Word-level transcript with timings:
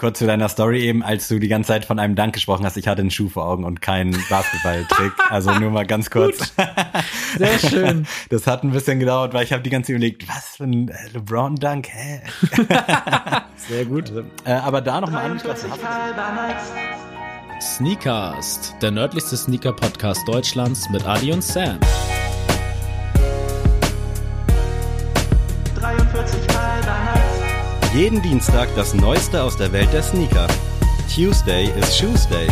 kurz 0.00 0.18
zu 0.18 0.26
deiner 0.26 0.48
Story 0.48 0.80
eben, 0.80 1.02
als 1.02 1.28
du 1.28 1.38
die 1.38 1.48
ganze 1.48 1.68
Zeit 1.68 1.84
von 1.84 1.98
einem 1.98 2.14
Dank 2.14 2.32
gesprochen 2.32 2.64
hast, 2.64 2.76
ich 2.78 2.88
hatte 2.88 3.02
einen 3.02 3.10
Schuh 3.10 3.28
vor 3.28 3.46
Augen 3.46 3.64
und 3.64 3.82
keinen 3.82 4.16
Basketballtrick. 4.30 5.12
also 5.28 5.52
nur 5.52 5.70
mal 5.70 5.86
ganz 5.86 6.10
kurz. 6.10 6.54
Sehr 7.36 7.58
schön. 7.58 8.06
Das 8.30 8.46
hat 8.46 8.62
ein 8.62 8.70
bisschen 8.70 9.00
gedauert, 9.00 9.34
weil 9.34 9.44
ich 9.44 9.52
habe 9.52 9.62
die 9.62 9.70
ganze 9.70 9.88
Zeit 9.88 9.96
überlegt, 9.96 10.28
was 10.28 10.56
für 10.56 10.64
ein 10.64 10.88
äh, 10.88 10.94
LeBron-Dank, 11.12 11.88
hä? 11.88 12.22
Sehr 13.56 13.84
gut. 13.84 14.08
Also, 14.08 14.24
äh, 14.44 14.52
aber 14.52 14.80
da 14.80 15.00
noch 15.00 15.10
mal 15.10 15.24
angeschlossen. 15.24 15.70
Sneakast, 17.60 18.74
der 18.80 18.90
nördlichste 18.92 19.36
Sneaker-Podcast 19.36 20.26
Deutschlands 20.26 20.88
mit 20.90 21.06
Adi 21.06 21.32
und 21.32 21.44
Sam. 21.44 21.78
Jeden 27.92 28.22
Dienstag 28.22 28.72
das 28.76 28.94
Neueste 28.94 29.42
aus 29.42 29.56
der 29.56 29.72
Welt 29.72 29.92
der 29.92 30.04
Sneaker. 30.04 30.46
Tuesday 31.12 31.64
is 31.76 31.98
Shoesday. 31.98 32.46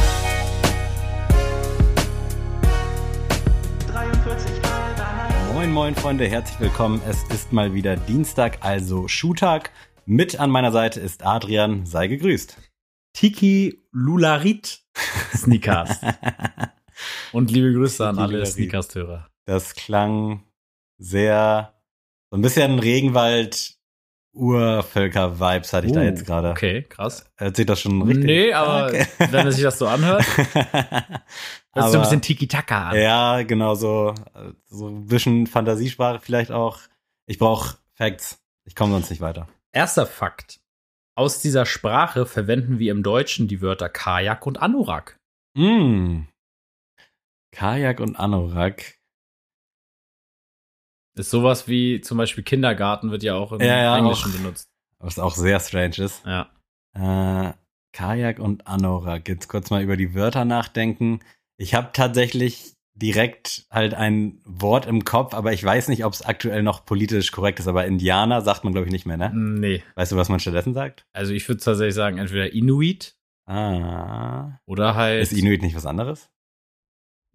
43 3.87 4.62
Mal 4.62 4.96
Nights. 4.96 5.52
Moin, 5.55 5.73
moin, 5.73 5.95
Freunde, 5.95 6.27
herzlich 6.29 6.59
willkommen. 6.59 7.01
Es 7.06 7.23
ist 7.32 7.52
mal 7.52 7.73
wieder 7.73 7.95
Dienstag, 7.96 8.59
also 8.65 9.06
Schuhtag. 9.06 9.70
Mit 10.06 10.41
an 10.41 10.51
meiner 10.51 10.73
Seite 10.73 10.98
ist 10.98 11.24
Adrian. 11.24 11.87
Sei 11.87 12.09
gegrüßt. 12.09 12.57
Tiki 13.12 13.80
Lularit 13.93 14.82
Sneakers. 15.37 16.01
Und 17.32 17.52
liebe 17.52 17.73
Grüße 17.73 18.09
an 18.09 18.18
alle. 18.18 18.45
Sneakers-Hörer. 18.45 19.29
Das 19.45 19.77
klang 19.77 20.43
sehr, 20.98 21.74
so 22.29 22.37
ein 22.37 22.43
bisschen 22.43 22.80
Regenwald, 22.80 23.77
Urvölker-Vibes 24.38 25.73
hatte 25.73 25.87
ich 25.87 25.92
da 25.92 26.01
Uh, 26.01 26.05
jetzt 26.05 26.24
gerade. 26.27 26.51
Okay, 26.51 26.83
krass. 26.83 27.30
Hört 27.37 27.56
sich 27.56 27.66
das 27.66 27.80
schon 27.80 28.01
richtig? 28.02 28.24
Nee, 28.24 28.52
aber 28.55 28.88
Okay. 28.88 29.06
wenn 29.30 29.51
sich 29.51 29.62
das 29.62 29.79
so 29.79 29.87
anhört, 29.88 30.24
das 31.74 31.87
ist 31.87 31.93
so 31.93 31.99
ein 31.99 32.02
bisschen 32.02 32.23
Tiki-Taka. 32.23 32.95
Ja, 32.96 33.43
genau 33.43 33.74
so. 33.74 34.15
So 34.68 34.88
ein 34.88 35.07
bisschen 35.07 35.46
Fantasiesprache 35.46 36.21
vielleicht 36.21 36.51
auch. 36.52 36.79
Ich 37.27 37.38
brauche 37.38 37.77
Facts. 37.95 38.40
Ich 38.65 38.74
komme 38.74 38.93
sonst 38.93 39.10
nicht 39.10 39.21
weiter. 39.21 39.49
Erster 39.73 40.07
Fakt. 40.07 40.60
Aus 41.15 41.40
dieser 41.40 41.66
Sprache 41.66 42.27
verwenden 42.27 42.79
wir 42.79 42.93
im 42.93 43.02
Deutschen 43.02 43.49
die 43.49 43.60
Wörter 43.60 43.88
Kajak 43.88 44.46
und 44.46 44.62
Anorak. 44.62 45.18
Mm. 45.55 46.21
Kajak 47.51 47.99
und 48.01 48.16
Anorak. 48.16 48.98
Ist 51.19 51.30
sowas 51.30 51.69
wie 51.69 52.01
zum 52.01 52.19
Beispiel 52.19 52.45
Kindergarten 52.45 53.11
wird 53.11 53.23
ja 53.23 53.35
auch 53.35 53.52
im 53.52 53.61
Ja, 53.61 53.77
ja, 53.83 53.99
Englischen 53.99 54.33
auch. 54.33 54.37
benutzt. 54.37 54.69
Was 54.99 55.19
auch 55.19 55.35
sehr 55.35 55.61
strange 55.61 55.99
ist. 55.99 56.23
Ja. 56.27 56.49
Äh, 56.95 57.52
Kajak 57.93 58.38
und 58.38 58.66
Anorak. 58.66 59.29
Jetzt 59.29 59.49
kurz 59.49 59.71
mal 59.71 59.83
über 59.83 59.96
die 59.96 60.15
Wörter 60.15 60.45
nachdenken. 60.45 61.21
Ich 61.57 61.74
habe 61.74 61.91
tatsächlich 61.93 62.74
direkt 62.95 63.66
halt 63.71 63.95
ein 63.95 64.41
Wort 64.44 64.87
im 64.87 65.05
Kopf, 65.05 65.33
aber 65.34 65.53
ich 65.53 65.62
weiß 65.62 65.89
nicht, 65.89 66.05
ob 66.05 66.12
es 66.12 66.22
aktuell 66.22 66.62
noch 66.65 66.84
politisch 66.84 67.31
korrekt 67.31 67.61
ist. 67.61 67.69
Aber 67.69 67.87
Indianer 67.87 68.43
sagt 68.43 68.65
man, 68.65 68.72
glaube 68.72 68.87
ich, 68.87 68.93
nicht 68.93 69.06
mehr, 69.06 69.16
ne? 69.16 69.31
Nee. 69.33 69.83
Weißt 69.94 70.11
du, 70.12 70.16
was 70.16 70.28
man 70.28 70.41
stattdessen 70.41 70.75
sagt? 70.75 71.06
Also 71.12 71.33
ich 71.33 71.49
würde 71.49 71.62
tatsächlich 71.62 71.94
sagen, 71.94 72.19
entweder 72.19 72.53
Inuit 72.53 73.15
Ah. 73.47 74.59
oder 74.66 74.94
halt. 74.94 75.22
Ist 75.22 75.33
Inuit 75.33 75.62
nicht 75.62 75.77
was 75.77 75.87
anderes? 75.87 76.28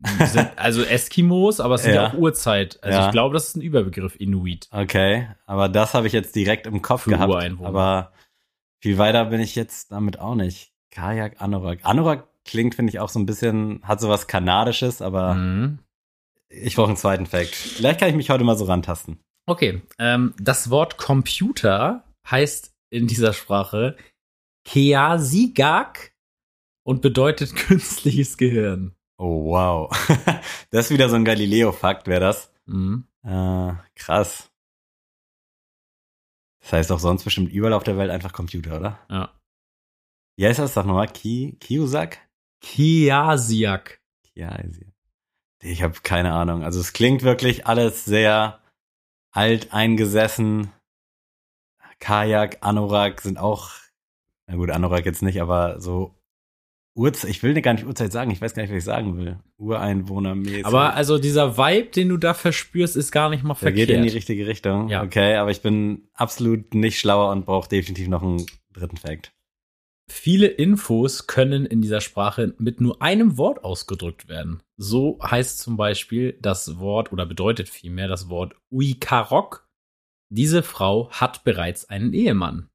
also 0.56 0.84
Eskimos, 0.84 1.60
aber 1.60 1.76
es 1.76 1.84
sind 1.84 1.94
ja, 1.96 2.04
Ja. 2.04 2.10
auch 2.10 2.14
Uhrzeit. 2.14 2.82
Also 2.84 3.00
Ja. 3.00 3.06
ich 3.08 3.12
glaube, 3.12 3.34
das 3.34 3.50
ist 3.50 3.56
ein 3.58 3.62
Überbegriff, 3.62 4.16
Inuit. 4.20 4.68
Okay, 4.72 5.28
aber 5.46 5.70
das 5.70 5.94
habe 5.94 6.08
ich 6.08 6.14
jetzt 6.14 6.36
direkt 6.36 6.68
im 6.68 6.82
Kopf 6.82 7.04
Für 7.04 7.12
gehabt. 7.12 7.30
Ureinwohner. 7.32 7.68
Aber 7.70 8.14
viel 8.82 8.98
weiter 8.98 9.26
bin 9.26 9.40
ich 9.40 9.56
jetzt 9.56 9.92
damit 9.92 10.20
auch 10.20 10.36
nicht. 10.36 10.72
Kajak, 10.92 11.42
Anorak. 11.42 11.80
Anorak 11.84 12.28
klingt, 12.46 12.76
finde 12.76 12.92
ich, 12.92 13.00
auch 13.00 13.10
so 13.10 13.18
ein 13.20 13.26
bisschen, 13.26 13.82
hat 13.84 14.02
so 14.02 14.10
was 14.10 14.28
Kanadisches, 14.28 15.02
aber 15.02 15.36
Mhm. 15.36 15.80
ich 16.50 16.76
brauche 16.76 16.88
einen 16.88 16.98
zweiten 16.98 17.26
Fact. 17.26 17.56
Vielleicht 17.56 18.00
kann 18.00 18.10
ich 18.10 18.16
mich 18.16 18.30
heute 18.30 18.44
mal 18.44 18.58
so 18.58 18.66
rantasten. 18.66 19.20
Okay, 19.46 19.82
ähm, 20.00 20.34
das 20.40 20.70
Wort 20.70 20.98
Computer 20.98 22.04
heißt 22.30 22.74
in 22.92 23.08
dieser 23.08 23.34
Sprache 23.34 23.96
Keasigak 24.66 26.12
und 26.86 27.02
bedeutet 27.02 27.56
künstliches 27.56 28.38
Gehirn. 28.38 28.96
Oh, 29.24 29.46
wow. 29.46 29.90
das 30.72 30.86
ist 30.88 30.92
wieder 30.92 31.08
so 31.08 31.16
ein 31.16 31.24
Galileo-Fakt, 31.24 32.08
wäre 32.08 32.20
das. 32.20 32.52
Mhm. 32.66 33.08
Äh, 33.24 33.72
krass. 33.96 34.52
Das 36.60 36.74
heißt 36.74 36.92
auch 36.92 37.00
sonst 37.00 37.24
bestimmt 37.24 37.50
überall 37.50 37.72
auf 37.72 37.86
der 37.86 37.98
Welt 37.98 38.12
einfach 38.12 38.34
Computer, 38.34 38.76
oder? 38.78 39.00
Ja. 39.10 39.34
Wie 40.36 40.46
heißt 40.46 40.60
das? 40.60 40.74
Sag 40.74 40.86
nochmal. 40.86 41.08
Ki 41.08 41.56
Kiosak? 41.62 42.20
Kiasiak. 42.60 44.02
Also, 44.38 44.82
ich 45.62 45.84
habe 45.84 45.94
keine 46.04 46.34
Ahnung. 46.34 46.62
Also 46.66 46.82
es 46.82 46.92
klingt 46.92 47.24
wirklich 47.24 47.66
alles 47.66 48.04
sehr 48.04 48.62
alt 49.32 49.72
eingesessen. 49.72 50.70
Kajak, 52.00 52.58
Anorak 52.60 53.22
sind 53.22 53.38
auch, 53.38 53.72
na 54.48 54.58
gut, 54.58 54.70
Anorak 54.70 55.06
jetzt 55.06 55.22
nicht, 55.22 55.42
aber 55.42 55.80
so 55.80 56.14
Uhrzeit, 56.96 57.32
ich 57.32 57.42
will 57.42 57.60
gar 57.62 57.74
nicht 57.74 57.86
Uhrzeit 57.86 58.12
sagen, 58.12 58.30
ich 58.30 58.40
weiß 58.40 58.54
gar 58.54 58.62
nicht, 58.62 58.72
was 58.72 58.78
ich 58.78 58.84
sagen 58.84 59.18
will. 59.18 59.40
Ureinwohnermäßig. 59.58 60.66
Aber 60.66 60.94
also 60.94 61.18
dieser 61.18 61.58
Vibe, 61.58 61.90
den 61.90 62.10
du 62.10 62.18
da 62.18 62.34
verspürst, 62.34 62.96
ist 62.96 63.12
gar 63.12 63.30
nicht 63.30 63.44
mal 63.44 63.54
der 63.54 63.60
verkehrt. 63.60 63.88
geht 63.88 63.98
in 63.98 64.04
die 64.04 64.10
richtige 64.10 64.46
Richtung. 64.46 64.90
Ja. 64.90 65.04
Okay, 65.04 65.36
aber 65.36 65.50
ich 65.50 65.62
bin 65.62 66.08
absolut 66.14 66.76
nicht 66.76 67.00
schlauer 67.00 67.32
und 67.32 67.46
brauche 67.46 67.68
definitiv 67.68 68.08
noch 68.10 68.22
einen 68.22 68.46
dritten 68.74 68.98
Fact. 68.98 69.34
Viele 70.10 70.48
Infos 70.48 71.28
können 71.28 71.66
in 71.66 71.82
dieser 71.82 72.02
Sprache 72.02 72.54
mit 72.60 72.82
nur 72.82 73.02
einem 73.02 73.38
Wort 73.38 73.64
ausgedrückt 73.64 74.28
werden. 74.28 74.62
So 74.78 75.18
heißt 75.24 75.60
zum 75.60 75.78
Beispiel 75.78 76.38
das 76.42 76.78
Wort 76.78 77.12
oder 77.12 77.26
bedeutet 77.26 77.70
vielmehr 77.70 78.08
das 78.08 78.30
Wort 78.30 78.56
Uikarok. 78.72 79.68
Diese 80.30 80.62
Frau 80.62 81.10
hat 81.10 81.44
bereits 81.44 81.90
einen 81.90 82.14
Ehemann. 82.14 82.70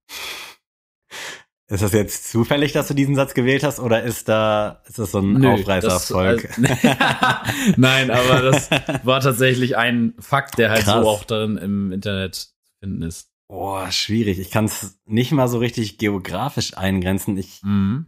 Ist 1.71 1.83
das 1.83 1.93
jetzt 1.93 2.31
zufällig, 2.31 2.73
dass 2.73 2.89
du 2.89 2.95
diesen 2.95 3.15
Satz 3.15 3.35
gewählt 3.35 3.63
hast, 3.63 3.79
oder 3.79 4.03
ist 4.03 4.29
da, 4.29 4.83
ist 4.89 4.99
das 4.99 5.11
so 5.13 5.19
ein 5.21 5.35
Nö, 5.35 5.49
Aufreißerfolg? 5.53 6.49
das, 6.57 6.85
äh, 6.85 6.97
Nein, 7.77 8.11
aber 8.11 8.41
das 8.41 8.71
war 9.05 9.21
tatsächlich 9.21 9.77
ein 9.77 10.15
Fakt, 10.19 10.57
der 10.59 10.71
halt 10.71 10.85
Krass. 10.85 11.03
so 11.03 11.09
auch 11.09 11.25
dann 11.25 11.59
im 11.59 11.93
Internet 11.93 12.35
zu 12.37 12.49
finden 12.81 13.03
ist. 13.03 13.31
Boah, 13.49 13.91
schwierig. 13.93 14.39
Ich 14.39 14.51
kann 14.51 14.65
es 14.65 14.99
nicht 15.05 15.31
mal 15.33 15.49
so 15.49 15.59
richtig 15.59 15.99
geografisch 15.99 16.77
eingrenzen. 16.77 17.37
Ich 17.37 17.61
Mhm. 17.63 18.07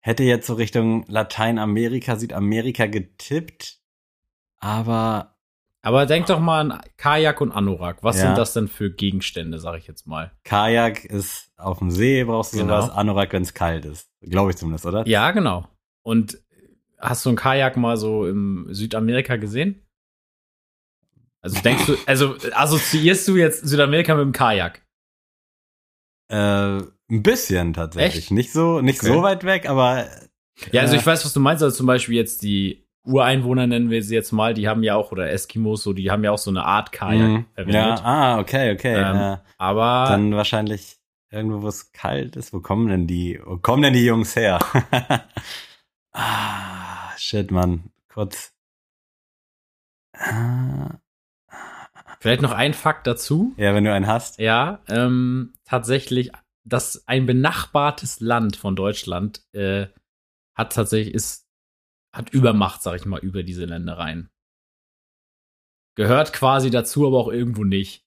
hätte 0.00 0.22
jetzt 0.24 0.46
so 0.46 0.54
Richtung 0.54 1.04
Lateinamerika, 1.08 2.16
Südamerika 2.16 2.86
getippt, 2.86 3.78
aber 4.60 5.37
Aber 5.82 6.06
denk 6.06 6.26
doch 6.26 6.40
mal 6.40 6.60
an 6.72 6.80
Kajak 6.96 7.40
und 7.40 7.52
Anorak. 7.52 8.02
Was 8.02 8.16
Ja. 8.16 8.26
sind 8.26 8.38
das 8.38 8.52
denn 8.52 8.66
für 8.68 8.90
Gegenstände, 8.90 9.58
sag 9.60 9.78
ich 9.78 9.86
jetzt 9.86 10.06
mal? 10.06 10.32
Kajak 10.44 11.04
ist 11.04 11.52
auf 11.56 11.78
dem 11.78 11.90
See, 11.90 12.24
brauchst 12.24 12.52
du 12.52 12.58
Genau. 12.58 12.80
sowas, 12.80 12.90
Anorak, 12.90 13.32
wenn 13.32 13.42
es 13.42 13.54
kalt 13.54 13.84
ist. 13.84 14.10
Glaube 14.20 14.50
ich 14.50 14.56
zumindest, 14.56 14.86
oder? 14.86 15.06
Ja, 15.06 15.30
genau. 15.30 15.68
Und 16.02 16.38
hast 16.98 17.24
du 17.24 17.30
ein 17.30 17.36
Kajak 17.36 17.76
mal 17.76 17.96
so 17.96 18.26
im 18.26 18.66
Südamerika 18.70 19.36
gesehen? 19.36 19.84
Also 21.40 21.60
denkst 21.62 21.86
du, 21.86 21.96
also 22.06 22.36
assoziierst 22.52 23.28
du 23.28 23.36
jetzt 23.36 23.66
Südamerika 23.66 24.14
mit 24.16 24.24
dem 24.24 24.32
Kajak? 24.32 24.84
Äh, 26.30 26.82
ein 27.10 27.22
bisschen 27.22 27.72
tatsächlich. 27.72 28.24
Echt? 28.24 28.30
Nicht 28.32 28.52
so, 28.52 28.80
nicht 28.80 29.00
Okay. 29.00 29.12
so 29.14 29.22
weit 29.22 29.44
weg, 29.44 29.68
aber 29.68 30.08
Ja, 30.72 30.82
also 30.82 30.96
Äh. 30.96 30.98
ich 30.98 31.06
weiß, 31.06 31.24
was 31.24 31.32
du 31.32 31.38
meinst. 31.38 31.62
Also 31.62 31.76
zum 31.76 31.86
Beispiel 31.86 32.16
jetzt 32.16 32.42
die 32.42 32.84
Ureinwohner 33.04 33.66
nennen 33.66 33.90
wir 33.90 34.02
sie 34.02 34.14
jetzt 34.14 34.32
mal, 34.32 34.52
die 34.54 34.68
haben 34.68 34.82
ja 34.82 34.94
auch, 34.96 35.12
oder 35.12 35.30
Eskimos, 35.30 35.82
so, 35.82 35.92
die 35.92 36.10
haben 36.10 36.24
ja 36.24 36.30
auch 36.32 36.38
so 36.38 36.50
eine 36.50 36.64
Art 36.64 36.92
Kajak 36.92 37.28
Mhm. 37.30 37.46
verwendet. 37.54 37.74
ja, 37.98 38.04
ah, 38.04 38.38
okay, 38.38 38.72
okay. 38.74 38.94
Ähm, 38.96 39.16
äh, 39.16 39.36
Aber 39.56 40.04
dann 40.08 40.34
wahrscheinlich 40.34 40.98
irgendwo, 41.30 41.62
wo 41.62 41.68
es 41.68 41.92
kalt 41.92 42.36
ist. 42.36 42.52
Wo 42.52 42.60
kommen 42.60 42.88
denn 42.88 43.06
die, 43.06 43.40
wo 43.44 43.56
kommen 43.58 43.82
denn 43.82 43.92
die 43.94 44.04
Jungs 44.04 44.36
her? 44.36 44.58
ah, 46.12 47.10
shit, 47.16 47.50
Mann. 47.50 47.90
Kurz. 48.08 48.52
Ah, 50.14 50.98
vielleicht 52.20 52.42
noch 52.42 52.52
ein 52.52 52.74
Fakt 52.74 53.06
dazu. 53.06 53.54
Ja, 53.56 53.74
wenn 53.74 53.84
du 53.84 53.92
einen 53.92 54.06
hast. 54.06 54.38
Ja, 54.38 54.80
ähm, 54.88 55.54
tatsächlich, 55.64 56.30
dass 56.64 57.06
ein 57.06 57.26
benachbartes 57.26 58.20
Land 58.20 58.56
von 58.56 58.74
Deutschland 58.76 59.42
äh, 59.52 59.86
hat 60.54 60.72
tatsächlich 60.72 61.14
ist 61.14 61.47
hat 62.14 62.30
Übermacht, 62.30 62.82
sag 62.82 62.96
ich 62.96 63.06
mal, 63.06 63.20
über 63.20 63.42
diese 63.42 63.64
Ländereien. 63.64 64.30
Gehört 65.96 66.32
quasi 66.32 66.70
dazu, 66.70 67.06
aber 67.06 67.18
auch 67.18 67.28
irgendwo 67.28 67.64
nicht. 67.64 68.04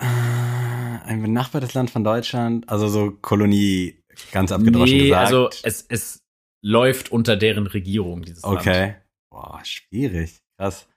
Ah, 0.00 1.00
Ein 1.04 1.22
benachbartes 1.22 1.74
Land 1.74 1.90
von 1.90 2.04
Deutschland, 2.04 2.68
also 2.68 2.88
so 2.88 3.10
Kolonie, 3.10 4.02
ganz 4.32 4.52
abgedroschen 4.52 4.96
nee, 4.96 5.04
gesagt. 5.04 5.26
also 5.26 5.50
es, 5.62 5.84
es 5.88 6.22
läuft 6.62 7.12
unter 7.12 7.36
deren 7.36 7.66
Regierung, 7.66 8.22
dieses 8.22 8.42
Land. 8.42 8.58
okay. 8.60 8.96
Boah, 9.30 9.60
schwierig. 9.64 10.40
Krass. 10.58 10.88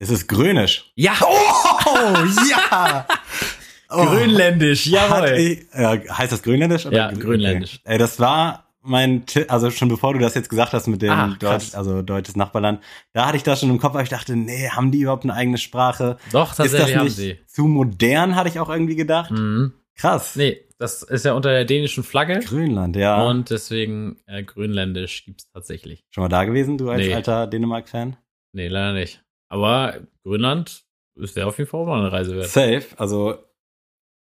Es 0.00 0.10
ist 0.10 0.26
grönisch. 0.28 0.90
Ja, 0.96 1.14
Oh, 1.20 2.14
ja! 2.50 3.06
Oh. 3.94 4.06
Grönländisch, 4.06 4.86
jawohl. 4.86 5.28
ich, 5.36 5.66
ja, 5.74 5.90
heißt 6.16 6.32
das 6.32 6.42
Grönländisch? 6.42 6.86
Oder 6.86 6.96
Ja, 6.96 7.12
Grönländisch. 7.12 7.74
Okay. 7.84 7.92
Ey, 7.92 7.98
das 7.98 8.18
war 8.18 8.71
mein, 8.82 9.26
Ti- 9.26 9.48
also 9.48 9.70
schon 9.70 9.88
bevor 9.88 10.12
du 10.12 10.18
das 10.18 10.34
jetzt 10.34 10.48
gesagt 10.50 10.72
hast 10.72 10.86
mit 10.86 11.02
dem 11.02 11.10
krass. 11.10 11.38
Deutsch, 11.38 11.74
also 11.74 12.02
deutsches 12.02 12.36
Nachbarland, 12.36 12.80
da 13.12 13.26
hatte 13.26 13.36
ich 13.36 13.42
das 13.42 13.60
schon 13.60 13.70
im 13.70 13.78
Kopf, 13.78 13.94
aber 13.94 14.02
ich 14.02 14.08
dachte, 14.08 14.36
nee, 14.36 14.68
haben 14.68 14.90
die 14.90 15.00
überhaupt 15.00 15.24
eine 15.24 15.34
eigene 15.34 15.58
Sprache? 15.58 16.16
Doch, 16.32 16.50
Ist 16.50 16.58
das 16.58 16.70
tatsächlich 16.72 16.96
haben 16.96 17.04
nicht 17.04 17.16
sie. 17.16 17.38
zu 17.46 17.66
modern, 17.66 18.34
hatte 18.36 18.48
ich 18.48 18.58
auch 18.60 18.68
irgendwie 18.70 18.96
gedacht. 18.96 19.30
Mhm. 19.30 19.72
Krass. 19.94 20.36
Nee, 20.36 20.58
das 20.78 21.02
ist 21.02 21.24
ja 21.24 21.34
unter 21.34 21.50
der 21.50 21.64
dänischen 21.64 22.02
Flagge. 22.02 22.40
Grönland, 22.40 22.96
ja. 22.96 23.22
Und 23.22 23.50
deswegen 23.50 24.16
äh, 24.26 24.42
Grönländisch 24.42 25.24
gibt's 25.26 25.48
tatsächlich. 25.52 26.04
schon 26.10 26.22
mal 26.22 26.28
da 26.28 26.44
gewesen, 26.44 26.78
du 26.78 26.90
als 26.90 27.06
Nee. 27.06 27.14
alter 27.14 27.46
Dänemark-Fan? 27.46 28.16
Nee, 28.52 28.68
leider 28.68 28.92
nicht. 28.94 29.22
Aber 29.48 29.94
Grönland 30.24 30.84
ist 31.14 31.36
wäre 31.36 31.46
auf 31.46 31.58
jeden 31.58 31.68
Fall 31.70 31.80
auch 31.80 31.86
mal 31.86 32.00
eine 32.00 32.10
Reise 32.10 32.34
wert. 32.36 32.48
Safe, 32.48 32.84
also 32.96 33.36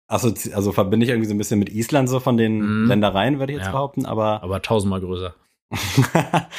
also, 0.09 0.33
also 0.53 0.71
verbinde 0.73 1.05
ich 1.05 1.09
irgendwie 1.11 1.27
so 1.29 1.33
ein 1.33 1.37
bisschen 1.37 1.59
mit 1.59 1.69
Island 1.69 2.09
so 2.09 2.19
von 2.19 2.35
den 2.35 2.81
Mhm. 2.81 2.87
Ländereien, 2.87 3.39
würde 3.39 3.53
ich 3.53 3.57
jetzt 3.59 3.67
Ja. 3.67 3.71
behaupten, 3.71 4.05
aber 4.05 4.43
Aber 4.43 4.61
tausendmal 4.61 4.99
größer. 4.99 5.33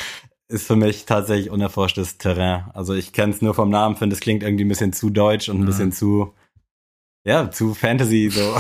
ist 0.49 0.67
für 0.67 0.77
mich 0.77 1.05
tatsächlich 1.05 1.51
unerforschtes 1.51 2.17
Terrain. 2.19 2.65
Also 2.75 2.95
ich 2.95 3.13
kenne 3.13 3.33
es 3.33 3.43
nur 3.43 3.55
vom 3.55 3.69
Namen, 3.71 3.97
finde 3.97 4.15
es 4.15 4.21
klingt 4.21 4.43
irgendwie 4.43 4.65
ein 4.65 4.69
bisschen 4.69 4.93
zu 4.93 5.11
deutsch 5.11 5.49
und 5.49 5.57
ein 5.59 5.61
Mhm. 5.63 5.67
bisschen 5.67 5.93
zu 5.93 6.33
ja, 7.25 7.51
zu 7.51 7.75
Fantasy 7.75 8.31
so. 8.31 8.41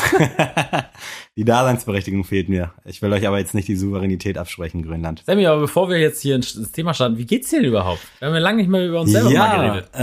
die 1.36 1.44
Daseinsberechtigung 1.44 2.24
fehlt 2.24 2.48
mir. 2.48 2.72
Ich 2.84 3.00
will 3.02 3.12
euch 3.12 3.26
aber 3.26 3.38
jetzt 3.38 3.54
nicht 3.54 3.68
die 3.68 3.76
Souveränität 3.76 4.36
absprechen, 4.36 4.82
Grönland. 4.82 5.22
Sammy, 5.24 5.46
aber 5.46 5.60
bevor 5.60 5.88
wir 5.88 5.98
jetzt 5.98 6.20
hier 6.20 6.34
ins 6.34 6.72
Thema 6.72 6.92
starten, 6.92 7.16
wie 7.18 7.24
geht's 7.24 7.50
dir 7.50 7.60
denn 7.60 7.68
überhaupt? 7.68 8.00
Wir 8.18 8.28
haben 8.28 8.34
ja 8.34 8.40
lange 8.40 8.58
nicht 8.58 8.68
mehr 8.68 8.86
über 8.86 9.00
uns 9.00 9.12
selber 9.12 9.30
Ja, 9.30 9.56
geredet. 9.56 9.88
äh, 9.94 9.98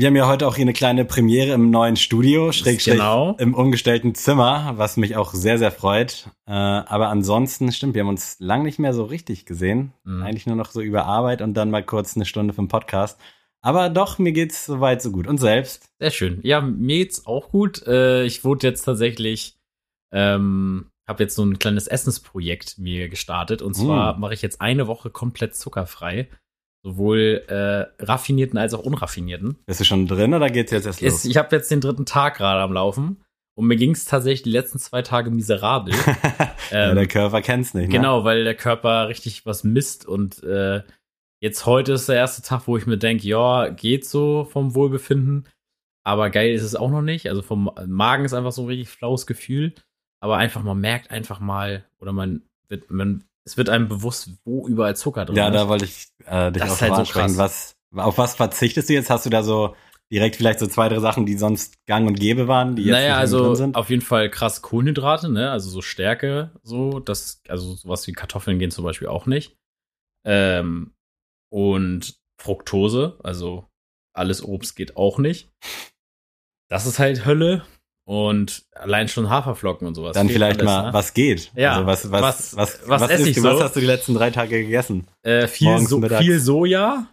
wir 0.00 0.06
haben 0.06 0.16
ja 0.16 0.26
heute 0.28 0.46
auch 0.46 0.54
hier 0.54 0.62
eine 0.62 0.72
kleine 0.72 1.04
Premiere 1.04 1.52
im 1.52 1.70
neuen 1.70 1.96
Studio, 1.96 2.52
schrägstrich 2.52 2.94
Genau. 2.94 3.36
im 3.38 3.54
umgestellten 3.54 4.14
Zimmer, 4.14 4.74
was 4.76 4.96
mich 4.96 5.16
auch 5.16 5.34
sehr, 5.34 5.58
sehr 5.58 5.72
freut. 5.72 6.28
Äh, 6.46 6.52
aber 6.52 7.08
ansonsten 7.08 7.70
stimmt, 7.72 7.94
wir 7.94 8.02
haben 8.02 8.08
uns 8.08 8.36
lang 8.38 8.62
nicht 8.62 8.78
mehr 8.78 8.94
so 8.94 9.04
richtig 9.04 9.44
gesehen. 9.46 9.92
Mhm. 10.04 10.22
Eigentlich 10.22 10.46
nur 10.46 10.56
noch 10.56 10.70
so 10.70 10.80
über 10.80 11.04
Arbeit 11.06 11.42
und 11.42 11.54
dann 11.54 11.70
mal 11.70 11.82
kurz 11.84 12.16
eine 12.16 12.24
Stunde 12.24 12.54
den 12.54 12.68
Podcast. 12.68 13.18
Aber 13.64 13.90
doch, 13.90 14.18
mir 14.18 14.32
geht's 14.32 14.66
soweit 14.66 15.02
so 15.02 15.12
gut. 15.12 15.26
Und 15.26 15.38
selbst? 15.38 15.88
Sehr 16.00 16.10
schön. 16.10 16.40
Ja, 16.42 16.60
mir 16.60 16.98
geht's 16.98 17.26
auch 17.26 17.50
gut. 17.50 17.86
Äh, 17.86 18.24
ich 18.24 18.42
wurde 18.44 18.66
jetzt 18.66 18.82
tatsächlich, 18.82 19.54
ähm, 20.12 20.90
habe 21.08 21.22
jetzt 21.24 21.34
so 21.34 21.42
ein 21.44 21.58
kleines 21.58 21.86
Essensprojekt 21.88 22.78
mir 22.78 23.08
gestartet. 23.08 23.60
Und 23.62 23.74
zwar 23.74 24.16
Mm. 24.16 24.20
mache 24.20 24.34
ich 24.34 24.42
jetzt 24.42 24.60
eine 24.60 24.86
Woche 24.86 25.10
komplett 25.10 25.56
zuckerfrei. 25.56 26.28
Sowohl 26.84 27.44
äh, 27.48 28.02
raffinierten 28.04 28.58
als 28.58 28.74
auch 28.74 28.80
unraffinierten. 28.82 29.56
Bist 29.66 29.80
du 29.80 29.84
schon 29.84 30.08
drin 30.08 30.34
oder 30.34 30.50
geht's 30.50 30.72
jetzt 30.72 30.86
erst 30.86 31.00
Ist, 31.00 31.24
los? 31.24 31.24
ich 31.26 31.36
habe 31.36 31.54
jetzt 31.54 31.70
den 31.70 31.80
dritten 31.80 32.06
Tag 32.06 32.36
gerade 32.36 32.60
am 32.60 32.72
Laufen. 32.72 33.22
Und 33.54 33.66
mir 33.66 33.76
ging's 33.76 34.04
tatsächlich 34.06 34.42
die 34.42 34.50
letzten 34.50 34.78
zwei 34.78 35.02
Tage 35.02 35.30
miserabel. 35.30 35.94
ja, 36.72 36.90
Ähm, 36.90 36.94
der 36.96 37.06
Körper 37.06 37.40
kennt's 37.42 37.74
nicht, 37.74 37.88
ne? 37.88 37.92
Genau, 37.94 38.24
weil 38.24 38.44
der 38.44 38.54
Körper 38.56 39.08
richtig 39.08 39.44
was 39.46 39.62
misst 39.62 40.06
und 40.06 40.42
äh, 40.42 40.82
jetzt 41.40 41.66
heute 41.66 41.92
ist 41.92 42.08
der 42.08 42.16
erste 42.16 42.40
Tag, 42.42 42.66
wo 42.66 42.76
ich 42.78 42.86
mir 42.86 42.96
denke, 42.96 43.26
ja, 43.28 43.68
geht 43.68 44.06
so 44.06 44.44
vom 44.50 44.74
Wohlbefinden, 44.74 45.46
aber 46.04 46.30
geil 46.30 46.52
ist 46.54 46.62
es 46.62 46.74
auch 46.74 46.90
noch 46.90 47.02
nicht. 47.02 47.28
Also 47.28 47.42
vom 47.42 47.70
Magen 47.86 48.24
ist 48.24 48.32
einfach 48.32 48.52
so 48.52 48.62
ein 48.62 48.68
richtig 48.68 48.88
flaues 48.88 49.26
Gefühl, 49.26 49.74
aber 50.22 50.36
einfach 50.36 50.62
man 50.62 50.80
merkt 50.80 51.10
einfach 51.10 51.40
mal 51.40 51.84
oder 51.98 52.12
man 52.12 52.42
wird 52.68 52.90
man 52.90 53.24
es 53.44 53.56
wird 53.56 53.68
einem 53.68 53.88
bewusst, 53.88 54.30
wo 54.44 54.68
überall 54.68 54.94
Zucker 54.94 55.24
drin 55.24 55.36
Ja, 55.36 55.48
ist. 55.48 55.54
da 55.54 55.68
wollte 55.68 55.84
ich 55.84 56.06
äh, 56.26 56.52
dich 56.52 56.62
Das 56.62 56.72
auch 56.74 56.80
halt 56.80 56.94
so 56.94 57.00
ansprechen. 57.00 57.36
krass. 57.36 57.74
Was, 57.90 58.04
auf 58.04 58.16
was 58.18 58.36
verzichtest 58.36 58.88
du 58.88 58.92
jetzt? 58.94 59.10
Hast 59.10 59.26
du 59.26 59.30
da 59.30 59.42
so 59.42 59.74
direkt 60.12 60.36
vielleicht 60.36 60.60
so 60.60 60.68
zwei, 60.68 60.88
drei 60.88 61.00
Sachen, 61.00 61.26
die 61.26 61.36
sonst 61.36 61.84
gang 61.86 62.06
und 62.06 62.20
gäbe 62.20 62.46
waren, 62.46 62.76
die 62.76 62.84
jetzt 62.84 62.92
naja, 62.92 63.16
also 63.16 63.46
drin 63.46 63.56
sind? 63.56 63.76
auf 63.76 63.90
jeden 63.90 64.02
Fall 64.02 64.30
krass 64.30 64.62
Kohlenhydrate, 64.62 65.28
ne? 65.28 65.50
Also 65.50 65.70
so 65.70 65.82
Stärke, 65.82 66.52
so, 66.62 67.00
das, 67.00 67.42
also 67.48 67.74
sowas 67.74 68.06
wie 68.06 68.12
Kartoffeln 68.12 68.60
gehen 68.60 68.70
zum 68.70 68.84
Beispiel 68.84 69.08
auch 69.08 69.26
nicht. 69.26 69.56
Ähm, 70.24 70.94
und 71.50 72.14
Fructose, 72.40 73.18
also 73.24 73.66
alles 74.14 74.44
Obst 74.44 74.76
geht 74.76 74.96
auch 74.96 75.18
nicht. 75.18 75.50
Das 76.68 76.86
ist 76.86 76.98
halt 77.00 77.26
Hölle. 77.26 77.64
Und 78.04 78.64
allein 78.74 79.06
schon 79.08 79.30
Haferflocken 79.30 79.86
und 79.86 79.94
sowas. 79.94 80.14
Dann 80.14 80.28
vielleicht 80.28 80.58
alles, 80.60 80.70
mal, 80.70 80.86
ne? 80.88 80.92
was 80.92 81.14
geht? 81.14 81.52
Ja, 81.54 81.74
Also 81.74 81.86
was, 81.86 82.10
was, 82.10 82.22
was- 82.22 82.56
was, 82.56 82.88
was 82.88 83.00
was, 83.02 83.10
esse 83.10 83.28
ich 83.30 83.36
so? 83.36 83.44
was 83.44 83.62
hast 83.62 83.76
du 83.76 83.80
die 83.80 83.86
letzten 83.86 84.14
drei 84.14 84.30
Tage 84.30 84.62
gegessen? 84.62 85.06
Äh, 85.22 85.46
viel, 85.46 85.68
morgens, 85.68 85.88
so, 85.90 85.98
mittags? 85.98 86.20
viel 86.24 86.40
Soja, 86.40 87.06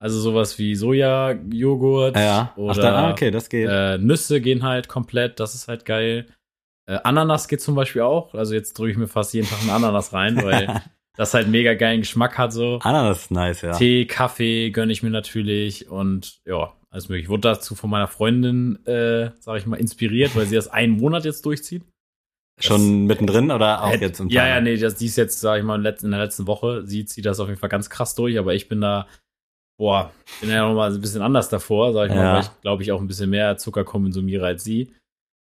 also 0.00 0.20
sowas 0.20 0.56
wie 0.60 0.76
Soja-Joghurt 0.76 2.16
Ja. 2.16 2.52
oder 2.56 2.70
Ach, 2.72 2.76
da, 2.76 2.94
ah, 3.08 3.10
okay, 3.10 3.30
das 3.32 3.48
geht. 3.48 3.68
Äh, 3.68 3.98
Nüsse 3.98 4.40
gehen 4.40 4.62
halt 4.62 4.86
komplett, 4.88 5.40
das 5.40 5.54
ist 5.56 5.66
halt 5.66 5.84
geil. 5.84 6.26
Äh, 6.88 6.98
Ananas 7.02 7.48
geht 7.48 7.60
zum 7.60 7.74
Beispiel 7.74 8.02
auch. 8.02 8.32
Also 8.34 8.54
jetzt 8.54 8.78
drücke 8.78 8.92
ich 8.92 8.96
mir 8.96 9.08
fast 9.08 9.34
jeden 9.34 9.48
Tag 9.48 9.60
einen 9.60 9.70
Ananas 9.70 10.12
rein, 10.12 10.36
weil 10.42 10.82
das 11.16 11.34
halt 11.34 11.48
mega 11.48 11.74
geilen 11.74 12.00
Geschmack 12.02 12.38
hat 12.38 12.52
so. 12.52 12.78
Ananas 12.82 13.22
ist 13.22 13.30
nice, 13.32 13.62
ja. 13.62 13.72
Tee, 13.72 14.06
Kaffee 14.06 14.70
gönne 14.70 14.92
ich 14.92 15.02
mir 15.02 15.10
natürlich 15.10 15.90
und 15.90 16.38
ja, 16.46 16.72
alles 16.90 17.08
möglich. 17.08 17.24
Ich 17.24 17.28
wurde 17.28 17.42
dazu 17.42 17.74
von 17.74 17.90
meiner 17.90 18.08
Freundin, 18.08 18.84
äh, 18.86 19.30
sag 19.40 19.58
ich 19.58 19.66
mal, 19.66 19.76
inspiriert, 19.76 20.34
weil 20.36 20.46
sie 20.46 20.54
das 20.56 20.68
einen 20.68 20.92
Monat 20.98 21.24
jetzt 21.24 21.44
durchzieht. 21.44 21.84
Schon 22.60 23.04
mittendrin 23.06 23.50
oder 23.52 23.84
auch 23.84 23.90
Hätt- 23.92 24.00
jetzt 24.00 24.18
im 24.20 24.28
Ja, 24.30 24.42
Plan? 24.42 24.54
ja, 24.54 24.60
nee, 24.60 24.76
das, 24.76 24.96
die 24.96 25.06
ist 25.06 25.16
jetzt, 25.16 25.40
sag 25.40 25.58
ich 25.58 25.64
mal, 25.64 25.76
in 25.76 25.82
der 26.10 26.20
letzten 26.20 26.46
Woche. 26.46 26.84
Sie 26.86 27.04
zieht 27.04 27.24
das 27.26 27.38
auf 27.40 27.48
jeden 27.48 27.60
Fall 27.60 27.68
ganz 27.68 27.88
krass 27.88 28.14
durch, 28.16 28.36
aber 28.38 28.54
ich 28.54 28.68
bin 28.68 28.80
da, 28.80 29.06
boah, 29.78 30.12
bin 30.40 30.50
ja 30.50 30.66
noch 30.66 30.74
mal 30.74 30.92
ein 30.92 31.00
bisschen 31.00 31.22
anders 31.22 31.48
davor, 31.50 31.92
sag 31.92 32.08
ich 32.10 32.16
mal, 32.16 32.22
Ja. 32.24 32.34
weil 32.34 32.42
ich, 32.42 32.60
glaube 32.62 32.82
ich, 32.82 32.90
auch 32.90 33.00
ein 33.00 33.06
bisschen 33.06 33.30
mehr 33.30 33.58
Zucker 33.58 33.84
konsumiere 33.84 34.46
als 34.46 34.64
sie. 34.64 34.92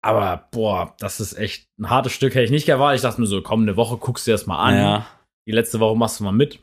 Aber, 0.01 0.47
boah, 0.51 0.95
das 0.99 1.19
ist 1.19 1.33
echt 1.33 1.65
ein 1.79 1.89
hartes 1.89 2.13
Stück, 2.13 2.35
hätte 2.35 2.45
ich 2.45 2.51
nicht 2.51 2.69
erwartet. 2.69 2.97
Ich 2.97 3.01
dachte 3.01 3.19
mir 3.19 3.27
so, 3.27 3.41
komm, 3.41 3.63
eine 3.63 3.75
Woche 3.75 3.97
guckst 3.97 4.25
du 4.27 4.31
dir 4.31 4.35
das 4.35 4.45
mal 4.45 4.59
an. 4.59 4.75
Ja. 4.75 5.07
Die 5.47 5.51
letzte 5.51 5.79
Woche 5.81 5.97
machst 5.97 6.19
du 6.19 6.23
mal 6.25 6.31
mit. 6.31 6.59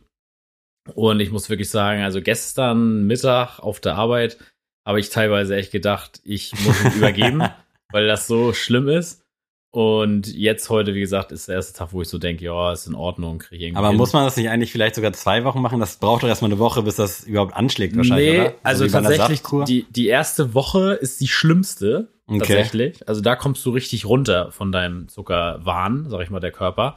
Und 0.94 1.20
ich 1.20 1.30
muss 1.30 1.50
wirklich 1.50 1.68
sagen, 1.70 2.02
also 2.02 2.22
gestern 2.22 3.06
Mittag 3.06 3.58
auf 3.58 3.80
der 3.80 3.96
Arbeit 3.96 4.38
habe 4.84 5.00
ich 5.00 5.10
teilweise 5.10 5.56
echt 5.56 5.72
gedacht, 5.72 6.20
ich 6.24 6.52
muss 6.64 6.82
mich 6.82 6.94
übergeben, 6.96 7.42
weil 7.92 8.06
das 8.06 8.26
so 8.26 8.52
schlimm 8.52 8.88
ist. 8.88 9.24
Und 9.72 10.26
jetzt 10.26 10.68
heute, 10.68 10.94
wie 10.94 11.00
gesagt, 11.00 11.30
ist 11.30 11.46
der 11.46 11.54
erste 11.54 11.78
Tag, 11.78 11.92
wo 11.92 12.02
ich 12.02 12.08
so 12.08 12.18
denke, 12.18 12.44
ja, 12.44 12.72
ist 12.72 12.88
in 12.88 12.96
Ordnung, 12.96 13.38
kriege 13.38 13.66
ich 13.66 13.76
Aber 13.76 13.90
hin. 13.90 13.96
muss 13.96 14.12
man 14.12 14.24
das 14.24 14.36
nicht 14.36 14.48
eigentlich 14.48 14.72
vielleicht 14.72 14.96
sogar 14.96 15.12
zwei 15.12 15.44
Wochen 15.44 15.62
machen? 15.62 15.78
Das 15.78 15.98
braucht 15.98 16.24
doch 16.24 16.28
erstmal 16.28 16.50
eine 16.50 16.58
Woche, 16.58 16.82
bis 16.82 16.96
das 16.96 17.22
überhaupt 17.22 17.54
anschlägt 17.54 17.96
wahrscheinlich, 17.96 18.32
nee, 18.32 18.40
oder? 18.40 18.54
also 18.64 18.84
einer 18.84 19.08
tatsächlich, 19.08 19.42
die, 19.68 19.86
die 19.88 20.08
erste 20.08 20.54
Woche 20.54 20.94
ist 20.94 21.20
die 21.20 21.28
schlimmste. 21.28 22.08
Okay. 22.26 22.38
Tatsächlich. 22.38 23.08
Also 23.08 23.20
da 23.20 23.36
kommst 23.36 23.64
du 23.64 23.70
richtig 23.70 24.06
runter 24.06 24.50
von 24.50 24.72
deinem 24.72 25.08
Zuckerwahn, 25.08 26.06
sag 26.08 26.20
ich 26.22 26.30
mal, 26.30 26.40
der 26.40 26.52
Körper. 26.52 26.96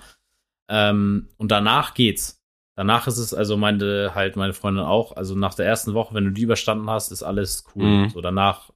Ähm, 0.67 1.29
und 1.37 1.51
danach 1.51 1.93
geht's. 1.93 2.42
Danach 2.75 3.07
ist 3.07 3.17
es, 3.17 3.33
also 3.33 3.55
meinte 3.55 4.15
halt 4.15 4.35
meine 4.35 4.53
Freundin 4.53 4.83
auch, 4.83 5.15
also 5.15 5.35
nach 5.35 5.53
der 5.53 5.65
ersten 5.65 5.93
Woche, 5.93 6.15
wenn 6.15 6.25
du 6.25 6.31
die 6.31 6.41
überstanden 6.41 6.89
hast, 6.89 7.11
ist 7.11 7.23
alles 7.23 7.65
cool. 7.75 7.83
Mhm. 7.83 8.09
So 8.09 8.21
danach 8.21 8.71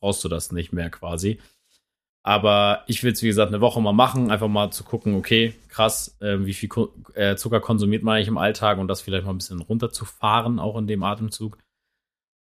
brauchst 0.00 0.22
du 0.24 0.28
das 0.28 0.52
nicht 0.52 0.72
mehr 0.72 0.90
quasi. 0.90 1.38
Aber 2.22 2.82
ich 2.86 3.02
will 3.02 3.12
es, 3.12 3.22
wie 3.22 3.28
gesagt, 3.28 3.48
eine 3.48 3.62
Woche 3.62 3.80
mal 3.80 3.92
machen, 3.92 4.30
einfach 4.30 4.48
mal 4.48 4.70
zu 4.70 4.84
gucken, 4.84 5.14
okay, 5.14 5.54
krass, 5.68 6.16
äh, 6.20 6.38
wie 6.40 6.52
viel 6.52 6.68
Ko 6.68 6.92
äh, 7.14 7.36
Zucker 7.36 7.60
konsumiert 7.60 8.02
man 8.02 8.16
eigentlich 8.16 8.28
im 8.28 8.36
Alltag 8.36 8.76
und 8.78 8.88
das 8.88 9.00
vielleicht 9.00 9.24
mal 9.24 9.32
ein 9.32 9.38
bisschen 9.38 9.62
runterzufahren, 9.62 10.58
auch 10.58 10.76
in 10.76 10.86
dem 10.86 11.02
Atemzug. 11.02 11.56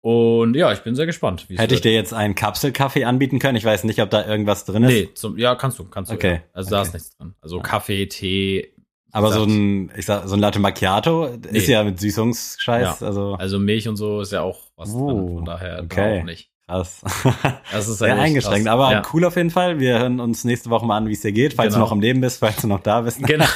Und 0.02 0.56
ja, 0.56 0.72
ich 0.72 0.82
bin 0.82 0.96
sehr 0.96 1.08
gespannt. 1.08 1.48
Hätte 1.50 1.74
ich 1.74 1.82
dir 1.82 1.92
jetzt 1.92 2.14
einen 2.14 2.36
Kapselkaffee 2.36 3.06
anbieten 3.06 3.40
können? 3.40 3.58
Ich 3.58 3.66
weiß 3.66 3.86
nicht, 3.86 4.00
ob 4.02 4.12
da 4.12 4.26
irgendwas 4.26 4.64
drin 4.64 4.84
ist. 4.84 4.90
Nee, 4.90 5.10
zum, 5.16 5.38
ja, 5.38 5.56
kannst 5.56 5.80
du, 5.80 5.86
kannst 5.86 6.12
du. 6.12 6.16
Okay, 6.16 6.34
Ja. 6.36 6.42
Also 6.54 6.70
da 6.70 6.80
okay. 6.80 6.88
ist 6.88 6.94
nichts 6.94 7.18
drin. 7.18 7.34
Also 7.42 7.60
Kaffee, 7.60 8.06
Tee. 8.06 8.75
Aber 9.16 9.32
so 9.32 9.44
ein, 9.44 9.92
ich 9.98 10.06
sag, 10.06 10.28
so 10.28 10.36
ein 10.36 10.40
Latte 10.40 10.60
Macchiato 10.60 11.26
ist 11.26 11.68
Nee. 11.68 11.74
ja 11.74 11.84
mit 11.84 12.00
Süßungsscheiß, 12.00 13.02
also 13.04 13.36
Also 13.40 13.60
Milch 13.60 13.88
und 13.88 13.96
so 13.96 14.22
ist 14.22 14.32
ja 14.32 14.42
auch 14.42 14.60
was 14.76 14.94
Oh, 14.94 15.08
drin. 15.12 15.36
Von 15.38 15.46
daher 15.46 15.82
okay. 15.84 16.20
auch 16.22 16.26
nicht. 16.26 16.50
krass. 16.68 17.02
Das 17.72 17.88
ist 17.88 18.00
Sehr 18.00 18.16
eingeschränkt, 18.20 18.66
krass. 18.68 18.74
aber 18.74 18.92
ja. 18.92 19.02
cool 19.14 19.26
auf 19.26 19.36
jeden 19.36 19.50
Fall. 19.52 19.80
Wir 19.80 20.00
hören 20.00 20.20
uns 20.20 20.44
nächste 20.44 20.70
Woche 20.70 20.86
mal 20.86 20.98
an, 20.98 21.08
wie 21.08 21.14
es 21.14 21.22
dir 21.22 21.32
geht, 21.32 21.54
falls 21.54 21.74
Genau. 21.74 21.86
du 21.86 21.90
noch 21.90 21.92
am 21.94 22.02
Leben 22.02 22.22
bist, 22.22 22.40
falls 22.40 22.58
du 22.62 22.68
noch 22.68 22.80
da 22.82 23.02
bist. 23.02 23.22
Genau. 23.24 23.46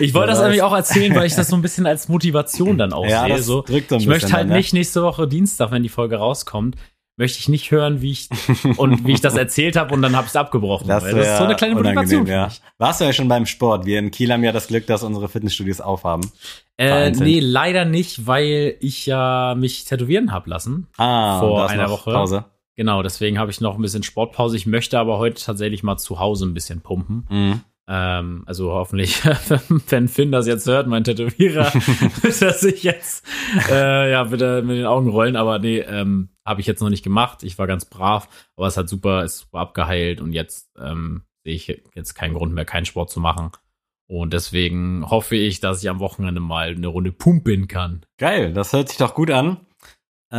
Ich 0.00 0.12
wollte 0.12 0.28
das 0.32 0.42
nämlich 0.42 0.60
auch 0.62 0.74
erzählen, 0.74 1.14
weil 1.14 1.26
ich 1.26 1.34
das 1.34 1.48
so 1.48 1.56
ein 1.56 1.62
bisschen 1.62 1.86
als 1.86 2.08
Motivation 2.08 2.76
dann 2.76 2.92
auch 2.92 3.06
Ja, 3.06 3.24
sehe. 3.24 3.36
das 3.36 3.46
So, 3.46 3.62
drückt 3.62 3.88
so 3.88 3.94
ein 3.94 4.00
ich 4.02 4.06
möchte 4.06 4.32
halt 4.32 4.42
dann, 4.42 4.48
ne? 4.48 4.56
nicht 4.56 4.74
nächste 4.74 5.02
Woche 5.02 5.26
Dienstag, 5.26 5.70
wenn 5.70 5.82
die 5.82 5.88
Folge 5.88 6.16
rauskommt, 6.16 6.76
möchte 7.18 7.38
ich 7.40 7.48
nicht 7.48 7.70
hören, 7.70 8.00
wie 8.00 8.12
ich 8.12 8.28
und 8.78 9.06
wie 9.06 9.12
ich 9.12 9.20
das 9.20 9.36
erzählt 9.36 9.76
habe 9.76 9.94
und 9.94 10.00
dann 10.00 10.16
habe 10.16 10.24
ich 10.24 10.30
es 10.30 10.36
abgebrochen. 10.36 10.88
Das, 10.88 11.04
das 11.04 11.12
ist 11.12 11.36
so 11.36 11.44
eine 11.44 11.56
kleine 11.56 11.74
Motivation. 11.74 12.26
ja. 12.26 12.48
Warst 12.78 13.00
du 13.00 13.04
ja 13.04 13.12
schon 13.12 13.28
beim 13.28 13.44
Sport? 13.44 13.84
Wir 13.84 13.98
in 13.98 14.10
Kiel 14.10 14.32
haben 14.32 14.44
ja 14.44 14.52
das 14.52 14.68
Glück, 14.68 14.86
dass 14.86 15.02
unsere 15.02 15.28
Fitnessstudios 15.28 15.80
aufhaben. 15.80 16.30
Äh, 16.78 17.10
nee, 17.10 17.40
leider 17.40 17.84
nicht, 17.84 18.26
weil 18.26 18.76
ich 18.80 19.04
ja 19.04 19.54
mich 19.56 19.84
tätowieren 19.84 20.32
hab 20.32 20.46
lassen. 20.46 20.86
Ah, 20.96 21.40
Vor 21.40 21.68
einer 21.68 21.90
Woche. 21.90 22.12
Pause. 22.12 22.44
Genau, 22.76 23.02
deswegen 23.02 23.40
habe 23.40 23.50
ich 23.50 23.60
noch 23.60 23.74
ein 23.74 23.82
bisschen 23.82 24.04
Sportpause. 24.04 24.56
Ich 24.56 24.64
möchte 24.66 25.00
aber 25.00 25.18
heute 25.18 25.42
tatsächlich 25.42 25.82
mal 25.82 25.96
zu 25.96 26.20
Hause 26.20 26.46
ein 26.46 26.54
bisschen 26.54 26.80
pumpen. 26.80 27.26
Mhm. 27.28 27.60
Ähm, 27.88 28.44
also 28.46 28.70
hoffentlich, 28.70 29.20
wenn 29.88 30.06
Finn 30.06 30.30
das 30.30 30.46
jetzt 30.46 30.68
hört, 30.68 30.86
mein 30.86 31.02
Tätowierer, 31.02 31.72
wird 32.22 32.42
er 32.42 32.52
sich 32.52 32.84
jetzt 32.84 33.26
äh, 33.68 34.12
ja 34.12 34.22
bitte 34.24 34.62
mit 34.62 34.76
den 34.76 34.86
Augen 34.86 35.08
rollen. 35.08 35.34
Aber 35.34 35.58
nee, 35.58 35.78
ähm, 35.80 36.28
habe 36.48 36.60
ich 36.60 36.66
jetzt 36.66 36.80
noch 36.80 36.88
nicht 36.90 37.04
gemacht. 37.04 37.42
Ich 37.42 37.58
war 37.58 37.66
ganz 37.66 37.84
brav, 37.84 38.28
aber 38.56 38.66
es 38.66 38.76
hat 38.76 38.88
super, 38.88 39.24
ist 39.24 39.38
super 39.38 39.58
abgeheilt 39.60 40.20
und 40.20 40.32
jetzt 40.32 40.70
ähm, 40.78 41.22
sehe 41.44 41.54
ich 41.54 41.66
jetzt 41.94 42.14
keinen 42.14 42.34
Grund 42.34 42.52
mehr, 42.54 42.64
keinen 42.64 42.86
Sport 42.86 43.10
zu 43.10 43.20
machen. 43.20 43.50
Und 44.10 44.32
deswegen 44.32 45.08
hoffe 45.10 45.36
ich, 45.36 45.60
dass 45.60 45.82
ich 45.82 45.90
am 45.90 45.98
Wochenende 46.00 46.40
mal 46.40 46.70
eine 46.70 46.86
Runde 46.86 47.12
pumpen 47.12 47.68
kann. 47.68 48.06
Geil, 48.18 48.54
das 48.54 48.72
hört 48.72 48.88
sich 48.88 48.96
doch 48.98 49.14
gut 49.14 49.30
an. 49.30 49.58
Äh, 50.32 50.36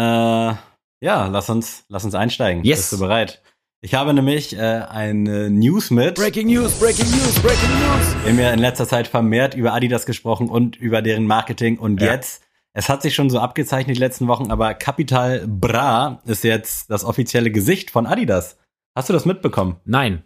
ja, 1.02 1.28
lass 1.28 1.50
uns, 1.50 1.86
lass 1.88 2.04
uns 2.04 2.16
einsteigen. 2.16 2.64
Yes. 2.64 2.80
Bist 2.80 2.94
du 2.94 3.00
bereit? 3.00 3.42
Ich 3.82 3.94
habe 3.94 4.14
nämlich 4.14 4.58
äh, 4.58 4.60
eine 4.90 5.50
News 5.50 5.90
mit. 5.92 6.16
Breaking 6.16 6.48
News, 6.48 6.78
Breaking 6.80 7.10
News, 7.12 7.40
Breaking 7.40 7.70
News. 7.80 8.16
Wir 8.24 8.32
haben 8.32 8.40
ja 8.40 8.52
in 8.52 8.60
letzter 8.60 8.86
Zeit 8.88 9.08
vermehrt 9.08 9.54
über 9.56 9.74
Adidas 9.74 10.06
gesprochen 10.06 10.50
und 10.50 10.76
über 10.76 11.02
deren 11.02 11.26
Marketing. 11.26 11.78
Und 11.80 12.02
Ja. 12.02 12.12
jetzt, 12.14 12.44
es 12.74 12.90
hat 12.90 13.02
sich 13.02 13.16
schon 13.16 13.30
so 13.30 13.40
abgezeichnet 13.40 13.98
die 13.98 14.02
letzten 14.02 14.28
Wochen, 14.28 14.52
aber 14.52 14.74
Capital 14.74 15.48
Bra 15.48 16.22
ist 16.26 16.44
jetzt 16.44 16.90
das 16.90 17.04
offizielle 17.04 17.52
Gesicht 17.52 17.92
von 17.92 18.06
Adidas. 18.06 18.58
Hast 18.96 19.10
du 19.10 19.14
das 19.14 19.26
mitbekommen? 19.26 19.78
Nein. 19.86 20.24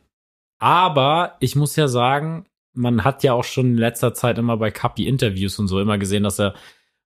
Aber 0.59 1.35
ich 1.39 1.55
muss 1.55 1.75
ja 1.75 1.87
sagen, 1.87 2.45
man 2.73 3.03
hat 3.03 3.23
ja 3.23 3.33
auch 3.33 3.43
schon 3.43 3.67
in 3.67 3.77
letzter 3.77 4.13
Zeit 4.13 4.37
immer 4.37 4.57
bei 4.57 4.71
Kapi 4.71 5.07
Interviews 5.07 5.59
und 5.59 5.67
so 5.67 5.79
immer 5.79 5.97
gesehen, 5.97 6.23
dass 6.23 6.39
er 6.39 6.53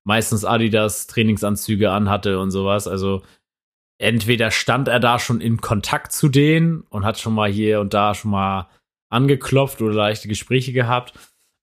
meistens 0.04 0.46
Adidas 0.46 1.08
Trainingsanzüge 1.08 1.92
anhatte 1.92 2.40
und 2.40 2.52
sowas. 2.52 2.88
Also 2.88 3.24
entweder 4.00 4.52
stand 4.52 4.88
er 4.88 5.00
da 5.00 5.20
schon 5.20 5.42
in 5.42 5.60
Kontakt 5.60 6.12
zu 6.14 6.30
denen 6.30 6.82
und 6.82 7.04
hat 7.04 7.20
schon 7.20 7.34
mal 7.34 7.50
hier 7.50 7.82
und 7.82 7.94
da 7.94 8.16
schon 8.16 8.32
mal 8.32 8.70
angeklopft 9.10 9.82
oder 9.82 9.94
leichte 9.94 10.28
Gespräche 10.28 10.72
gehabt. 10.72 11.14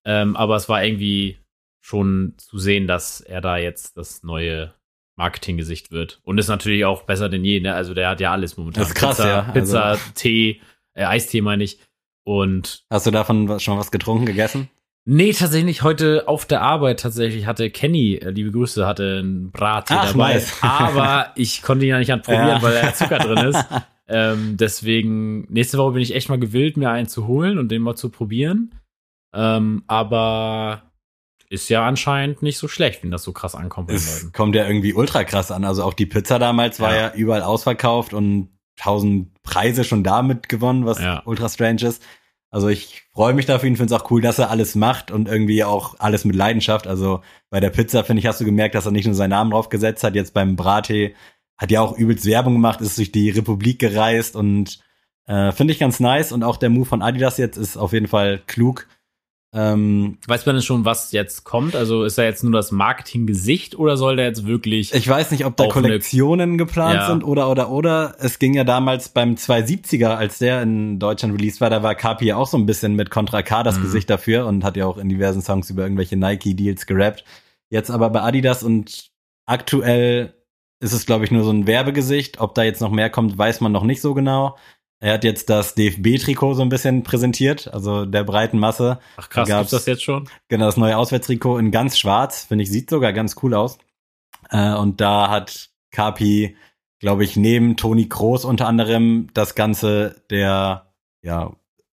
Ähm, 0.04 0.37
aber 0.37 0.57
es 0.57 0.69
war 0.69 0.85
irgendwie 0.85 1.38
schon 1.85 2.33
zu 2.38 2.59
sehen, 2.59 2.87
dass 2.87 3.21
er 3.21 3.43
da 3.43 3.59
jetzt 3.59 3.97
das 3.99 4.23
neue 4.23 4.73
Marketinggesicht 5.17 5.93
wird. 5.93 6.21
Und 6.25 6.38
ist 6.38 6.49
natürlich 6.49 6.85
auch 6.87 7.03
besser 7.03 7.29
denn 7.29 7.45
je, 7.45 7.61
ne? 7.61 7.75
Also 7.75 7.93
der 7.93 8.09
hat 8.09 8.21
ja 8.21 8.33
alles 8.33 8.57
momentan. 8.57 8.83
Das 8.83 8.88
ist 8.88 8.95
krass, 8.95 9.17
Pizza, 9.19 9.29
ja. 9.29 9.43
Pizza, 9.53 9.85
Also- 9.85 10.03
Tee, 10.14 10.61
äh, 10.95 11.05
Eistee 11.05 11.43
meine 11.43 11.62
ich. 11.64 11.79
Und 12.26 12.85
Hast 12.91 13.07
du 13.07 13.11
davon 13.11 13.61
schon 13.61 13.79
was 13.79 13.91
getrunken, 13.91 14.25
gegessen? 14.25 14.71
nee, 15.05 15.33
tatsächlich. 15.35 15.83
Heute 15.83 16.26
auf 16.26 16.47
der 16.47 16.62
Arbeit 16.62 17.00
tatsächlich 17.00 17.45
hatte 17.47 17.69
Kenny, 17.71 18.14
äh, 18.14 18.31
liebe 18.31 18.50
Grüße, 18.50 18.87
hatte 18.87 19.19
einen 19.19 19.50
Brattee 19.53 19.93
Ach, 19.95 20.12
dabei. 20.12 20.33
nice. 20.35 20.57
Aber 20.62 21.33
ich 21.37 21.61
konnte 21.61 21.85
ihn 21.85 21.91
ja 21.91 21.99
nicht 21.99 22.12
anprobieren, 22.12 22.49
Ja. 22.49 22.62
weil 22.62 22.81
da 22.81 22.95
Zucker 22.95 23.19
drin 23.19 23.49
ist. 23.49 23.64
Ähm, 24.07 24.59
deswegen, 24.59 25.50
nächste 25.50 25.79
Woche 25.79 25.93
bin 25.93 26.03
ich 26.03 26.14
echt 26.14 26.29
mal 26.29 26.38
gewillt, 26.38 26.76
mir 26.76 26.91
einen 26.91 27.09
zu 27.09 27.26
holen 27.26 27.57
und 27.59 27.71
den 27.71 27.81
mal 27.81 27.95
zu 27.97 28.11
probieren. 28.11 28.75
Ähm, 29.33 29.83
aber 29.87 30.83
ist 31.54 31.68
ja 31.70 31.87
anscheinend 31.87 32.42
nicht 32.42 32.58
so 32.58 32.68
schlecht, 32.68 33.02
wenn 33.02 33.11
das 33.11 33.23
so 33.23 33.32
krass 33.32 33.54
ankommt 33.54 33.90
Es 33.90 34.23
Leuten. 34.23 34.32
kommt 34.32 34.54
ja 34.54 34.66
irgendwie 34.66 34.92
ultra 34.92 35.25
krass 35.25 35.50
an. 35.50 35.64
Also 35.64 35.82
auch 35.84 35.94
die 35.94 36.06
Pizza 36.06 36.38
damals 36.38 36.80
war 36.80 36.94
Ja. 36.94 37.00
ja 37.08 37.14
überall 37.14 37.42
ausverkauft 37.42 38.12
und 38.12 38.50
tausend 38.76 39.40
Preise 39.42 39.84
schon 39.84 40.02
damit 40.04 40.49
gewonnen, 40.49 40.84
was 40.84 41.00
Ja. 41.00 41.23
ultra 41.25 41.49
strange 41.49 41.82
ist. 41.87 42.02
Also 42.50 42.68
ich 42.68 43.02
freue 43.12 43.34
mich 43.34 43.46
dafür 43.46 43.68
und 43.70 43.76
finde 43.76 43.94
es 43.94 44.00
auch 44.00 44.11
cool, 44.11 44.20
dass 44.20 44.38
er 44.38 44.50
alles 44.50 44.75
macht 44.75 45.11
und 45.11 45.26
irgendwie 45.28 45.64
auch 45.64 45.96
alles 45.99 46.25
mit 46.25 46.37
Leidenschaft. 46.37 46.87
Also 46.87 47.20
bei 47.50 47.58
der 47.61 47.70
Pizza, 47.70 48.04
finde 48.04 48.20
ich, 48.20 48.26
hast 48.26 48.40
du 48.40 48.44
gemerkt, 48.44 48.75
dass 48.75 48.87
er 48.87 48.92
nicht 48.92 49.06
nur 49.06 49.14
seinen 49.14 49.30
Namen 49.30 49.50
drauf 49.50 49.68
gesetzt 49.70 50.04
hat. 50.04 50.14
Jetzt 50.14 50.34
beim 50.34 50.54
Brattee 50.56 51.14
hat 51.56 51.70
ja 51.70 51.80
auch 51.80 51.96
übelst 51.96 52.26
Werbung 52.26 52.52
gemacht, 52.54 52.80
ist 52.80 52.99
durch 52.99 53.11
die 53.12 53.30
Republik 53.30 53.78
gereist 53.80 54.37
und 54.37 54.78
äh, 55.26 55.50
finde 55.52 55.73
ich 55.73 55.78
ganz 55.80 55.99
nice. 56.00 56.30
Und 56.32 56.42
auch 56.44 56.56
der 56.56 56.70
Move 56.70 56.84
von 56.87 57.02
Adidas 57.02 57.38
jetzt 57.38 57.56
ist 57.56 57.76
auf 57.76 57.92
jeden 57.92 58.08
Fall 58.08 58.40
klug. 58.46 58.87
Ähm, 59.54 60.18
Weiß 60.26 60.44
man 60.46 60.56
denn 60.56 60.62
schon, 60.62 60.84
was 60.84 61.12
jetzt 61.12 61.44
kommt? 61.44 61.76
Also 61.76 62.02
ist 62.02 62.18
er 62.18 62.25
jetzt 62.25 62.42
nur 62.42 62.52
das 62.52 62.73
Marketinggesicht 62.73 63.78
oder 63.78 63.96
soll 63.96 64.16
der 64.16 64.26
jetzt 64.26 64.46
wirklich 64.46 64.92
Ich 64.92 65.08
weiß 65.08 65.30
nicht, 65.30 65.46
ob 65.46 65.56
da 65.56 65.64
Auch 65.64 65.76
eine- 65.76 65.82
Kollektionen 65.88 66.58
geplant 66.58 66.94
Ja. 66.96 67.06
sind 67.06 67.23
oder 67.23 67.49
oder 67.49 67.70
oder. 67.70 68.16
Es 68.18 68.38
ging 68.40 68.54
ja 68.54 68.64
damals 68.64 69.11
beim 69.11 69.37
270er, 69.37 70.16
als 70.16 70.38
der 70.38 70.62
in 70.62 70.99
Deutschland 70.99 71.34
released 71.34 71.61
war, 71.61 71.70
da 71.70 71.82
war 71.84 71.94
Kapi 71.94 72.26
ja 72.26 72.37
auch 72.37 72.49
so 72.49 72.56
ein 72.58 72.66
bisschen 72.66 72.94
mit 72.96 73.11
Contra 73.11 73.42
K 73.42 73.62
das 73.62 73.78
Mhm. 73.78 73.82
Gesicht 73.82 74.11
dafür 74.11 74.46
und 74.46 74.64
hat 74.64 74.76
ja 74.76 74.87
auch 74.87 74.99
in 74.99 75.08
diversen 75.08 75.40
Songs 75.40 75.70
über 75.70 75.82
irgendwelche 75.84 76.16
Nike-Deals 76.16 76.87
gerappt. 76.87 77.25
Jetzt 77.70 77.90
aber 77.90 78.11
bei 78.11 78.23
Adidas 78.23 78.62
und 78.64 79.11
aktuell 79.46 80.34
ist 80.80 80.92
es, 80.92 81.06
glaube 81.06 81.25
ich, 81.25 81.30
nur 81.30 81.44
so 81.44 81.50
ein 81.50 81.66
Werbegesicht. 81.66 82.40
Ob 82.40 82.54
da 82.54 82.62
jetzt 82.62 82.80
noch 82.80 82.90
mehr 82.90 83.08
kommt, 83.08 83.38
weiß 83.38 83.61
man 83.61 83.73
noch 83.73 83.84
nicht 83.84 84.00
so 84.02 84.12
genau. 84.14 84.56
Er 85.04 85.12
hat 85.12 85.25
jetzt 85.25 85.50
das 85.50 85.75
DFB-Trikot 85.75 86.54
so 86.54 86.62
ein 86.62 86.70
bisschen 86.70 87.02
präsentiert, 87.02 87.68
also 87.68 88.06
der 88.06 88.25
breiten 88.25 88.58
Masse. 88.58 89.00
Ach 89.18 89.28
krass, 89.28 89.46
Da 89.46 89.58
gibt's 89.58 89.73
das 89.73 89.84
jetzt 89.84 90.02
schon? 90.02 90.30
Genau, 90.49 90.64
das 90.64 90.78
neue 90.78 90.96
Auswärtstrikot 90.96 91.58
in 91.58 91.70
ganz 91.70 91.99
schwarz, 91.99 92.46
finde 92.46 92.64
ich, 92.64 92.70
sieht 92.70 92.88
sogar 92.88 93.12
ganz 93.12 93.37
cool 93.42 93.52
aus. 93.52 93.76
Äh, 94.49 94.73
und 94.73 95.02
da 95.02 95.28
hat 95.28 95.68
Kapi, 95.90 96.56
glaube 97.00 97.23
ich, 97.23 97.37
neben 97.37 97.76
Toni 97.76 98.08
Kroos 98.08 98.46
unter 98.46 98.66
anderem 98.66 99.28
das 99.34 99.54
Ganze 99.54 100.23
der, 100.30 100.94
ja, 101.20 101.52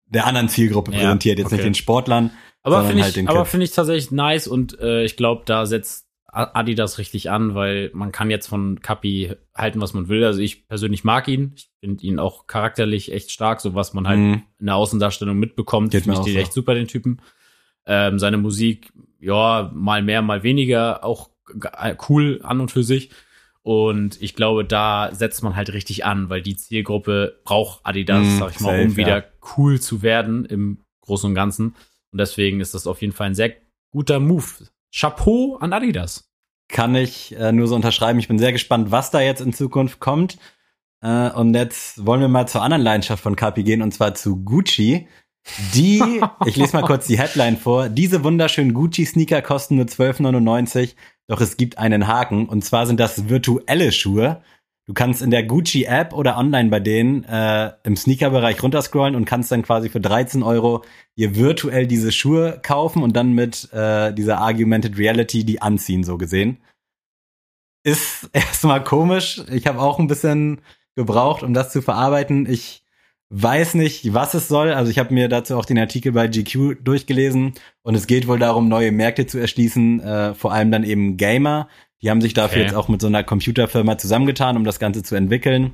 der 0.08 0.28
anderen 0.28 0.50
Zielgruppe 0.50 0.92
Ja, 0.92 0.98
präsentiert, 0.98 1.40
jetzt 1.40 1.46
okay. 1.46 1.56
nicht 1.56 1.66
den 1.66 1.76
Sportlern. 1.76 2.32
Aber 2.62 2.84
finde 2.84 3.04
halt 3.04 3.16
ich, 3.16 3.30
aber 3.30 3.46
finde 3.46 3.64
ich 3.64 3.72
tatsächlich 3.72 4.12
nice 4.12 4.50
und 4.50 4.78
äh, 4.82 5.06
ich 5.06 5.16
glaube, 5.16 5.44
da 5.46 5.66
setzt 5.66 6.07
Adidas 6.30 6.98
richtig 6.98 7.30
an, 7.32 7.56
weil 7.56 7.90
man 7.94 8.12
kann 8.12 8.30
jetzt 8.30 8.48
von 8.48 8.82
Kapi 8.82 9.34
halten, 9.56 9.80
was 9.82 9.94
man 9.94 10.08
will. 10.10 10.24
Also 10.24 10.40
ich 10.42 10.68
persönlich 10.68 11.04
mag 11.04 11.28
ihn. 11.28 11.54
Ich 11.56 11.70
finde 11.80 12.04
ihn 12.06 12.20
auch 12.20 12.48
charakterlich 12.48 13.12
echt 13.14 13.32
stark, 13.32 13.62
so 13.62 13.74
was 13.76 13.94
man 13.94 14.08
halt 14.08 14.20
Mhm. 14.20 14.44
in 14.60 14.66
der 14.66 14.76
Außendarstellung 14.76 15.38
mitbekommt. 15.38 15.92
Geht 15.92 16.04
Finde 16.04 16.20
ich 16.20 16.26
den 16.26 16.34
so. 16.34 16.40
echt 16.40 16.54
super, 16.54 16.76
den 16.76 16.88
Typen. 16.88 17.22
Ähm, 17.86 18.20
seine 18.20 18.38
Musik, 18.38 18.92
ja, 19.20 19.72
mal 19.74 20.04
mehr, 20.04 20.22
mal 20.22 20.44
weniger, 20.44 21.04
auch 21.06 21.30
äh, 21.80 21.96
cool 22.10 22.42
an 22.44 22.60
und 22.60 22.72
für 22.72 22.84
sich. 22.84 23.10
Und 23.64 24.22
ich 24.22 24.36
glaube, 24.36 24.64
da 24.66 25.10
setzt 25.14 25.44
man 25.44 25.56
halt 25.56 25.72
richtig 25.74 26.06
an, 26.06 26.30
weil 26.30 26.42
die 26.42 26.56
Zielgruppe 26.58 27.40
braucht 27.46 27.80
Adidas, 27.86 28.26
Mhm, 28.26 28.38
sag 28.40 28.52
ich 28.52 28.60
mal, 28.60 28.76
safe, 28.78 28.84
um 28.90 28.98
wieder 28.98 29.18
ja. 29.20 29.24
cool 29.58 29.80
zu 29.80 30.02
werden 30.02 30.46
im 30.46 30.80
Großen 31.02 31.30
und 31.30 31.36
Ganzen. 31.36 31.76
Und 32.12 32.20
deswegen 32.20 32.60
ist 32.60 32.74
das 32.74 32.86
auf 32.88 33.02
jeden 33.02 33.14
Fall 33.14 33.28
ein 33.28 33.36
sehr 33.36 33.54
guter 33.92 34.20
Move. 34.20 34.44
Chapeau 34.94 35.58
an 35.58 35.74
Adidas. 35.74 36.30
Kann 36.70 36.96
ich 36.96 37.36
äh, 37.38 37.52
nur 37.52 37.68
so 37.68 37.76
unterschreiben. 37.76 38.20
Ich 38.20 38.28
bin 38.28 38.40
sehr 38.40 38.52
gespannt, 38.52 38.92
was 38.92 39.12
da 39.12 39.22
jetzt 39.22 39.42
in 39.42 39.54
Zukunft 39.54 40.00
kommt. 40.00 40.38
Äh, 41.02 41.30
und 41.32 41.54
jetzt 41.54 42.06
wollen 42.06 42.22
wir 42.22 42.28
mal 42.28 42.48
zur 42.48 42.62
anderen 42.62 42.84
Leidenschaft 42.84 43.24
von 43.24 43.36
Kapi 43.36 43.64
gehen, 43.64 43.82
und 43.82 43.94
zwar 43.94 44.16
zu 44.16 44.44
Gucci. 44.44 45.08
Die, 45.74 46.22
ich 46.46 46.58
lese 46.58 46.76
mal 46.76 46.86
kurz 46.86 47.08
die 47.08 47.18
Headline 47.18 47.58
vor. 47.58 47.88
Diese 47.88 48.24
wunderschönen 48.24 48.74
Gucci-Sneaker 48.74 49.42
kosten 49.42 49.78
nur 49.78 49.86
12,99, 49.86 50.96
doch 51.28 51.40
es 51.40 51.56
gibt 51.56 51.78
einen 51.78 52.08
Haken. 52.08 52.50
Und 52.50 52.66
zwar 52.66 52.86
sind 52.86 53.00
das 53.00 53.30
virtuelle 53.30 53.94
Schuhe. 53.94 54.42
Du 54.88 54.94
kannst 54.94 55.22
in 55.22 55.32
der 55.32 55.44
Gucci-App 55.44 56.14
oder 56.14 56.38
online 56.38 56.70
bei 56.70 56.80
denen 56.80 57.26
äh, 57.26 57.74
im 57.84 57.98
Sneaker-Bereich 57.98 58.64
runterscrollen 58.64 59.16
und 59.16 59.26
kannst 59.26 59.52
dann 59.52 59.62
quasi 59.62 59.90
für 59.90 60.00
13 60.00 60.44
Euro 60.44 60.86
dir 61.18 61.36
virtuell 61.36 61.88
diese 61.88 62.14
Schuhe 62.14 62.62
kaufen 62.64 63.04
und 63.04 63.14
dann 63.14 63.34
mit 63.34 63.72
äh, 63.74 64.14
dieser 64.14 64.40
Argumented 64.40 64.98
Reality 64.98 65.44
die 65.44 65.62
anziehen, 65.62 66.06
so 66.06 66.18
gesehen. 66.18 66.60
Ist 67.84 68.30
erstmal 68.34 68.82
komisch. 68.82 69.42
Ich 69.52 69.68
habe 69.68 69.82
auch 69.82 70.00
ein 70.00 70.08
bisschen 70.08 70.62
gebraucht, 70.96 71.44
um 71.44 71.54
das 71.54 71.74
zu 71.74 71.82
verarbeiten. 71.82 72.50
Ich 72.50 72.86
weiß 73.30 73.74
nicht, 73.74 74.14
was 74.14 74.34
es 74.36 74.48
soll. 74.48 74.72
Also 74.72 74.90
ich 74.90 75.00
habe 75.00 75.14
mir 75.14 75.28
dazu 75.28 75.58
auch 75.58 75.66
den 75.66 75.80
Artikel 75.80 76.14
bei 76.14 76.30
GQ 76.30 76.78
durchgelesen 76.82 77.56
und 77.82 77.96
es 77.96 78.08
geht 78.08 78.28
wohl 78.28 78.40
darum, 78.40 78.70
neue 78.70 78.94
Märkte 78.94 79.28
zu 79.28 79.38
erschließen, 79.38 80.00
äh, 80.00 80.34
vor 80.34 80.54
allem 80.54 80.72
dann 80.72 80.86
eben 80.86 81.18
Gamer. 81.18 81.68
Die 82.02 82.10
haben 82.10 82.22
sich 82.22 82.34
dafür 82.34 82.58
Okay. 82.58 82.68
jetzt 82.68 82.76
auch 82.76 82.88
mit 82.90 83.02
so 83.02 83.08
einer 83.08 83.24
Computerfirma 83.24 83.98
zusammengetan, 83.98 84.56
um 84.58 84.64
das 84.64 84.80
Ganze 84.80 85.04
zu 85.04 85.16
entwickeln. 85.16 85.74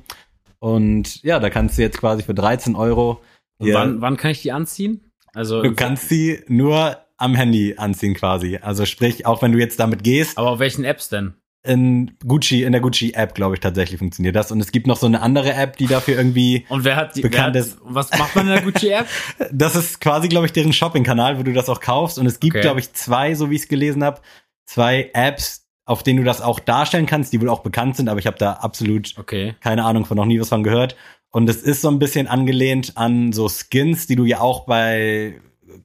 Und 0.58 1.22
ja, 1.22 1.38
da 1.38 1.50
kannst 1.50 1.76
du 1.78 1.82
jetzt 1.82 1.98
quasi 1.98 2.22
für 2.22 2.34
13 2.34 2.74
Euro. 2.76 3.20
Wann, 3.58 4.00
wann 4.00 4.16
kann 4.16 4.30
ich 4.30 4.42
die 4.42 4.52
anziehen? 4.52 5.10
Also, 5.34 5.62
du 5.62 5.74
kannst 5.74 6.08
sie 6.08 6.40
nur 6.48 6.96
am 7.16 7.34
Handy 7.34 7.74
anziehen 7.76 8.14
quasi. 8.14 8.58
Also 8.60 8.84
sprich, 8.86 9.26
auch 9.26 9.42
wenn 9.42 9.52
du 9.52 9.58
jetzt 9.58 9.78
damit 9.80 10.02
gehst, 10.02 10.36
aber 10.38 10.50
auf 10.50 10.58
welchen 10.58 10.84
Apps 10.84 11.08
denn? 11.08 11.34
in 11.66 12.10
Gucci, 12.26 12.62
in 12.62 12.72
der 12.72 12.82
Gucci-App, 12.82 13.34
glaube 13.34 13.54
ich, 13.54 13.60
tatsächlich 13.60 13.98
funktioniert 13.98 14.36
das. 14.36 14.52
Und 14.52 14.60
es 14.60 14.70
gibt 14.70 14.86
noch 14.86 14.98
so 14.98 15.06
eine 15.06 15.22
andere 15.22 15.54
App, 15.54 15.78
die 15.78 15.86
dafür 15.86 16.14
irgendwie, 16.14 16.66
Und 16.68 16.84
wer 16.84 16.94
hat 16.96 17.16
die, 17.16 17.22
wer 17.22 17.30
Bekannt 17.30 17.56
hat, 17.56 17.64
ist- 17.64 17.78
was 17.82 18.10
macht 18.18 18.36
man 18.36 18.48
in 18.48 18.52
der 18.52 18.62
Gucci-App? 18.70 19.06
das 19.50 19.74
ist 19.74 19.98
quasi, 19.98 20.28
glaube 20.28 20.44
ich, 20.44 20.52
deren 20.52 20.74
Shopping-Kanal, 20.74 21.38
wo 21.38 21.42
du 21.42 21.54
das 21.54 21.70
auch 21.70 21.80
kaufst. 21.80 22.18
Und 22.18 22.26
es 22.26 22.38
gibt, 22.38 22.54
Okay. 22.54 22.60
glaube 22.62 22.80
ich, 22.80 22.92
zwei, 22.92 23.34
so 23.34 23.48
wie 23.50 23.54
ich 23.54 23.62
es 23.62 23.68
gelesen 23.68 24.04
habe, 24.04 24.20
zwei 24.66 25.10
Apps, 25.14 25.63
auf 25.86 26.02
denen 26.02 26.18
du 26.18 26.24
das 26.24 26.40
auch 26.40 26.60
darstellen 26.60 27.06
kannst, 27.06 27.32
die 27.32 27.40
wohl 27.40 27.48
auch 27.48 27.62
bekannt 27.62 27.96
sind, 27.96 28.08
aber 28.08 28.18
ich 28.18 28.26
habe 28.26 28.38
da 28.38 28.54
absolut 28.54 29.14
Okay. 29.18 29.54
keine 29.60 29.84
Ahnung 29.84 30.06
von 30.06 30.16
noch 30.16 30.24
nie 30.24 30.40
was 30.40 30.48
von 30.48 30.62
gehört. 30.62 30.96
Und 31.30 31.48
es 31.50 31.62
ist 31.62 31.82
so 31.82 31.88
ein 31.88 31.98
bisschen 31.98 32.26
angelehnt 32.26 32.92
an 32.96 33.32
so 33.32 33.48
Skins, 33.48 34.06
die 34.06 34.16
du 34.16 34.24
ja 34.24 34.40
auch 34.40 34.66
bei 34.66 35.40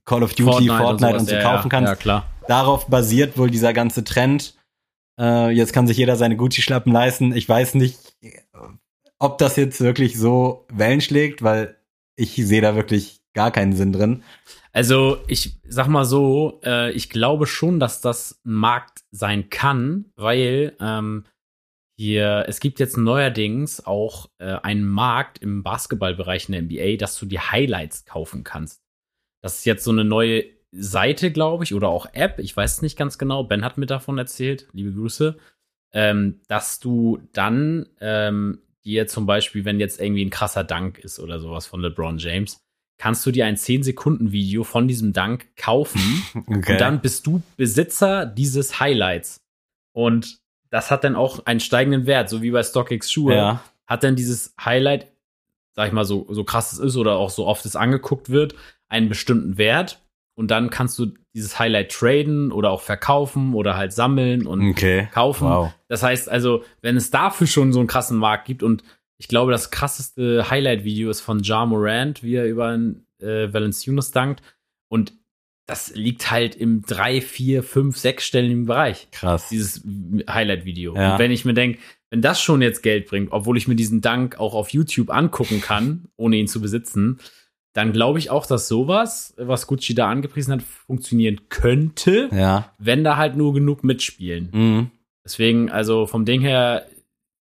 Call 0.06 0.24
of 0.24 0.34
Duty, 0.36 0.68
Fortnite, 0.68 0.88
und, 0.88 1.00
sowas, 1.00 1.26
so 1.26 1.36
ja, 1.36 1.42
kaufen 1.42 1.70
kannst. 1.70 1.90
Ja, 1.90 1.96
klar. 1.96 2.26
Darauf 2.48 2.88
basiert 2.88 3.38
wohl 3.38 3.50
dieser 3.50 3.74
ganze 3.74 4.04
Trend. 4.04 4.56
Äh, 5.20 5.50
jetzt 5.52 5.74
kann 5.74 5.88
sich 5.88 5.98
jeder 5.98 6.16
seine 6.16 6.38
Gucci-Schlappen 6.38 6.92
leisten. 6.92 7.34
Ich 7.36 7.50
weiß 7.50 7.76
nicht, 7.76 7.98
ob 9.18 9.38
das 9.38 9.56
jetzt 9.56 9.82
wirklich 9.82 10.18
so 10.18 10.66
Wellen 10.72 11.02
schlägt, 11.02 11.44
weil 11.44 11.78
ich 12.16 12.36
sehe 12.36 12.62
da 12.62 12.76
wirklich 12.76 13.19
gar 13.34 13.52
keinen 13.52 13.74
Sinn 13.74 13.94
drin. 13.94 14.24
Also 14.72 15.18
ich 15.28 15.60
sag 15.68 15.88
mal 15.88 16.06
so, 16.06 16.62
äh, 16.64 16.92
ich 16.92 17.10
glaube 17.10 17.48
schon, 17.48 17.80
dass 17.80 18.02
das 18.02 18.40
ein 18.46 18.54
Markt 18.54 19.02
sein 19.12 19.50
kann, 19.50 20.06
weil 20.16 20.76
ähm, 20.80 21.26
Hier, 22.00 22.46
es 22.48 22.62
gibt 22.62 22.80
jetzt 22.80 22.96
neuerdings 22.96 23.86
auch 23.86 24.30
äh, 24.38 24.54
einen 24.64 24.86
Markt 24.86 25.40
im 25.40 25.64
Basketballbereich 25.64 26.48
in 26.48 26.54
der 26.54 26.62
NBA, 26.62 26.96
dass 26.96 27.20
du 27.20 27.26
die 27.26 27.42
Highlights 27.42 28.06
kaufen 28.06 28.46
kannst. 28.46 28.82
Das 29.44 29.58
ist 29.58 29.66
jetzt 29.66 29.84
so 29.84 29.92
eine 29.92 30.06
neue 30.06 30.46
Seite, 30.72 31.30
glaube 31.30 31.66
ich, 31.66 31.74
oder 31.74 31.90
auch 31.90 32.06
App. 32.14 32.40
Ich 32.40 32.56
weiß 32.56 32.76
es 32.76 32.82
nicht 32.82 32.98
ganz 32.98 33.18
genau. 33.18 33.44
Ben 33.44 33.66
hat 33.66 33.78
mir 33.78 33.86
davon 33.86 34.18
erzählt. 34.18 34.70
Liebe 34.72 34.94
Grüße. 34.94 35.38
Ähm, 35.92 36.40
dass 36.48 36.80
du 36.80 37.20
dann 37.34 37.90
ähm, 38.00 38.62
dir 38.86 39.08
zum 39.08 39.26
Beispiel, 39.26 39.66
wenn 39.66 39.82
jetzt 39.82 40.00
irgendwie 40.00 40.24
ein 40.24 40.30
krasser 40.30 40.64
Dank 40.64 41.00
ist 41.00 41.20
oder 41.20 41.42
sowas 41.42 41.68
von 41.68 41.82
LeBron 41.82 42.18
James, 42.18 42.62
kannst 43.00 43.26
du 43.26 43.32
dir 43.32 43.46
ein 43.48 43.56
10-Sekunden-Video 43.56 44.64
von 44.64 44.88
diesem 44.88 45.14
Dank 45.14 45.48
kaufen 45.58 46.02
Okay. 46.48 46.74
und 46.74 46.82
dann 46.82 47.02
bist 47.02 47.26
du 47.26 47.42
Besitzer 47.58 48.28
dieses 48.28 48.80
Highlights. 48.80 49.42
Und 49.94 50.38
das 50.70 50.92
hat 50.92 51.04
dann 51.04 51.16
auch 51.16 51.46
einen 51.48 51.60
steigenden 51.62 52.06
Wert, 52.06 52.30
so 52.30 52.44
wie 52.44 52.52
bei 52.52 52.62
StockX 52.62 53.12
Schuhe. 53.12 53.34
ja. 53.36 53.64
Hat 53.88 54.04
dann 54.04 54.16
dieses 54.16 54.54
Highlight, 54.64 55.08
sag 55.74 55.88
ich 55.88 55.94
mal, 55.94 56.06
so, 56.06 56.28
so 56.30 56.44
krass 56.44 56.74
es 56.74 56.78
ist 56.80 56.96
oder 56.96 57.16
auch 57.18 57.32
so 57.32 57.48
oft 57.48 57.66
es 57.66 57.76
angeguckt 57.76 58.30
wird, 58.30 58.54
einen 58.88 59.10
bestimmten 59.10 59.58
Wert. 59.58 60.00
Und 60.36 60.52
dann 60.52 60.70
kannst 60.70 60.98
du 61.00 61.08
dieses 61.34 61.58
Highlight 61.60 61.92
traden 61.92 62.52
oder 62.52 62.70
auch 62.72 62.82
verkaufen 62.82 63.54
oder 63.56 63.76
halt 63.78 63.92
sammeln 63.94 64.46
und 64.46 64.70
Okay. 64.70 65.10
kaufen. 65.12 65.48
Wow. 65.50 65.74
Das 65.88 66.04
heißt 66.04 66.30
also, 66.30 66.64
wenn 66.82 66.96
es 66.98 67.10
dafür 67.12 67.48
schon 67.48 67.74
so 67.74 67.80
einen 67.80 67.88
krassen 67.88 68.18
Markt 68.18 68.46
gibt 68.46 68.62
und 68.64 68.84
ich 69.20 69.28
glaube, 69.28 69.52
das 69.52 69.70
krasseste 69.70 70.50
Highlight-Video 70.50 71.10
ist 71.12 71.22
von 71.22 71.42
Ja 71.44 71.66
Morant, 71.66 72.24
wie 72.24 72.36
er 72.36 72.46
über 72.48 72.68
einen 72.70 73.06
äh, 73.22 73.52
Valanciunas 73.54 74.12
dankt. 74.12 74.42
Und 74.90 75.14
das 75.68 75.94
liegt 75.94 76.32
halt 76.32 76.56
im 76.56 76.82
drei, 76.82 77.22
vier, 77.22 77.62
fünf, 77.62 77.98
sechsstelligen 77.98 78.66
Bereich, 78.66 79.08
Krass. 79.12 79.50
dieses 79.50 79.84
Highlight-Video. 80.28 80.96
Ja. 80.96 81.14
Und 81.14 81.20
wenn 81.20 81.32
ich 81.32 81.46
mir 81.46 81.54
denke, 81.54 81.78
wenn 82.10 82.22
das 82.24 82.42
schon 82.42 82.62
jetzt 82.64 82.82
Geld 82.82 83.08
bringt, 83.08 83.32
obwohl 83.32 83.56
ich 83.58 83.68
mir 83.68 83.76
diesen 83.76 84.02
Dank 84.02 84.40
auch 84.40 84.56
auf 84.56 84.70
YouTube 84.70 85.12
angucken 85.12 85.62
kann, 85.62 86.06
ohne 86.16 86.38
ihn 86.38 86.48
zu 86.48 86.60
besitzen, 86.60 87.20
dann 87.74 87.92
glaube 87.94 88.18
ich 88.18 88.32
auch, 88.32 88.48
dass 88.48 88.68
sowas, 88.68 89.36
was 89.38 89.68
Gucci 89.68 89.94
da 89.94 90.10
angepriesen 90.10 90.54
hat, 90.54 90.64
funktionieren 90.64 91.42
könnte, 91.50 92.30
Ja. 92.34 92.74
wenn 92.80 93.04
da 93.04 93.18
halt 93.18 93.36
nur 93.36 93.54
genug 93.54 93.84
mitspielen. 93.84 94.50
Mhm. 94.52 94.92
Deswegen, 95.24 95.70
also 95.70 96.08
vom 96.08 96.26
Ding 96.26 96.42
her, 96.42 96.88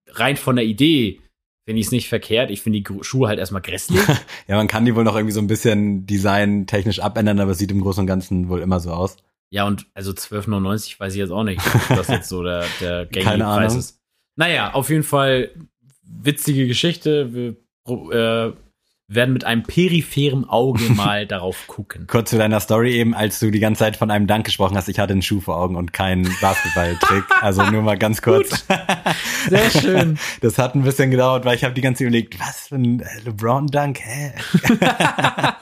rein 0.08 0.38
von 0.38 0.56
der 0.56 0.66
Idee, 0.66 1.20
finde 1.68 1.82
ich 1.82 1.88
es 1.88 1.92
nicht 1.92 2.08
verkehrt. 2.08 2.50
Ich 2.50 2.62
finde 2.62 2.80
die 2.80 3.04
Schuhe 3.04 3.28
halt 3.28 3.40
erstmal 3.40 3.62
grässlich. 3.62 4.00
Ja, 4.48 4.56
man 4.56 4.68
kann 4.70 4.86
die 4.86 4.96
wohl 4.96 5.04
noch 5.04 5.16
irgendwie 5.16 5.34
so 5.34 5.42
ein 5.42 5.48
bisschen 5.48 6.06
designtechnisch 6.06 7.02
abändern, 7.02 7.42
aber 7.42 7.52
es 7.52 7.58
sieht 7.58 7.72
im 7.72 7.82
Großen 7.82 8.00
und 8.00 8.08
Ganzen 8.08 8.48
wohl 8.48 8.62
immer 8.62 8.80
so 8.80 8.92
aus. 8.92 9.18
ja, 9.50 9.68
und 9.68 9.86
also 9.94 10.12
12,99 10.12 10.98
weiß 10.98 11.12
ich 11.12 11.20
jetzt 11.20 11.32
auch 11.32 11.44
nicht, 11.44 11.60
ob 11.90 11.98
das 11.98 12.08
jetzt 12.08 12.30
so 12.30 12.42
der, 12.42 12.64
der 12.80 13.06
gängige 13.12 13.30
Keine 13.30 13.44
Preis 13.44 13.72
Ahnung. 13.72 13.80
ist. 13.80 14.00
Naja, 14.38 14.74
auf 14.76 14.90
jeden 14.90 15.04
Fall 15.04 15.52
witzige 16.04 16.68
Geschichte. 16.68 17.34
Wir 17.34 17.56
äh, 18.48 18.54
werden 19.10 19.34
mit 19.34 19.46
einem 19.46 19.64
peripheren 19.64 20.48
Auge 20.50 20.84
mal 20.94 21.26
darauf 21.26 21.68
gucken. 21.68 22.08
Kurz 22.08 22.32
zu 22.32 22.38
deiner 22.38 22.60
Story 22.60 22.94
eben, 22.94 23.14
als 23.16 23.40
du 23.40 23.52
die 23.52 23.60
ganze 23.60 23.80
Zeit 23.80 23.96
von 23.96 24.12
einem 24.12 24.28
Dank 24.28 24.46
gesprochen 24.46 24.76
hast, 24.76 24.90
ich 24.90 25.00
hatte 25.00 25.14
einen 25.14 25.22
Schuh 25.22 25.40
vor 25.40 25.58
Augen 25.58 25.76
und 25.76 25.94
keinen 25.94 26.24
Basketballtrick. 26.42 27.24
Also 27.40 27.64
nur 27.64 27.84
mal 27.84 27.98
ganz 27.98 28.22
kurz. 28.22 28.66
Sehr 29.48 29.70
schön. 29.70 30.18
Das 30.42 30.58
hat 30.58 30.76
ein 30.76 30.84
bisschen 30.84 31.12
gedauert, 31.12 31.46
weil 31.46 31.56
ich 31.56 31.64
habe 31.64 31.74
die 31.74 31.82
ganze 31.82 32.00
Zeit 32.00 32.08
überlegt, 32.08 32.40
was 32.40 32.68
für 32.68 32.76
ein 32.76 33.00
äh, 33.00 33.06
LeBron-Dank, 33.26 34.00
hä? 34.00 34.34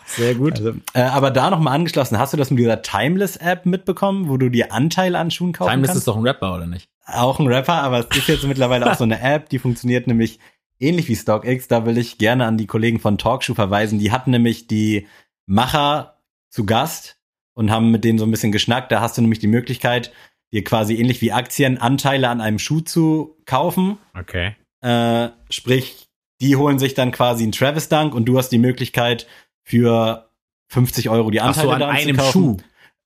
Sehr 0.05 0.35
gut. 0.35 0.53
Also, 0.53 0.73
äh, 0.93 1.01
aber 1.01 1.31
da 1.31 1.49
noch 1.49 1.59
mal 1.59 1.71
angeschlossen, 1.71 2.17
hast 2.17 2.33
du 2.33 2.37
das 2.37 2.49
mit 2.49 2.59
dieser 2.59 2.81
Timeless-App 2.81 3.65
mitbekommen, 3.65 4.29
wo 4.29 4.37
du 4.37 4.49
dir 4.49 4.71
Anteile 4.71 5.19
an 5.19 5.31
Schuhen 5.31 5.53
kaufen 5.53 5.69
Timeless 5.69 5.89
kannst? 5.89 5.99
ist 5.99 6.07
doch 6.07 6.17
ein 6.17 6.23
Rapper, 6.23 6.55
oder 6.55 6.65
nicht? 6.65 6.89
auch 7.05 7.39
ein 7.39 7.47
Rapper, 7.47 7.83
aber 7.83 7.99
es 7.99 8.17
ist 8.17 8.27
jetzt 8.27 8.43
mittlerweile 8.45 8.91
auch 8.91 8.95
so 8.95 9.03
eine 9.03 9.21
App, 9.21 9.49
die 9.49 9.59
funktioniert 9.59 10.07
nämlich 10.07 10.39
ähnlich 10.79 11.07
wie 11.07 11.15
StockX. 11.15 11.67
Da 11.67 11.85
will 11.85 11.97
ich 11.97 12.17
gerne 12.17 12.45
an 12.45 12.57
die 12.57 12.67
Kollegen 12.67 12.99
von 12.99 13.17
Talkshoe 13.17 13.55
verweisen. 13.55 13.99
Die 13.99 14.11
hatten 14.11 14.31
nämlich 14.31 14.67
die 14.67 15.07
Macher 15.45 16.21
zu 16.49 16.65
Gast 16.65 17.17
und 17.53 17.71
haben 17.71 17.91
mit 17.91 18.03
denen 18.03 18.19
so 18.19 18.25
ein 18.25 18.31
bisschen 18.31 18.51
geschnackt. 18.51 18.91
Da 18.91 19.01
hast 19.01 19.17
du 19.17 19.21
nämlich 19.21 19.39
die 19.39 19.47
Möglichkeit, 19.47 20.11
dir 20.51 20.63
quasi 20.63 20.95
ähnlich 20.95 21.21
wie 21.21 21.31
Aktien 21.31 21.77
Anteile 21.77 22.29
an 22.29 22.41
einem 22.41 22.59
Schuh 22.59 22.81
zu 22.81 23.37
kaufen. 23.45 23.97
Okay. 24.17 24.55
Äh, 24.81 25.29
sprich, 25.49 26.07
die 26.41 26.55
holen 26.55 26.79
sich 26.79 26.93
dann 26.93 27.11
quasi 27.11 27.43
einen 27.43 27.51
Travis 27.51 27.89
Dunk 27.89 28.13
und 28.13 28.25
du 28.25 28.37
hast 28.37 28.49
die 28.49 28.57
Möglichkeit 28.57 29.27
für 29.63 30.29
50 30.67 31.09
Euro 31.09 31.31
die 31.31 31.41
Ach 31.41 31.47
Anteile 31.47 31.67
so, 31.67 31.73
an 31.73 31.81
einem. 31.83 32.19
Schuh. 32.19 32.57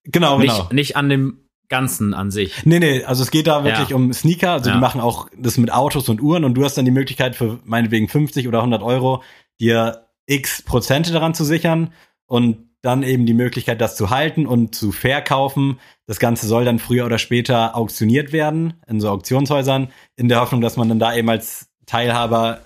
Genau, 0.04 0.38
genau. 0.38 0.38
Nicht, 0.38 0.74
nicht 0.74 0.98
an 0.98 1.10
dem 1.10 1.49
Ganzen 1.70 2.14
an 2.14 2.32
sich. 2.32 2.66
Nee, 2.66 2.80
nee, 2.80 3.04
also 3.04 3.24
es 3.24 3.32
geht 3.32 3.48
da 3.48 3.64
wirklich 3.64 3.90
Ja. 3.90 3.96
um 3.96 4.12
Sneaker. 4.12 4.52
Also 4.54 4.70
Ja. 4.70 4.76
die 4.76 4.82
machen 4.82 5.00
auch 5.02 5.30
das 5.38 5.58
mit 5.58 5.72
Autos 5.72 6.10
und 6.10 6.22
Uhren 6.22 6.44
und 6.44 6.56
du 6.56 6.64
hast 6.64 6.76
dann 6.78 6.86
die 6.86 6.92
Möglichkeit 6.92 7.36
für 7.36 7.60
meinetwegen 7.64 8.08
50 8.08 8.48
oder 8.48 8.62
100 8.62 8.82
Euro 8.82 9.24
dir 9.60 10.08
x 10.26 10.62
Prozente 10.64 11.12
daran 11.12 11.34
zu 11.34 11.44
sichern 11.46 11.94
und 12.26 12.70
dann 12.82 13.04
eben 13.04 13.26
die 13.26 13.34
Möglichkeit, 13.34 13.82
das 13.82 13.96
zu 13.98 14.10
halten 14.10 14.46
und 14.48 14.74
zu 14.74 14.92
verkaufen. 14.92 15.80
Das 16.06 16.20
Ganze 16.20 16.48
soll 16.48 16.64
dann 16.66 16.80
früher 16.80 17.06
oder 17.06 17.18
später 17.18 17.76
auktioniert 17.76 18.32
werden 18.32 18.76
in 18.88 19.02
so 19.02 19.10
Auktionshäusern, 19.10 19.90
in 20.16 20.30
der 20.30 20.40
Hoffnung, 20.40 20.62
dass 20.62 20.78
man 20.78 20.88
dann 20.90 21.00
da 21.00 21.14
eben 21.14 21.30
als 21.30 21.70
Teilhaber 21.86 22.62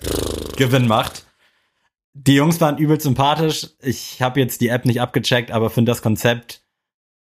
Gewinn 0.56 0.86
macht. 0.86 1.26
Die 2.12 2.36
Jungs 2.36 2.60
waren 2.60 2.78
übel 2.78 3.00
sympathisch. 3.00 3.70
Ich 3.82 4.22
habe 4.22 4.38
jetzt 4.38 4.60
die 4.60 4.68
App 4.68 4.84
nicht 4.84 5.00
abgecheckt, 5.00 5.50
aber 5.50 5.68
finde 5.68 5.90
das 5.90 6.00
Konzept 6.00 6.62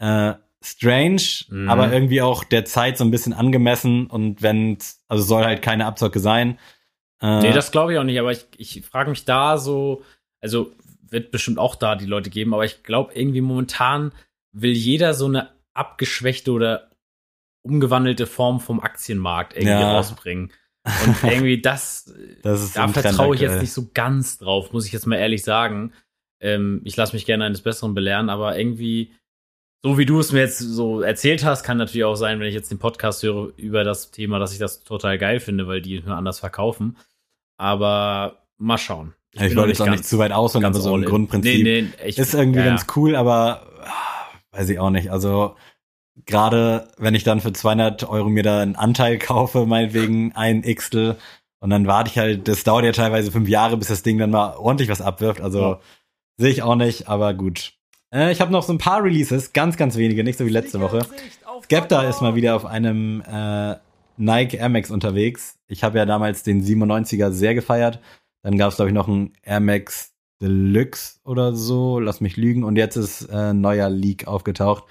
äh, 0.00 0.32
strange, 0.62 1.22
Mhm. 1.48 1.68
aber 1.70 1.92
irgendwie 1.92 2.22
auch 2.22 2.44
der 2.44 2.64
Zeit 2.64 2.98
so 2.98 3.04
ein 3.04 3.10
bisschen 3.10 3.32
angemessen 3.32 4.06
und 4.06 4.42
wenn, 4.42 4.78
also 5.08 5.22
soll 5.24 5.44
halt 5.44 5.62
keine 5.62 5.86
Abzocke 5.86 6.20
sein. 6.20 6.58
Äh, 7.22 7.40
Nee, 7.40 7.52
das 7.52 7.70
glaube 7.72 7.92
ich 7.92 7.98
auch 7.98 8.04
nicht, 8.04 8.18
aber 8.20 8.32
ich, 8.32 8.46
ich 8.58 8.82
frage 8.84 9.10
mich 9.10 9.24
da 9.24 9.56
so, 9.58 10.02
also 10.40 10.72
wird 11.08 11.30
bestimmt 11.30 11.58
auch 11.58 11.74
da 11.74 11.96
die 11.96 12.06
Leute 12.06 12.30
geben, 12.30 12.54
aber 12.54 12.64
ich 12.64 12.82
glaube 12.82 13.12
irgendwie 13.14 13.40
momentan 13.40 14.12
will 14.52 14.72
jeder 14.72 15.14
so 15.14 15.26
eine 15.26 15.50
abgeschwächte 15.74 16.52
oder 16.52 16.90
umgewandelte 17.62 18.26
Form 18.26 18.60
vom 18.60 18.80
Aktienmarkt 18.80 19.54
irgendwie 19.54 19.70
Ja. 19.80 19.92
rausbringen. 19.92 20.52
Und 21.04 21.24
irgendwie 21.24 21.60
das, 21.60 22.12
das 22.42 22.62
ist 22.62 22.76
da 22.76 22.88
vertraue 22.88 23.34
ich 23.34 23.40
jetzt 23.42 23.60
nicht 23.60 23.72
so 23.72 23.90
ganz 23.92 24.38
drauf, 24.38 24.72
muss 24.72 24.86
ich 24.86 24.92
jetzt 24.92 25.06
mal 25.06 25.16
ehrlich 25.16 25.42
sagen. 25.42 25.92
Ähm, 26.40 26.80
ich 26.84 26.96
lasse 26.96 27.14
mich 27.14 27.26
gerne 27.26 27.44
eines 27.44 27.60
Besseren 27.62 27.94
belehren, 27.94 28.30
aber 28.30 28.58
irgendwie, 28.58 29.12
so 29.82 29.98
wie 29.98 30.06
du 30.06 30.20
es 30.20 30.32
mir 30.32 30.40
jetzt 30.40 30.58
so 30.58 31.00
erzählt 31.00 31.44
hast, 31.44 31.62
kann 31.62 31.78
natürlich 31.78 32.04
auch 32.04 32.16
sein, 32.16 32.38
wenn 32.38 32.46
ich 32.46 32.54
jetzt 32.54 32.70
den 32.70 32.78
Podcast 32.78 33.22
höre 33.22 33.52
über 33.56 33.84
das 33.84 34.10
Thema, 34.10 34.38
dass 34.38 34.52
ich 34.52 34.58
das 34.58 34.84
total 34.84 35.18
geil 35.18 35.40
finde, 35.40 35.66
weil 35.66 35.80
die 35.80 36.00
nur 36.00 36.16
anders 36.16 36.40
verkaufen. 36.40 36.96
Aber 37.56 38.38
mal 38.58 38.78
schauen. 38.78 39.14
Ich 39.32 39.40
noch 39.40 39.56
wollte 39.56 39.70
jetzt 39.70 39.82
auch 39.82 39.88
nicht 39.88 40.04
zu 40.04 40.18
weit 40.18 40.32
ausholen, 40.32 40.64
aber 40.64 40.74
ganz 40.74 40.84
so 40.84 40.90
all 40.90 40.98
im 40.98 41.04
in. 41.04 41.08
Grundprinzip 41.08 41.62
Nee, 41.62 41.82
nee, 41.82 41.88
ich, 42.04 42.18
ist 42.18 42.34
irgendwie 42.34 42.60
ja, 42.60 42.66
ganz 42.66 42.86
cool, 42.96 43.14
aber 43.14 43.62
ah, 43.84 44.56
weiß 44.58 44.68
ich 44.68 44.78
auch 44.78 44.90
nicht. 44.90 45.10
Also 45.10 45.56
gerade 46.26 46.88
wenn 46.98 47.14
ich 47.14 47.24
dann 47.24 47.40
für 47.40 47.52
200 47.52 48.08
Euro 48.08 48.28
mir 48.28 48.42
da 48.42 48.60
einen 48.60 48.76
Anteil 48.76 49.18
kaufe, 49.18 49.66
meinetwegen 49.66 50.32
ein 50.32 50.62
Xtel, 50.62 51.16
und 51.60 51.70
dann 51.70 51.86
warte 51.86 52.10
ich 52.10 52.18
halt, 52.18 52.48
das 52.48 52.64
dauert 52.64 52.84
ja 52.84 52.92
teilweise 52.92 53.30
fünf 53.30 53.48
Jahre, 53.48 53.76
bis 53.76 53.88
das 53.88 54.02
Ding 54.02 54.18
dann 54.18 54.30
mal 54.30 54.56
ordentlich 54.56 54.88
was 54.88 55.02
abwirft. 55.02 55.42
Also 55.42 55.60
Ja. 55.60 55.80
sehe 56.38 56.50
ich 56.50 56.62
auch 56.62 56.74
nicht, 56.74 57.08
aber 57.08 57.34
gut. 57.34 57.74
Äh, 58.14 58.32
ich 58.32 58.40
habe 58.40 58.52
noch 58.52 58.62
so 58.62 58.72
ein 58.72 58.78
paar 58.78 59.02
Releases, 59.02 59.52
ganz, 59.52 59.76
ganz 59.76 59.96
wenige, 59.96 60.24
nicht 60.24 60.38
so 60.38 60.46
wie 60.46 60.50
letzte 60.50 60.80
Woche. 60.80 61.06
Skepta 61.64 62.02
ist 62.08 62.20
mal 62.20 62.34
wieder 62.34 62.56
auf 62.56 62.64
einem 62.66 63.22
äh, 63.22 63.76
Nike 64.16 64.54
Air 64.56 64.68
Max 64.68 64.90
unterwegs. 64.90 65.58
Ich 65.68 65.84
habe 65.84 65.98
ja 65.98 66.06
damals 66.06 66.42
den 66.42 66.62
97er 66.62 67.30
sehr 67.30 67.54
gefeiert. 67.54 68.00
Dann 68.42 68.58
gab 68.58 68.70
es, 68.70 68.76
glaube 68.76 68.90
ich, 68.90 68.94
noch 68.94 69.08
einen 69.08 69.32
Air 69.42 69.60
Max 69.60 70.12
Deluxe 70.42 71.20
oder 71.24 71.54
so. 71.54 72.00
Lass 72.00 72.20
mich 72.20 72.36
lügen. 72.36 72.64
Und 72.64 72.76
jetzt 72.76 72.96
ist 72.96 73.28
äh, 73.30 73.50
ein 73.50 73.60
neuer 73.60 73.90
Leak 73.90 74.26
aufgetaucht 74.26 74.84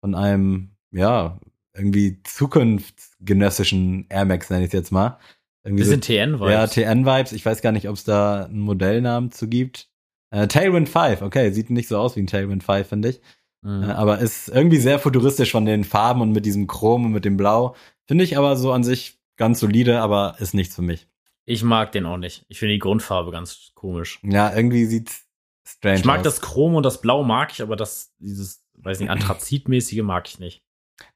von 0.00 0.14
einem, 0.14 0.70
ja, 0.90 1.38
irgendwie 1.74 2.22
zukunftsgenössischen 2.24 4.06
Air 4.08 4.24
Max, 4.24 4.50
nenne 4.50 4.62
ich 4.62 4.68
es 4.68 4.72
jetzt 4.72 4.92
mal. 4.92 5.18
Irgendwie 5.64 5.84
Wir 5.84 5.90
sind 5.90 6.04
TN-Vibes. 6.04 6.50
ja, 6.50 6.66
TN-Vibes. 6.66 7.32
Ich 7.32 7.46
weiß 7.46 7.62
gar 7.62 7.72
nicht, 7.72 7.88
ob 7.88 7.96
es 7.96 8.04
da 8.04 8.44
einen 8.44 8.60
Modellnamen 8.60 9.30
zu 9.30 9.48
gibt. 9.48 9.88
Äh, 10.32 10.48
Tailwind 10.48 10.88
5, 10.88 11.22
okay, 11.22 11.50
sieht 11.52 11.70
nicht 11.70 11.88
so 11.88 11.98
aus 11.98 12.16
wie 12.16 12.20
ein 12.20 12.26
Tailwind 12.26 12.64
5, 12.64 12.88
finde 12.88 13.10
ich. 13.10 13.20
Mhm. 13.60 13.84
Äh, 13.84 13.92
aber 13.92 14.18
ist 14.18 14.48
irgendwie 14.48 14.78
sehr 14.78 14.98
futuristisch 14.98 15.52
von 15.52 15.66
den 15.66 15.84
Farben 15.84 16.22
und 16.22 16.32
mit 16.32 16.46
diesem 16.46 16.66
Chrom 16.66 17.04
und 17.04 17.12
mit 17.12 17.24
dem 17.24 17.36
Blau. 17.36 17.76
Finde 18.06 18.24
ich 18.24 18.38
aber 18.38 18.56
so 18.56 18.72
an 18.72 18.82
sich 18.82 19.20
ganz 19.36 19.60
solide, 19.60 20.00
aber 20.00 20.36
ist 20.38 20.54
nichts 20.54 20.74
für 20.74 20.82
mich. 20.82 21.06
Ich 21.44 21.62
mag 21.62 21.92
den 21.92 22.06
auch 22.06 22.16
nicht. 22.16 22.46
Ich 22.48 22.58
finde 22.58 22.74
die 22.74 22.78
Grundfarbe 22.78 23.30
ganz 23.30 23.72
komisch. 23.74 24.20
Ja, 24.22 24.54
irgendwie 24.54 24.86
sieht's 24.86 25.26
strange 25.68 25.98
Ich 25.98 26.04
mag 26.04 26.18
aus. 26.20 26.24
das 26.24 26.40
Chrom 26.40 26.74
und 26.76 26.84
das 26.84 27.00
Blau 27.00 27.24
mag 27.24 27.52
ich, 27.52 27.60
aber 27.60 27.76
das, 27.76 28.14
dieses, 28.18 28.64
weiß 28.78 29.00
nicht, 29.00 29.10
Anthrazitmäßige 29.10 30.02
mag 30.02 30.28
ich 30.28 30.38
nicht. 30.38 30.62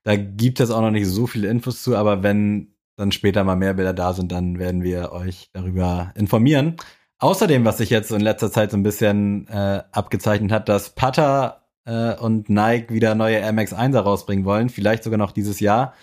Da 0.02 0.16
gibt 0.16 0.61
es 0.61 0.70
auch 0.70 0.81
noch 0.83 0.90
nicht 0.90 1.07
so 1.07 1.26
viele 1.26 1.48
Infos 1.48 1.83
zu, 1.83 1.96
aber 1.96 2.22
wenn 2.22 2.74
dann 2.96 3.12
später 3.12 3.44
mal 3.44 3.57
mehr 3.57 3.74
Bilder 3.74 3.94
da 3.94 4.12
sind, 4.12 4.33
dann 4.33 4.59
werden 4.59 4.83
wir 4.83 5.12
euch 5.12 5.50
darüber 5.52 6.12
informieren. 6.16 6.76
Außerdem, 7.18 7.64
was 7.64 7.79
sich 7.79 7.90
jetzt 7.90 8.11
in 8.11 8.20
letzter 8.20 8.52
Zeit 8.52 8.70
so 8.70 8.76
ein 8.76 8.83
bisschen 8.83 9.48
äh, 9.48 9.83
abgezeichnet 9.90 10.52
hat, 10.52 10.68
dass 10.68 10.94
Pata 10.94 11.66
äh, 11.87 12.14
und 12.16 12.50
Nike 12.50 12.92
wieder 12.92 13.14
neue 13.14 13.37
Air 13.37 13.52
Max 13.52 13.72
1er 13.72 14.00
rausbringen 14.00 14.44
wollen, 14.44 14.68
vielleicht 14.68 15.02
sogar 15.02 15.18
noch 15.18 15.33
dieses 15.33 15.61
Jahr. 15.61 15.94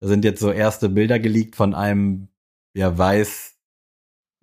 Da 0.00 0.08
sind 0.08 0.24
jetzt 0.24 0.40
so 0.40 0.50
erste 0.50 0.88
Bilder 0.88 1.18
geleakt 1.18 1.56
von 1.56 1.74
einem 1.74 2.28
ja 2.74 2.96
weiß, 2.96 3.58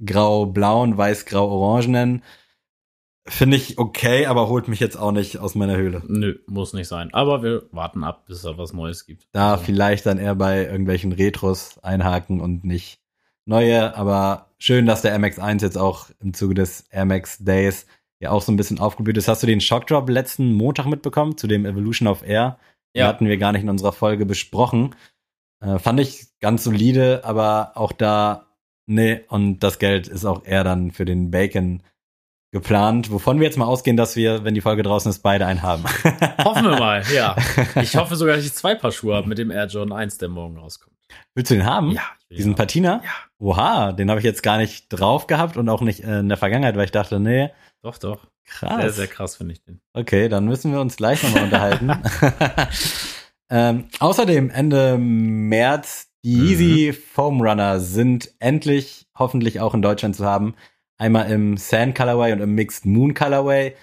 grau, 0.05 0.45
blau 0.45 0.83
und 0.83 0.97
weiß, 0.97 1.25
grau, 1.25 1.49
orangenen. 1.49 2.23
Finde 3.27 3.57
ich 3.57 3.77
okay, 3.77 4.25
aber 4.25 4.49
holt 4.49 4.67
mich 4.67 4.79
jetzt 4.79 4.97
auch 4.97 5.11
nicht 5.11 5.37
aus 5.37 5.53
meiner 5.55 5.77
Höhle. 5.77 6.01
Nö, 6.07 6.39
muss 6.47 6.73
nicht 6.73 6.87
sein. 6.87 7.13
Aber 7.13 7.43
wir 7.43 7.67
warten 7.71 8.03
ab, 8.03 8.25
bis 8.25 8.43
es 8.43 8.57
was 8.57 8.73
Neues 8.73 9.05
gibt. 9.05 9.27
Da 9.33 9.53
Also, 9.53 9.65
vielleicht 9.65 10.05
dann 10.05 10.17
eher 10.17 10.35
bei 10.35 10.65
irgendwelchen 10.65 11.11
Retros 11.11 11.77
einhaken 11.83 12.39
und 12.39 12.63
nicht 12.63 12.99
neue, 13.45 13.95
aber 13.95 14.48
schön, 14.59 14.85
dass 14.85 15.01
der 15.01 15.17
MX1 15.19 15.61
jetzt 15.61 15.77
auch 15.77 16.09
im 16.19 16.33
Zuge 16.33 16.53
des 16.53 16.81
Air 16.91 17.05
Max 17.05 17.37
Days 17.39 17.85
ja 18.19 18.31
auch 18.31 18.41
so 18.41 18.51
ein 18.51 18.57
bisschen 18.57 18.79
aufgeblüht 18.79 19.17
ist. 19.17 19.27
Hast 19.27 19.43
du 19.43 19.47
den 19.47 19.61
Shockdrop 19.61 20.09
letzten 20.09 20.53
Montag 20.53 20.85
mitbekommen 20.85 21.37
zu 21.37 21.47
dem 21.47 21.65
Evolution 21.65 22.07
of 22.07 22.23
Air? 22.27 22.57
Den 22.95 23.01
Ja. 23.01 23.07
hatten 23.07 23.27
wir 23.27 23.37
gar 23.37 23.51
nicht 23.53 23.61
in 23.63 23.69
unserer 23.69 23.93
Folge 23.93 24.25
besprochen. 24.25 24.95
Äh, 25.63 25.79
fand 25.79 25.99
ich 25.99 26.27
ganz 26.39 26.63
solide, 26.63 27.21
aber 27.23 27.73
auch 27.75 27.91
da, 27.91 28.47
nee, 28.87 29.21
und 29.29 29.59
das 29.59 29.79
Geld 29.79 30.07
ist 30.07 30.25
auch 30.25 30.43
eher 30.45 30.63
dann 30.63 30.91
für 30.91 31.05
den 31.05 31.31
Bacon 31.31 31.83
geplant, 32.51 33.11
wovon 33.11 33.39
wir 33.39 33.45
jetzt 33.45 33.57
mal 33.57 33.65
ausgehen, 33.65 33.95
dass 33.95 34.15
wir, 34.15 34.43
wenn 34.43 34.55
die 34.55 34.61
Folge 34.61 34.81
draußen 34.81 35.09
ist, 35.09 35.19
beide 35.19 35.45
einen 35.45 35.61
haben. 35.61 35.83
Hoffen 36.43 36.63
wir 36.65 36.79
mal, 36.79 37.03
ja. 37.13 37.35
Ich 37.81 37.95
hoffe 37.95 38.15
sogar, 38.15 38.35
dass 38.37 38.45
ich 38.45 38.53
zwei 38.53 38.73
Paar 38.73 38.91
Schuhe 38.91 39.15
habe 39.15 39.27
mit 39.29 39.37
dem 39.37 39.51
Air 39.51 39.67
Jordan 39.67 39.97
1, 39.97 40.17
der 40.17 40.29
morgen 40.29 40.57
rauskommt. 40.57 40.95
Willst 41.35 41.51
du 41.51 41.55
den 41.55 41.65
haben? 41.65 41.91
Ja, 41.91 42.01
Diesen 42.31 42.43
den 42.43 42.49
haben. 42.53 42.55
Patina? 42.57 43.01
Ja, 43.03 43.11
Oha, 43.39 43.93
den 43.93 44.09
habe 44.09 44.19
ich 44.19 44.25
jetzt 44.25 44.43
gar 44.43 44.57
nicht 44.57 44.89
drauf 44.89 45.27
gehabt 45.27 45.57
und 45.57 45.69
auch 45.69 45.81
nicht 45.81 46.03
äh, 46.03 46.19
in 46.19 46.29
der 46.29 46.37
Vergangenheit, 46.37 46.75
weil 46.75 46.85
ich 46.85 46.91
dachte, 46.91 47.19
nee, 47.19 47.49
doch, 47.81 47.97
doch. 47.97 48.27
krass. 48.45 48.81
Sehr, 48.81 48.91
sehr 48.91 49.07
krass 49.07 49.37
finde 49.37 49.53
ich 49.53 49.63
den. 49.63 49.81
Okay, 49.93 50.27
dann 50.27 50.45
müssen 50.45 50.71
wir 50.73 50.81
uns 50.81 50.97
gleich 50.97 51.23
nochmal 51.23 51.45
unterhalten. 51.45 51.91
ähm, 53.49 53.87
außerdem 53.99 54.49
Ende 54.49 54.97
März 54.97 56.09
die 56.23 56.35
Mhm. 56.35 56.45
Yeezy 56.47 56.93
Foam 56.93 57.41
Runner 57.41 57.79
sind 57.79 58.33
endlich 58.39 59.07
hoffentlich 59.17 59.59
auch 59.59 59.73
in 59.73 59.81
Deutschland 59.81 60.15
zu 60.15 60.25
haben. 60.25 60.55
Einmal 60.97 61.31
im 61.31 61.55
Sand 61.55 61.95
Colorway 61.95 62.33
und 62.33 62.41
im 62.41 62.55
Mixed 62.55 62.85
Moon 62.85 63.13
Colorway. 63.13 63.75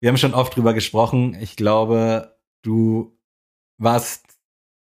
Wir 0.00 0.08
haben 0.10 0.18
schon 0.18 0.34
oft 0.34 0.54
drüber 0.54 0.74
gesprochen. 0.74 1.34
Ich 1.40 1.56
glaube, 1.56 2.38
du 2.62 3.18
warst 3.78 4.38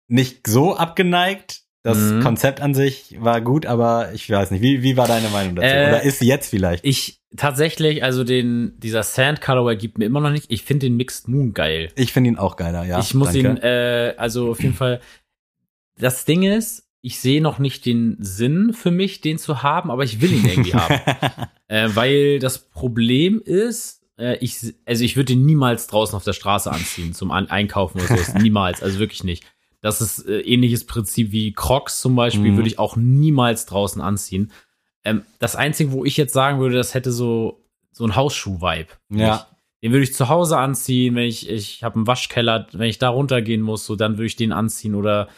nicht 0.09 0.47
so 0.47 0.75
abgeneigt. 0.75 1.65
Das 1.87 1.99
Mhm. 1.99 2.21
Konzept 2.21 2.61
an 2.61 2.75
sich 2.75 3.15
war 3.21 3.41
gut, 3.41 3.65
aber 3.65 4.13
ich 4.13 4.29
weiß 4.29 4.51
nicht. 4.51 4.61
Wie, 4.61 4.83
wie 4.83 4.97
war 4.97 5.07
deine 5.07 5.29
Meinung 5.29 5.55
dazu? 5.55 5.69
Äh, 5.69 5.87
Oder 5.87 6.03
ist 6.03 6.19
sie 6.19 6.27
jetzt 6.27 6.49
vielleicht? 6.51 6.85
Ich 6.85 7.21
tatsächlich, 7.37 8.03
also 8.03 8.25
den, 8.25 8.75
dieser 8.79 9.05
Sand 9.05 9.41
Colorway 9.41 9.77
gibt 9.77 9.97
mir 9.97 10.05
immer 10.05 10.19
noch 10.21 10.33
nicht. 10.33 10.47
Ich 10.49 10.65
finde 10.65 10.87
den 10.87 10.97
Mixed 10.97 11.29
Moon 11.29 11.55
geil. 11.55 11.93
Ich 11.95 12.13
finde 12.13 12.31
ihn 12.31 12.39
auch 12.39 12.57
geiler, 12.57 12.85
ja. 12.85 12.99
ich 12.99 13.15
muss 13.15 13.33
danke. 13.33 13.51
ihn, 13.51 13.57
äh, 13.59 14.15
also 14.17 14.51
auf 14.51 14.61
jeden 14.61 14.75
Fall. 14.75 15.01
Das 15.97 16.25
Ding 16.25 16.43
ist, 16.43 16.89
ich 17.03 17.21
sehe 17.21 17.41
noch 17.41 17.61
nicht 17.61 17.87
den 17.87 18.17
Sinn 18.19 18.73
für 18.73 18.91
mich, 18.91 19.21
den 19.21 19.39
zu 19.39 19.63
haben, 19.63 19.93
aber 19.93 20.03
ich 20.03 20.21
will 20.21 20.33
ihn 20.33 20.45
irgendwie 20.45 20.75
haben. 20.75 21.01
Äh, 21.69 21.89
weil 21.95 22.39
das 22.39 22.61
Problem 22.61 23.43
ist, 23.45 24.01
äh, 24.19 24.37
ich, 24.39 24.73
also 24.85 25.03
ich 25.03 25.17
würde 25.17 25.33
den 25.35 25.45
niemals 25.45 25.89
draußen 25.89 26.15
auf 26.17 26.23
der 26.23 26.33
Straße 26.33 26.71
anziehen 26.71 27.13
zum 27.13 27.33
An 27.33 27.51
Einkaufen 27.51 28.01
oder 28.01 28.17
so. 28.17 28.39
niemals, 28.39 28.85
also 28.85 29.01
wirklich 29.01 29.25
nicht. 29.25 29.45
Das 29.87 30.01
ist 30.01 30.27
äh, 30.27 30.41
ähnliches 30.41 30.85
Prinzip 30.87 31.33
wie 31.33 31.53
Crocs 31.53 32.01
zum 32.01 32.17
Beispiel, 32.17 32.53
Mhm. 32.53 32.57
würde 32.57 32.69
ich 32.69 32.79
auch 32.79 32.97
niemals 32.97 33.67
draußen 33.67 34.03
anziehen. 34.03 34.53
Ähm, 35.05 35.23
das 35.39 35.55
Einzige, 35.57 35.93
wo 35.93 36.05
ich 36.05 36.17
jetzt 36.17 36.33
sagen 36.33 36.59
würde, 36.61 36.75
das 36.77 36.95
hätte 36.95 37.13
so, 37.13 37.65
so 37.93 38.05
ein 38.05 38.17
Hausschuh-Vibe. 38.17 38.89
Ja. 39.11 39.47
Den 39.83 39.93
würde 39.93 40.03
ich 40.05 40.15
zu 40.15 40.29
Hause 40.29 40.59
anziehen, 40.59 41.15
wenn 41.15 41.27
ich, 41.27 41.49
ich 41.49 41.85
habe 41.85 41.97
einen 41.97 42.07
Waschkeller, 42.07 42.67
wenn 42.73 42.89
ich 42.89 42.99
da 42.99 43.11
runtergehen 43.11 43.61
muss, 43.63 43.87
so 43.87 43.95
dann 43.95 44.15
würde 44.19 44.27
ich 44.27 44.37
den 44.37 44.53
anziehen 44.53 44.95
oder 44.95 45.29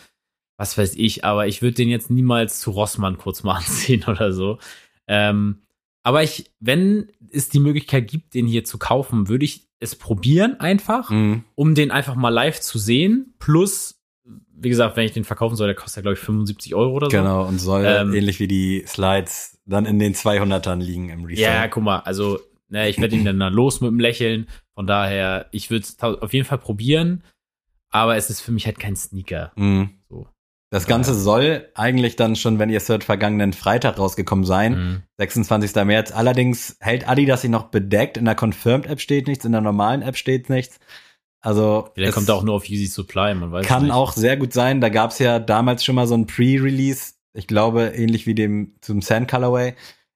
was 0.57 0.79
weiß 0.79 0.95
ich, 0.97 1.25
aber 1.25 1.47
ich 1.47 1.61
würde 1.61 1.75
den 1.75 1.89
jetzt 1.89 2.11
niemals 2.11 2.61
zu 2.61 2.71
Rossmann 2.71 3.19
kurz 3.19 3.43
mal 3.43 3.57
anziehen 3.59 4.05
oder 4.09 4.33
so. 4.33 4.59
Ähm, 5.07 5.63
aber 6.03 6.23
ich, 6.23 6.51
wenn 6.61 7.11
es 7.31 7.49
die 7.51 7.59
Möglichkeit 7.61 8.09
gibt, 8.09 8.33
den 8.35 8.47
hier 8.47 8.65
zu 8.65 8.79
kaufen, 8.79 9.29
würde 9.29 9.45
ich 9.45 9.69
es 9.81 9.95
probieren 9.95 10.59
einfach, 10.61 11.11
Mhm. 11.11 11.45
um 11.55 11.75
den 11.75 11.91
einfach 11.91 12.15
mal 12.15 12.31
live 12.31 12.61
zu 12.61 12.79
sehen. 12.79 13.35
Plus, 13.39 13.98
wie 14.61 14.68
gesagt, 14.68 14.97
wenn 14.97 15.05
ich 15.05 15.12
den 15.12 15.25
verkaufen 15.25 15.57
soll, 15.57 15.68
der 15.68 15.77
kostet 15.77 15.97
ja, 15.97 16.03
glaube 16.03 16.14
ich, 16.14 16.21
75 16.21 16.75
Euro 16.75 16.92
oder 16.92 17.07
so. 17.07 17.16
Genau, 17.16 17.47
und 17.47 17.59
soll 17.59 17.85
Ähm, 17.87 18.14
ähnlich 18.14 18.40
wie 18.40 18.49
die 18.49 18.85
Slides 18.87 19.59
dann 19.66 19.87
in 19.87 19.99
den 19.99 20.14
200ern 20.14 20.77
liegen 20.77 21.11
im 21.11 21.25
Resale. 21.25 21.55
Ja, 21.55 21.68
guck 21.68 21.83
mal, 21.83 21.99
also 22.01 22.40
ne, 22.68 22.88
ich 22.88 23.01
werde 23.01 23.16
ihn 23.16 23.25
dann, 23.25 23.38
dann 23.38 23.53
los 23.53 23.81
mit 23.81 23.90
dem 23.90 24.01
Lächeln. 24.01 24.49
Von 24.75 24.87
daher, 24.87 25.47
ich 25.53 25.71
würde 25.71 25.85
es 25.85 25.99
auf 26.01 26.33
jeden 26.33 26.47
Fall 26.47 26.59
probieren, 26.59 27.23
aber 27.90 28.16
es 28.16 28.31
ist 28.31 28.40
für 28.40 28.53
mich 28.53 28.66
halt 28.66 28.79
kein 28.79 28.97
Sneaker. 28.97 29.53
Mhm. 29.57 29.90
So. 30.09 30.29
Das 30.71 30.87
Ganze 30.87 31.14
soll 31.14 31.68
eigentlich 31.75 32.16
dann 32.16 32.37
schon, 32.37 32.59
wenn 32.59 32.68
ihr 32.68 32.77
es 32.77 32.88
hört, 32.88 33.05
vergangenen 33.05 33.55
Freitag 33.55 33.99
rausgekommen 33.99 34.44
sein. 34.44 34.73
Mhm. 34.73 35.03
26. 35.16 35.75
März. 35.85 36.12
Allerdings 36.12 36.77
hält 36.81 37.09
Adidas 37.09 37.40
sich 37.40 37.51
noch 37.51 37.64
bedeckt. 37.64 38.18
In 38.18 38.27
der 38.27 38.35
Confirmed-App 38.35 39.01
steht 39.01 39.29
nichts, 39.29 39.44
in 39.44 39.53
der 39.53 39.62
normalen 39.62 40.03
App 40.03 40.16
steht 40.16 40.51
nichts. 40.51 40.79
Also 41.40 41.88
Vielleicht 41.94 42.14
kommt 42.14 42.29
er 42.29 42.35
auch 42.35 42.42
nur 42.42 42.55
auf 42.57 42.68
Easy 42.68 42.87
Supply, 42.87 43.35
man 43.35 43.53
weiß 43.53 43.66
kann 43.66 43.85
nicht. 43.85 43.92
auch 43.92 44.12
sehr 44.12 44.37
gut 44.37 44.53
sein. 44.53 44.81
Da 44.81 44.88
gab 44.88 45.12
es 45.12 45.18
ja 45.20 45.38
damals 45.38 45.85
schon 45.85 45.94
mal 45.94 46.07
so 46.07 46.14
ein 46.14 46.27
Pre-Release. 46.27 47.12
Ich 47.33 47.46
glaube, 47.46 47.92
ähnlich 47.94 48.27
wie 48.27 48.35
dem 48.35 48.74
zum 48.81 49.03
Sand 49.03 49.29
Colorway. 49.31 49.74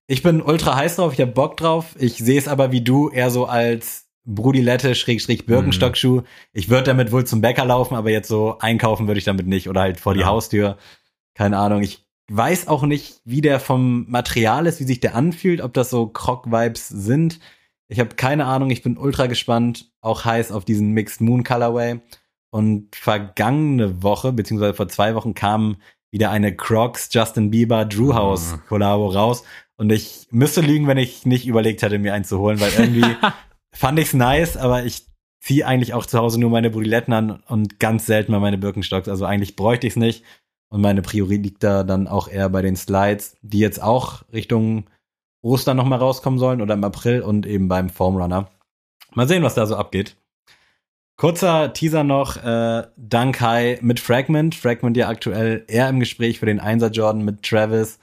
Ich 0.08 0.22
bin 0.22 0.42
ultra 0.42 0.74
heiß 0.74 0.96
drauf, 0.96 1.12
ich 1.12 1.20
hab 1.20 1.35
Bock 1.35 1.56
drauf. 1.56 1.94
Ich 1.98 2.16
sehe 2.18 2.38
es 2.38 2.48
aber 2.48 2.72
wie 2.72 2.80
du 2.82 3.08
eher 3.08 3.30
so 3.30 3.46
als 3.46 4.08
Brudilette 4.24 4.94
Schrägstrich 4.94 5.46
Birkenstockschuh. 5.46 6.22
Ich 6.52 6.68
würde 6.68 6.85
damit 6.85 7.12
wohl 7.12 7.24
zum 7.24 7.40
Bäcker 7.40 7.64
laufen, 7.64 7.94
aber 7.96 8.11
jetzt 8.11 8.28
so 8.28 8.56
einkaufen 8.58 9.06
würde 9.06 9.18
ich 9.18 9.24
damit 9.24 9.46
nicht 9.46 9.68
oder 9.68 9.80
halt 9.80 10.00
vor 10.00 10.14
die 10.14 10.20
Genau. 10.20 10.32
Haustür. 10.32 10.76
Keine 11.35 11.58
Ahnung. 11.58 11.82
Ich 11.82 12.04
weiß 12.30 12.68
auch 12.68 12.82
nicht, 12.85 13.20
wie 13.24 13.40
der 13.40 13.58
vom 13.61 14.08
Material 14.08 14.66
ist, 14.66 14.80
wie 14.80 14.85
sich 14.85 15.00
der 15.00 15.14
anfühlt, 15.14 15.61
ob 15.61 15.72
das 15.72 15.90
so 15.90 16.06
Croc-Vibes 16.06 16.88
sind. 16.88 17.40
Ich 17.92 18.00
habe 18.00 18.14
keine 18.14 18.46
Ahnung, 18.46 18.70
ich 18.70 18.83
bin 18.83 18.96
ultra 18.96 19.26
gespannt, 19.26 19.92
auch 20.00 20.24
heiß 20.24 20.50
auf 20.50 20.64
diesen 20.64 20.92
Mixed 20.92 21.20
Moon 21.20 21.44
Colorway. 21.44 22.00
Und 22.50 22.96
vergangene 22.96 24.02
Woche, 24.02 24.33
beziehungsweise 24.33 24.74
vor 24.74 24.88
zwei 24.88 25.14
Wochen, 25.14 25.35
kam 25.35 25.76
wieder 26.11 26.31
eine 26.31 26.57
Crocs 26.57 27.09
Justin 27.12 27.50
Bieber 27.50 27.85
Drew 27.85 28.14
House 28.14 28.59
Kollabo 28.68 29.09
raus. 29.09 29.44
Und 29.76 29.90
ich 29.90 30.26
müsste 30.31 30.62
lügen, 30.62 30.87
wenn 30.87 30.96
ich 30.96 31.26
nicht 31.26 31.46
überlegt 31.46 31.83
hätte, 31.83 31.98
mir 31.98 32.14
einen 32.14 32.24
zu 32.24 32.38
holen, 32.38 32.61
weil 32.61 32.72
irgendwie 32.72 33.16
fand 33.74 33.98
ich's 33.98 34.14
nice, 34.14 34.57
aber 34.57 34.85
ich 34.85 35.07
ziehe 35.40 35.66
eigentlich 35.66 35.92
auch 35.92 36.07
zu 36.07 36.18
Hause 36.18 36.40
nur 36.40 36.50
meine 36.50 36.70
Budiletten 36.70 37.12
an 37.12 37.42
und 37.46 37.78
ganz 37.78 38.07
selten 38.07 38.33
mal 38.33 38.40
meine 38.40 38.59
Birkenstocks. 38.59 39.09
Also 39.09 39.26
eigentlich 39.26 39.57
bräuchte 39.57 39.87
ich's 39.87 39.96
nicht. 39.96 40.24
Und 40.68 40.81
meine 40.81 41.02
Priorität 41.02 41.44
liegt 41.44 41.62
da 41.62 41.85
dann 41.85 42.09
auch 42.09 42.28
eher 42.28 42.48
bei 42.48 42.62
den 42.62 42.76
Slides, 42.76 43.37
die 43.42 43.59
jetzt 43.59 43.83
auch 43.83 44.22
Richtung 44.33 44.85
Ostern 45.42 45.76
nochmal 45.76 45.98
rauskommen 45.98 46.38
sollen 46.38 46.62
oder 46.62 46.74
im 46.74 46.85
April 46.85 47.22
und 47.22 47.46
eben 47.46 47.68
beim 47.68 47.90
Foam 47.90 48.16
Runner. 48.16 48.48
Mal 49.14 49.28
sehen, 49.28 49.42
was 49.42 49.55
da 49.55 49.66
so 49.66 49.76
abgeht. 49.76 50.16
Kurzer 51.16 51.72
Teaser 51.72 52.05
noch, 52.05 52.42
äh, 52.42 52.85
Dank 52.96 53.40
High 53.40 53.83
mit 53.83 54.00
Fragment. 54.00 54.55
Fragment 54.55 54.96
ja 54.96 55.09
aktuell 55.09 55.64
eher 55.68 55.88
im 55.88 56.00
Gespräch 56.00 56.38
für 56.38 56.46
den 56.46 56.59
Einser 56.59 56.90
Jordan 56.90 57.24
mit 57.24 57.42
Travis. 57.42 57.98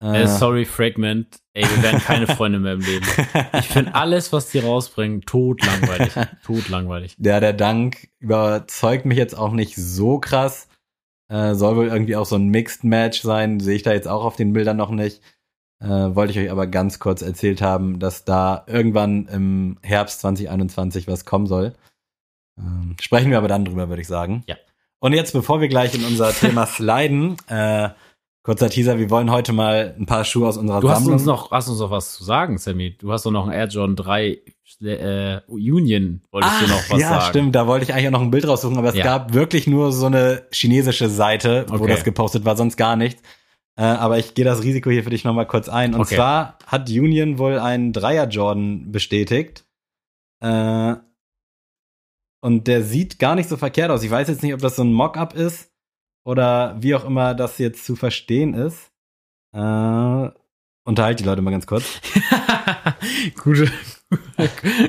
Äh, 0.00 0.28
sorry, 0.28 0.64
Fragment. 0.64 1.40
Ey, 1.54 1.64
wir 1.64 1.82
werden 1.82 2.00
keine 2.00 2.28
Freunde 2.28 2.60
mehr 2.60 2.74
im 2.74 2.80
Leben. 2.80 3.04
Ich 3.58 3.66
finde 3.66 3.94
alles, 3.94 4.32
was 4.32 4.50
die 4.50 4.60
rausbringen, 4.60 5.22
totlangweilig. 5.22 6.12
totlangweilig. 6.46 7.16
Ja, 7.18 7.40
der 7.40 7.52
Dank 7.52 8.08
überzeugt 8.20 9.04
mich 9.06 9.18
jetzt 9.18 9.36
auch 9.36 9.52
nicht 9.52 9.74
so 9.74 10.20
krass. 10.20 10.68
Äh, 11.28 11.54
soll 11.54 11.76
wohl 11.76 11.88
irgendwie 11.88 12.14
auch 12.14 12.26
so 12.26 12.36
ein 12.36 12.48
Mixed 12.48 12.84
Match 12.84 13.22
sein. 13.22 13.58
Sehe 13.58 13.74
ich 13.74 13.82
da 13.82 13.92
jetzt 13.92 14.06
auch 14.06 14.24
auf 14.24 14.36
den 14.36 14.52
Bildern 14.52 14.76
noch 14.76 14.90
nicht. 14.90 15.20
Äh, 15.80 15.86
wollte 16.14 16.32
ich 16.32 16.38
euch 16.38 16.50
aber 16.50 16.66
ganz 16.66 16.98
kurz 16.98 17.22
erzählt 17.22 17.62
haben, 17.62 17.98
dass 18.00 18.24
da 18.24 18.64
irgendwann 18.66 19.26
im 19.26 19.78
Herbst 19.82 20.20
2021 20.20 21.06
was 21.06 21.24
kommen 21.24 21.46
soll. 21.46 21.74
Ähm, 22.58 22.96
sprechen 23.00 23.30
wir 23.30 23.38
aber 23.38 23.48
dann 23.48 23.64
drüber, 23.64 23.88
würde 23.88 24.02
ich 24.02 24.08
sagen. 24.08 24.42
Ja. 24.46 24.56
Und 25.00 25.12
jetzt, 25.12 25.32
bevor 25.32 25.60
wir 25.60 25.68
gleich 25.68 25.94
in 25.94 26.04
unser 26.04 26.32
Thema 26.32 26.66
sliden, 26.66 27.36
äh, 27.46 27.90
kurzer 28.42 28.68
Teaser, 28.70 28.98
wir 28.98 29.08
wollen 29.10 29.30
heute 29.30 29.52
mal 29.52 29.94
ein 29.96 30.06
paar 30.06 30.24
Schuhe 30.24 30.48
aus 30.48 30.56
unserer 30.56 30.80
Du 30.80 30.88
hast 30.90 30.98
Sammlung. 30.98 31.12
uns 31.14 31.24
noch, 31.24 31.52
hast 31.52 31.68
uns 31.68 31.78
noch 31.78 31.92
was 31.92 32.14
zu 32.14 32.24
sagen, 32.24 32.58
Sammy. 32.58 32.96
Du 32.98 33.12
hast 33.12 33.24
doch 33.24 33.30
noch 33.30 33.44
einen 33.44 33.52
Air 33.52 33.68
Jordan 33.68 33.94
3 33.94 34.38
äh, 34.82 35.40
Union, 35.46 36.22
wolltest 36.32 36.62
du 36.62 36.66
noch 36.66 36.90
was 36.90 37.00
ja, 37.00 37.08
sagen. 37.10 37.24
stimmt, 37.28 37.54
da 37.54 37.68
wollte 37.68 37.84
ich 37.84 37.92
eigentlich 37.94 38.08
auch 38.08 38.12
noch 38.12 38.22
ein 38.22 38.30
Bild 38.32 38.48
raussuchen, 38.48 38.76
aber 38.78 38.88
es 38.88 38.96
Ja. 38.96 39.04
gab 39.04 39.32
wirklich 39.34 39.68
nur 39.68 39.92
so 39.92 40.06
eine 40.06 40.42
chinesische 40.52 41.08
Seite, 41.08 41.66
wo 41.68 41.76
Okay. 41.76 41.86
das 41.92 42.02
gepostet 42.04 42.44
war, 42.44 42.56
sonst 42.56 42.76
gar 42.76 42.96
nichts. 42.96 43.22
Äh, 43.78 43.82
aber 43.82 44.18
ich 44.18 44.34
gehe 44.34 44.44
das 44.44 44.64
Risiko 44.64 44.90
hier 44.90 45.04
für 45.04 45.10
dich 45.10 45.22
nochmal 45.24 45.46
kurz 45.46 45.68
ein. 45.68 45.94
Und 45.94 46.00
Okay. 46.00 46.16
zwar 46.16 46.58
hat 46.66 46.90
Union 46.90 47.38
wohl 47.38 47.58
einen 47.60 47.92
Dreier 47.92 48.26
Jordan 48.28 48.90
bestätigt. 48.90 49.64
Äh, 50.40 50.96
und 52.40 52.66
der 52.66 52.82
sieht 52.82 53.18
gar 53.18 53.34
nicht 53.36 53.48
so 53.48 53.56
verkehrt 53.56 53.90
aus. 53.90 54.02
Ich 54.02 54.10
weiß 54.10 54.28
jetzt 54.28 54.42
nicht, 54.42 54.54
ob 54.54 54.60
das 54.60 54.76
so 54.76 54.82
ein 54.82 54.92
Mock-up 54.92 55.34
ist 55.34 55.72
oder 56.24 56.76
wie 56.80 56.94
auch 56.94 57.04
immer 57.04 57.34
das 57.34 57.58
jetzt 57.58 57.84
zu 57.84 57.94
verstehen 57.96 58.54
ist. 58.54 58.90
Äh, 59.54 60.30
unterhalt 60.84 61.20
die 61.20 61.24
Leute 61.24 61.42
mal 61.42 61.50
ganz 61.52 61.66
kurz. 61.66 62.00
Gute, 63.42 63.70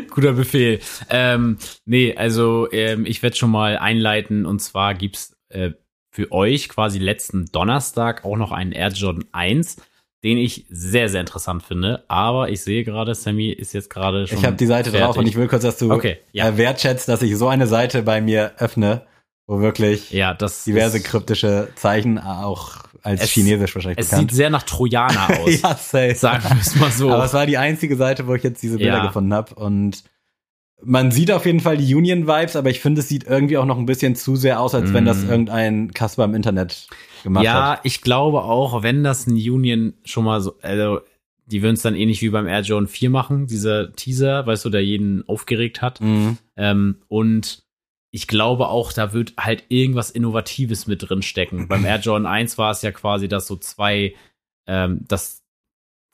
guter 0.10 0.34
Befehl. 0.34 0.80
Ähm, 1.10 1.58
nee, 1.86 2.16
also 2.16 2.72
ähm, 2.72 3.06
ich 3.06 3.22
werde 3.22 3.36
schon 3.36 3.52
mal 3.52 3.78
einleiten 3.78 4.46
und 4.46 4.60
zwar 4.62 4.96
gibt's 4.96 5.36
äh, 5.50 5.72
für 6.12 6.32
euch 6.32 6.70
quasi 6.70 7.00
letzten 7.00 7.46
Donnerstag 7.52 8.26
auch 8.26 8.36
noch 8.38 8.52
einen 8.52 8.72
Air 8.72 8.90
Jordan 8.90 9.26
1, 9.32 9.78
den 10.24 10.38
ich 10.38 10.66
sehr, 10.70 11.08
sehr 11.10 11.22
interessant 11.22 11.64
finde. 11.64 12.04
Aber 12.08 12.50
ich 12.50 12.62
sehe 12.62 12.84
gerade, 12.84 13.16
Sammy 13.16 13.50
ist 13.50 13.74
jetzt 13.74 13.90
gerade 13.90 14.28
schon. 14.28 14.38
Ich 14.38 14.46
habe 14.46 14.56
die 14.58 14.66
Seite 14.66 14.90
fertig. 14.92 15.06
drauf 15.06 15.18
und 15.18 15.28
ich 15.28 15.36
will 15.36 15.48
kurz, 15.48 15.64
dass 15.64 15.78
du 15.78 15.92
Okay, 15.94 16.18
ja. 16.32 16.48
äh, 16.50 16.58
wertschätzt, 16.58 17.08
dass 17.08 17.22
ich 17.22 17.38
so 17.38 17.48
eine 17.48 17.68
Seite 17.68 18.02
bei 18.04 18.20
mir 18.22 18.54
öffne, 18.58 19.04
wo 19.48 19.62
wirklich 19.62 20.12
Ja, 20.12 20.34
das 20.34 20.64
diverse 20.64 21.00
kryptische 21.02 21.70
Zeichen 21.76 22.18
auch 22.18 22.78
als 23.02 23.22
Es- 23.22 23.30
Chinesisch 23.30 23.74
wahrscheinlich 23.76 24.00
Es 24.00 24.08
sieht 24.10 24.18
bekannt. 24.18 24.32
sehr 24.34 24.50
nach 24.50 24.64
Trojaner 24.64 25.30
aus. 25.40 25.62
ja, 25.62 25.76
safe. 25.76 26.16
Sagen 26.16 26.44
wir 26.50 26.60
es 26.60 26.76
mal 26.76 26.92
so. 26.92 27.12
Aber 27.12 27.24
es 27.26 27.34
war 27.34 27.46
die 27.46 27.58
einzige 27.58 27.96
Seite, 27.96 28.28
wo 28.28 28.34
ich 28.36 28.44
jetzt 28.44 28.62
diese 28.62 28.78
Bilder 28.78 28.98
Ja. 28.98 29.06
gefunden 29.06 29.34
habe. 29.34 29.56
Und 29.56 30.04
man 30.84 31.12
sieht 31.12 31.32
auf 31.32 31.46
jeden 31.46 31.60
Fall 31.60 31.78
die 31.78 31.94
Union-Vibes, 31.94 32.56
aber 32.56 32.70
ich 32.70 32.80
finde, 32.80 33.02
es 33.02 33.08
sieht 33.10 33.26
irgendwie 33.26 33.58
auch 33.58 33.66
noch 33.66 33.78
ein 33.78 33.86
bisschen 33.86 34.16
zu 34.16 34.36
sehr 34.36 34.60
aus, 34.62 34.74
als 34.76 34.94
wenn 34.94 35.06
das 35.06 35.24
Mm. 35.24 35.30
irgendein 35.30 35.92
Kasper 35.94 36.24
im 36.24 36.34
Internet 36.36 36.88
gemacht 37.24 37.44
ja, 37.44 37.72
hat. 37.72 37.80
ich 37.84 38.02
glaube 38.02 38.44
auch, 38.44 38.82
wenn 38.82 39.04
das 39.04 39.28
ein 39.28 39.34
Union 39.34 39.94
schon 40.06 40.24
mal 40.24 40.40
so, 40.42 40.56
also 40.62 41.02
die 41.48 41.62
würden 41.62 41.74
es 41.74 41.82
dann 41.82 41.96
ähnlich 41.96 42.22
wie 42.22 42.30
beim 42.30 42.48
Air 42.48 42.62
Jordan 42.62 42.88
4 42.88 43.10
machen, 43.10 43.48
dieser 43.48 43.92
Teaser, 43.94 44.46
weißt 44.46 44.66
du, 44.66 44.70
der 44.70 44.86
jeden 44.86 45.28
aufgeregt 45.28 45.82
hat. 45.82 46.00
Mhm. 46.00 46.38
Ähm, 46.56 46.98
und 47.08 47.64
ich 48.12 48.28
glaube 48.28 48.70
auch, 48.70 48.94
da 48.94 49.14
wird 49.14 49.34
halt 49.38 49.66
irgendwas 49.70 50.12
Innovatives 50.12 50.88
mit 50.88 51.10
drin 51.10 51.22
stecken. 51.24 51.68
Beim 51.68 51.86
Air 51.86 52.00
Jordan 52.00 52.26
1 52.26 52.58
war 52.58 52.72
es 52.72 52.82
ja 52.84 52.92
quasi, 52.92 53.28
dass 53.28 53.48
so 53.48 53.56
zwei, 53.56 54.14
ähm, 54.68 55.02
das 55.08 55.42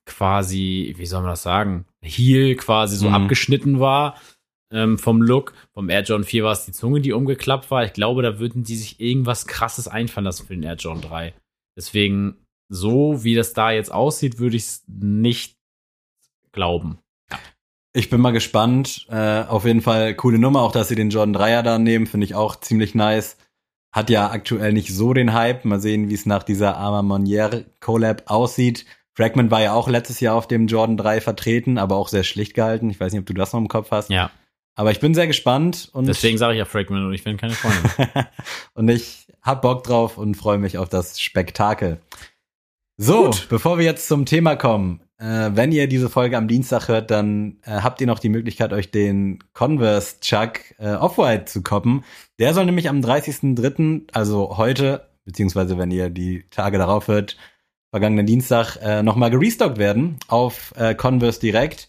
quasi, 0.06 0.93
wie 0.97 1.06
soll 1.06 1.21
man 1.21 1.32
das 1.32 1.43
sagen, 1.43 1.86
Heel 2.01 2.56
quasi 2.56 2.95
so 2.95 3.08
Mhm. 3.10 3.15
abgeschnitten 3.15 3.80
war 3.80 4.15
ähm, 4.71 4.97
vom 4.97 5.21
Look. 5.21 5.54
Vom 5.73 5.89
Air 5.89 6.04
Jordan 6.04 6.25
4 6.25 6.43
war 6.43 6.51
es 6.51 6.65
die 6.65 6.71
Zunge, 6.71 7.01
die 7.01 7.13
umgeklappt 7.13 7.71
war. 7.71 7.86
Ich 7.86 7.93
glaube, 7.93 8.21
da 8.21 8.39
würden 8.39 8.63
die 8.63 8.75
sich 8.75 8.99
irgendwas 8.99 9.47
krasses 9.47 9.88
einfallen 9.88 10.25
lassen 10.25 10.47
für 10.47 10.54
den 10.54 10.63
Air 10.63 10.75
Jordan 10.75 11.10
3. 11.10 11.34
Deswegen, 11.78 12.38
so 12.69 13.23
wie 13.23 13.36
das 13.36 13.54
da 13.54 13.71
jetzt 13.71 13.91
aussieht, 13.91 14.39
würde 14.39 14.58
ich 14.58 14.63
es 14.63 14.84
nicht 14.88 15.58
glauben. 16.51 16.99
Ich 17.93 18.10
bin 18.10 18.19
mal 18.19 18.32
gespannt. 18.32 19.08
Äh, 19.10 19.43
auf 19.43 19.65
jeden 19.65 19.82
Fall 19.82 20.15
coole 20.15 20.39
Nummer, 20.39 20.62
auch 20.62 20.71
dass 20.71 20.89
sie 20.89 20.95
den 20.95 21.10
Jordan 21.10 21.36
3er 21.36 21.62
da 21.62 21.80
nehmen, 21.80 22.08
finde 22.08 22.25
ich 22.25 22.36
auch 22.36 22.56
ziemlich 22.58 22.95
nice. 22.95 23.38
Hat 23.93 24.10
ja 24.10 24.30
aktuell 24.30 24.73
nicht 24.73 24.93
so 24.93 25.13
den 25.13 25.32
Hype. 25.32 25.63
Mal 25.63 25.80
sehen, 25.80 26.10
wie 26.10 26.13
es 26.13 26.25
nach 26.25 26.43
dieser 26.43 26.75
Arma 26.75 27.01
Monier 27.01 27.63
Collab 27.80 28.23
aussieht. 28.25 28.86
Fragment 29.13 29.49
war 29.49 29.62
ja 29.62 29.73
auch 29.73 29.88
letztes 29.88 30.19
Jahr 30.19 30.36
auf 30.36 30.47
dem 30.47 30.67
Jordan 30.67 30.97
3 30.97 31.21
vertreten, 31.21 31.78
aber 31.78 31.95
auch 31.95 32.10
sehr 32.10 32.25
schlicht 32.25 32.54
gehalten. 32.54 32.89
Ich 32.89 32.99
weiß 32.99 33.13
nicht, 33.13 33.21
ob 33.21 33.25
du 33.25 33.34
das 33.34 33.54
noch 33.54 33.62
im 33.62 33.69
Kopf 33.69 33.91
hast. 33.91 34.10
Ja, 34.10 34.30
Aber 34.75 34.91
ich 34.91 34.99
bin 34.99 35.15
sehr 35.15 35.27
gespannt 35.27 35.89
und 35.93 36.05
deswegen 36.05 36.38
sage 36.38 36.53
ich 36.53 36.59
ja 36.59 36.65
Fragment 36.65 37.05
und 37.05 37.13
ich 37.13 37.23
bin 37.23 37.38
keine 37.38 37.53
Freundin. 37.53 37.89
und 38.73 38.89
ich 38.89 39.27
hab 39.41 39.61
Bock 39.61 39.83
drauf 39.83 40.17
und 40.17 40.35
freue 40.35 40.57
mich 40.57 40.77
auf 40.77 40.89
das 40.89 41.19
Spektakel. 41.19 42.01
So, 42.97 43.25
Gut. 43.25 43.47
bevor 43.49 43.77
wir 43.77 43.85
jetzt 43.85 44.07
zum 44.07 44.25
Thema 44.25 44.55
kommen, 44.55 45.01
äh, 45.17 45.51
wenn 45.53 45.71
ihr 45.71 45.88
diese 45.88 46.09
Folge 46.09 46.38
am 46.38 46.47
Dienstag 46.47 46.88
hört, 46.89 47.09
dann 47.09 47.57
äh, 47.63 47.71
habt 47.71 48.01
ihr 48.01 48.07
noch 48.07 48.19
die 48.19 48.29
Möglichkeit, 48.29 48.73
euch 48.73 48.91
den 48.91 49.39
Converse 49.53 50.19
Chuck 50.19 50.59
äh, 50.77 50.93
Off-White 50.93 51.45
zu 51.45 51.61
koppen. 51.61 52.03
Der 52.39 52.53
soll 52.53 52.65
nämlich 52.65 52.89
am 52.89 52.99
30.03., 52.99 54.09
also 54.13 54.57
heute, 54.57 55.07
beziehungsweise 55.23 55.77
wenn 55.77 55.91
ihr 55.91 56.09
die 56.09 56.45
Tage 56.49 56.77
darauf 56.77 57.07
hört, 57.07 57.38
vergangenen 57.91 58.25
Dienstag, 58.25 58.77
äh, 58.81 59.03
nochmal 59.03 59.31
gerestockt 59.31 59.77
werden 59.77 60.17
auf 60.27 60.73
äh, 60.75 60.95
Converse 60.95 61.39
direkt. 61.39 61.88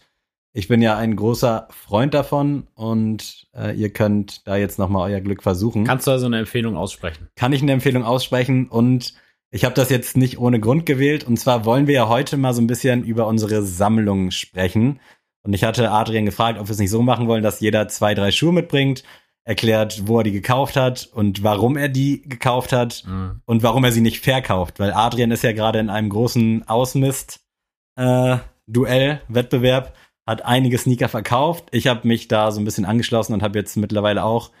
Ich 0.57 0.67
bin 0.67 0.81
ja 0.81 0.97
ein 0.97 1.15
großer 1.15 1.67
Freund 1.69 2.15
davon 2.15 2.65
und 2.73 3.45
äh, 3.55 3.75
ihr 3.75 3.91
könnt 3.93 4.47
da 4.47 4.55
jetzt 4.55 4.79
nochmal 4.79 5.11
euer 5.11 5.21
Glück 5.21 5.43
versuchen 5.43 5.83
Kannst 5.83 6.07
du 6.07 6.11
also 6.11 6.25
eine 6.25 6.39
Empfehlung 6.39 6.75
aussprechen? 6.75 7.27
kann 7.35 7.53
ich 7.53 7.61
eine 7.61 7.73
Empfehlung 7.73 8.03
aussprechen 8.03 8.67
und 8.67 9.13
ich 9.51 9.65
habe 9.65 9.75
das 9.75 9.91
jetzt 9.91 10.17
nicht 10.17 10.39
ohne 10.39 10.59
Grund 10.59 10.87
gewählt. 10.87 11.23
Und 11.25 11.37
zwar 11.37 11.63
wollen 11.63 11.85
wir 11.85 11.93
ja 11.93 12.09
heute 12.09 12.37
mal 12.37 12.55
so 12.55 12.61
ein 12.61 12.65
bisschen 12.65 13.03
über 13.03 13.27
unsere 13.27 13.61
Sammlung 13.61 14.31
sprechen. 14.31 14.99
Und 15.43 15.53
ich 15.53 15.63
hatte 15.63 15.91
Adrian 15.91 16.25
gefragt, 16.25 16.59
ob 16.59 16.67
wir 16.67 16.71
es 16.73 16.79
nicht 16.79 16.89
so 16.89 17.03
machen 17.03 17.27
wollen, 17.27 17.43
dass 17.43 17.59
jeder 17.59 17.87
zwei, 17.87 18.15
drei 18.15 18.31
Schuhe 18.31 18.51
mitbringt, 18.51 19.03
erklärt, 19.43 20.07
wo 20.07 20.17
er 20.17 20.23
die 20.23 20.31
gekauft 20.31 20.75
hat 20.75 21.07
und 21.13 21.43
warum 21.43 21.77
er 21.77 21.87
die 21.87 22.23
gekauft 22.23 22.73
hat 22.73 23.03
Mhm. 23.07 23.41
und 23.45 23.61
warum 23.61 23.83
er 23.83 23.91
sie 23.91 24.01
nicht 24.01 24.23
verkauft. 24.23 24.79
Weil 24.79 24.91
Adrian 24.91 25.29
ist 25.29 25.43
ja 25.43 25.51
gerade 25.53 25.77
in 25.77 25.91
einem 25.91 26.09
großen 26.09 26.67
Ausmist 26.67 27.41
äh, 27.95 28.37
Wettbewerb, 29.29 29.93
hat 30.27 30.45
einige 30.45 30.77
Sneaker 30.77 31.07
verkauft. 31.07 31.69
Ich 31.71 31.87
habe 31.87 32.05
mich 32.05 32.27
da 32.27 32.51
so 32.51 32.59
ein 32.59 32.65
bisschen 32.65 32.85
angeschlossen 32.85 33.33
und 33.33 33.41
habe 33.41 33.57
jetzt 33.57 33.77
mittlerweile 33.77 34.25
auch 34.25 34.51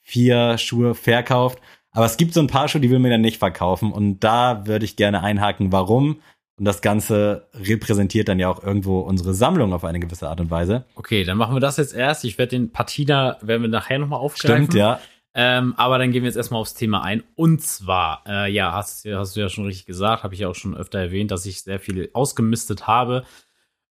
vier 0.00 0.56
Schuhe 0.58 0.94
verkauft. 0.94 1.58
Aber 1.90 2.06
es 2.06 2.16
gibt 2.16 2.34
so 2.34 2.40
ein 2.40 2.46
paar 2.46 2.68
Schuhe, 2.68 2.80
die 2.80 2.90
will 2.90 2.98
mir 2.98 3.10
dann 3.10 3.20
nicht 3.20 3.38
verkaufen. 3.38 3.92
Und 3.92 4.20
da 4.20 4.66
würde 4.66 4.86
ich 4.86 4.96
gerne 4.96 5.22
einhaken, 5.22 5.70
warum. 5.70 6.20
Und 6.56 6.64
das 6.64 6.82
Ganze 6.82 7.48
repräsentiert 7.54 8.28
dann 8.28 8.38
ja 8.38 8.48
auch 8.48 8.62
irgendwo 8.62 9.00
unsere 9.00 9.34
Sammlung 9.34 9.72
auf 9.72 9.84
eine 9.84 10.00
gewisse 10.00 10.28
Art 10.28 10.40
und 10.40 10.50
Weise. 10.50 10.84
Okay, 10.94 11.24
dann 11.24 11.36
machen 11.36 11.54
wir 11.54 11.60
das 11.60 11.76
jetzt 11.76 11.94
erst. 11.94 12.24
Ich 12.24 12.38
werde 12.38 12.50
den 12.50 12.72
Patina, 12.72 13.36
werden 13.42 13.62
wir 13.62 13.68
nachher 13.68 13.98
nochmal 13.98 14.20
aufgreifen. 14.20 14.64
Stimmt, 14.64 14.74
ja. 14.74 15.00
Ähm, 15.36 15.74
aber 15.76 15.98
dann 15.98 16.12
gehen 16.12 16.22
wir 16.22 16.28
jetzt 16.28 16.36
erstmal 16.36 16.60
aufs 16.60 16.74
Thema 16.74 17.02
ein. 17.02 17.24
Und 17.34 17.60
zwar, 17.60 18.22
äh, 18.26 18.50
ja, 18.52 18.72
hast, 18.72 19.04
hast 19.04 19.36
du 19.36 19.40
ja 19.40 19.48
schon 19.48 19.66
richtig 19.66 19.84
gesagt, 19.84 20.22
habe 20.22 20.32
ich 20.32 20.40
ja 20.40 20.48
auch 20.48 20.54
schon 20.54 20.76
öfter 20.76 21.00
erwähnt, 21.00 21.32
dass 21.32 21.44
ich 21.44 21.62
sehr 21.62 21.80
viel 21.80 22.08
ausgemistet 22.12 22.86
habe 22.86 23.24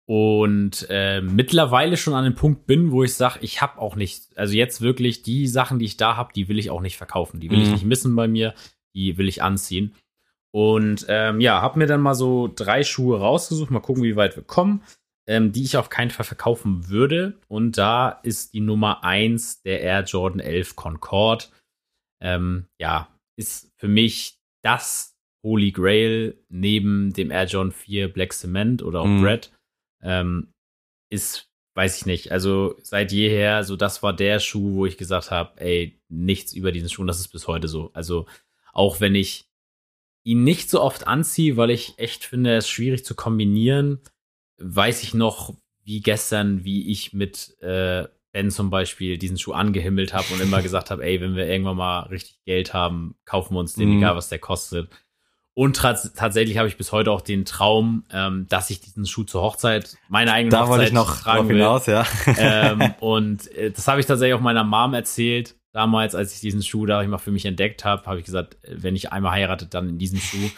und 0.06 0.86
äh, 0.90 1.22
mittlerweile 1.22 1.96
schon 1.98 2.14
an 2.14 2.26
dem 2.26 2.36
Punkt 2.36 2.66
bin, 2.66 2.92
wo 2.92 3.04
ich 3.04 3.14
sage, 3.14 3.40
ich 3.42 3.62
habe 3.62 3.80
auch 3.80 3.96
nicht, 3.96 4.38
also 4.38 4.54
jetzt 4.54 4.82
wirklich 4.82 5.22
die 5.24 5.48
Sachen, 5.48 5.80
die 5.80 5.86
ich 5.86 5.98
da 5.98 6.18
habe, 6.18 6.34
die 6.34 6.48
will 6.50 6.60
ich 6.60 6.70
auch 6.70 6.82
nicht 6.82 6.98
verkaufen. 6.98 7.40
Die 7.40 7.50
will 7.50 7.62
ich 7.62 7.68
Mhm. 7.68 7.74
nicht 7.74 7.86
missen 7.86 8.16
bei 8.16 8.28
mir, 8.28 8.54
die 8.96 9.18
will 9.18 9.28
ich 9.30 9.42
anziehen. 9.42 9.96
Und 10.52 11.06
ähm, 11.10 11.40
ja, 11.40 11.62
habe 11.62 11.80
mir 11.80 11.88
dann 11.88 12.02
mal 12.02 12.16
so 12.16 12.52
drei 12.54 12.84
Schuhe 12.84 13.20
rausgesucht, 13.20 13.72
mal 13.72 13.80
gucken, 13.80 14.04
wie 14.04 14.16
weit 14.18 14.36
wir 14.36 14.44
kommen, 14.44 14.84
ähm, 15.26 15.52
die 15.54 15.64
ich 15.64 15.78
auf 15.78 15.90
keinen 15.90 16.12
Fall 16.12 16.26
verkaufen 16.26 16.90
würde. 16.90 17.40
Und 17.48 17.78
da 17.78 18.10
ist 18.10 18.54
die 18.54 18.60
Nummer 18.60 19.04
eins 19.04 19.62
der 19.64 19.82
Air 19.82 20.04
Jordan 20.04 20.40
11 20.42 20.76
Concorde. 20.76 21.46
Ähm, 22.22 22.68
ja, 22.80 23.08
ist 23.38 23.72
für 23.78 23.88
mich 23.88 24.38
das 24.64 25.16
Holy 25.44 25.72
Grail 25.72 26.38
neben 26.50 27.14
dem 27.14 27.32
Air 27.32 27.46
Jordan 27.46 27.72
4 27.72 28.14
Black 28.14 28.34
Cement 28.34 28.84
oder 28.84 29.02
auch 29.02 29.08
Mhm. 29.08 29.22
Bread. 29.22 29.52
Ähm, 30.04 30.54
ist, 31.10 31.50
weiß 31.76 31.98
ich 31.98 32.06
nicht, 32.06 32.32
also 32.32 32.76
seit 32.84 33.12
jeher, 33.12 33.64
so 33.64 33.76
das 33.76 34.04
war 34.04 34.14
der 34.14 34.40
Schuh, 34.40 34.76
wo 34.76 34.86
ich 34.86 34.98
gesagt 34.98 35.32
habe, 35.32 35.60
ey, 35.62 36.00
nichts 36.10 36.54
über 36.54 36.72
diesen 36.72 36.90
Schuh, 36.90 37.02
und 37.02 37.08
das 37.08 37.20
ist 37.20 37.30
bis 37.30 37.48
heute 37.48 37.68
so. 37.68 37.92
Also 37.94 38.26
auch 38.74 39.00
wenn 39.00 39.16
ich 39.16 39.46
ihn 40.26 40.44
nicht 40.44 40.70
so 40.70 40.82
oft 40.82 41.08
anziehe, 41.08 41.58
weil 41.58 41.70
ich 41.70 41.98
echt 41.98 42.26
finde, 42.26 42.56
es 42.56 42.66
ist 42.66 42.72
schwierig 42.72 43.06
zu 43.06 43.16
kombinieren, 43.16 44.00
weiß 44.60 45.04
ich 45.04 45.14
noch, 45.14 45.54
wie 45.84 46.00
gestern, 46.02 46.64
wie 46.64 46.90
ich 46.92 47.12
mit 47.14 47.60
äh, 47.62 48.08
Ben 48.32 48.50
zum 48.50 48.70
Beispiel 48.70 49.18
diesen 49.18 49.38
Schuh 49.38 49.52
angehimmelt 49.52 50.14
habe 50.14 50.34
und 50.34 50.42
immer 50.42 50.62
gesagt 50.64 50.92
habe, 50.92 51.04
ey, 51.04 51.20
wenn 51.22 51.36
wir 51.36 51.46
irgendwann 51.48 51.78
mal 51.78 52.02
richtig 52.04 52.40
Geld 52.46 52.74
haben, 52.74 53.16
kaufen 53.26 53.54
wir 53.56 53.60
uns 53.60 53.76
den, 53.76 53.90
Mhm. 53.90 53.98
egal 53.98 54.16
was 54.16 54.30
der 54.30 54.40
kostet. 54.40 54.90
Und 55.56 55.78
tats- 55.80 56.14
tatsächlich 56.16 56.58
habe 56.58 56.68
ich 56.68 56.78
bis 56.78 56.92
heute 56.92 57.12
auch 57.12 57.22
den 57.22 57.46
Traum, 57.46 58.06
ähm, 58.12 58.48
dass 58.50 58.70
ich 58.72 58.80
diesen 58.82 59.06
Schuh 59.06 59.24
zur 59.24 59.42
Hochzeit, 59.44 59.98
meine 60.10 60.34
eigene 60.34 60.50
Da 60.52 60.62
Hochzeit 60.62 60.70
wollte 60.72 60.84
ich 60.86 60.94
noch 60.94 61.20
tragen 61.22 61.48
will. 61.50 61.58
hinaus, 61.58 61.86
ja. 61.86 62.06
ähm, 62.38 62.94
und 63.00 63.52
äh, 63.56 63.70
das 63.72 63.88
habe 63.88 64.00
ich 64.00 64.06
tatsächlich 64.08 64.34
auch 64.34 64.42
meiner 64.42 64.64
Mom 64.64 64.94
erzählt. 64.94 65.56
Damals, 65.72 66.14
als 66.16 66.34
ich 66.36 66.40
diesen 66.42 66.62
Schuh 66.64 66.86
da 66.86 67.02
ich 67.02 67.08
mal 67.08 67.18
für 67.20 67.32
mich 67.32 67.46
entdeckt 67.46 67.84
habe, 67.86 68.06
habe 68.06 68.20
ich 68.20 68.26
gesagt, 68.26 68.58
äh, 68.64 68.76
wenn 68.78 68.96
ich 68.96 69.12
einmal 69.12 69.34
heirate, 69.34 69.68
dann 69.68 69.90
in 69.90 69.98
diesem 70.00 70.20
Schuh. 70.20 70.50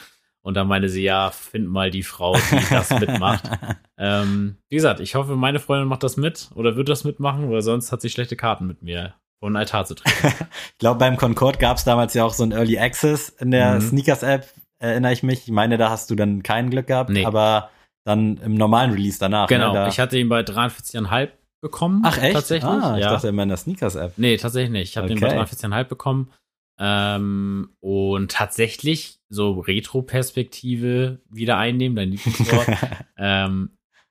Und 0.42 0.54
dann 0.54 0.68
meinte 0.68 0.90
sie, 0.90 1.02
ja, 1.04 1.32
find 1.32 1.68
mal 1.68 1.90
die 1.90 2.04
Frau, 2.04 2.36
die 2.36 2.70
das 2.70 2.92
mitmacht. 2.92 3.50
ähm, 3.98 4.58
wie 4.70 4.76
gesagt, 4.76 5.00
ich 5.00 5.16
hoffe, 5.16 5.36
meine 5.36 5.60
Freundin 5.60 5.88
macht 5.88 6.04
das 6.04 6.18
mit 6.18 6.50
oder 6.56 6.76
wird 6.76 6.88
das 6.88 7.04
mitmachen, 7.04 7.50
weil 7.52 7.62
sonst 7.64 7.92
hat 7.92 8.02
sie 8.02 8.10
schlechte 8.12 8.36
Karten 8.36 8.68
mit 8.68 8.82
mir 8.84 9.16
vor 9.40 9.50
den 9.50 9.56
Altar 9.58 9.86
zu 9.86 9.96
treten. 9.96 10.16
Ich 10.74 10.78
glaube, 10.78 11.00
beim 11.00 11.18
Concorde 11.18 11.58
gab 11.58 11.78
es 11.78 11.84
damals 11.84 12.14
ja 12.14 12.24
auch 12.24 12.34
so 12.34 12.44
ein 12.44 12.52
Early 12.52 12.78
Access 12.78 13.30
in 13.30 13.52
der 13.52 13.76
Mhm. 13.76 13.82
Sneakers-App, 13.82 14.48
erinnere 14.86 15.14
ich 15.14 15.24
mich. 15.24 15.44
Ich 15.44 15.52
meine, 15.52 15.78
da 15.78 15.90
hast 15.90 16.10
du 16.12 16.16
dann 16.16 16.44
kein 16.44 16.70
Glück 16.70 16.88
gehabt, 16.88 17.10
Nee. 17.10 17.26
aber 17.26 17.70
dann 18.06 18.38
im 18.38 18.54
normalen 18.56 18.92
Release 18.92 19.18
danach. 19.20 19.48
genau, 19.48 19.70
Ne, 19.74 19.80
da 19.80 19.88
ich 19.88 20.00
hatte 20.00 20.18
ihn 20.18 20.30
bei 20.30 20.42
43,5 20.42 21.30
bekommen. 21.62 22.02
Ach 22.06 22.18
echt? 22.22 22.34
Tatsächlich, 22.36 22.70
Ah, 22.70 22.96
ich 22.98 23.04
ja. 23.04 23.10
dachte 23.12 23.28
immer 23.30 23.44
in 23.44 23.50
der 23.50 23.58
Sneakers-App. 23.58 24.14
Nee, 24.18 24.38
tatsächlich 24.38 24.72
nicht. 24.72 24.90
Ich 24.92 24.98
habe 24.98 25.08
den 25.08 25.20
bei 25.20 25.28
Okay. 25.28 25.38
43,5 25.40 25.84
bekommen. 25.86 26.32
Ähm, 26.78 27.70
und 27.80 28.32
tatsächlich 28.32 29.20
so 29.30 29.60
Retro-Perspektive 29.62 31.22
wieder 31.30 31.58
einnehmen, 31.58 31.96
dein 31.96 32.10
Lieblingswort, 32.12 32.68
ähm, 33.18 33.70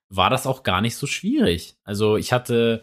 war 0.08 0.30
das 0.30 0.46
auch 0.46 0.62
gar 0.62 0.80
nicht 0.80 0.96
so 0.96 1.06
schwierig. 1.06 1.76
Also 1.84 2.16
ich 2.16 2.32
hatte 2.32 2.82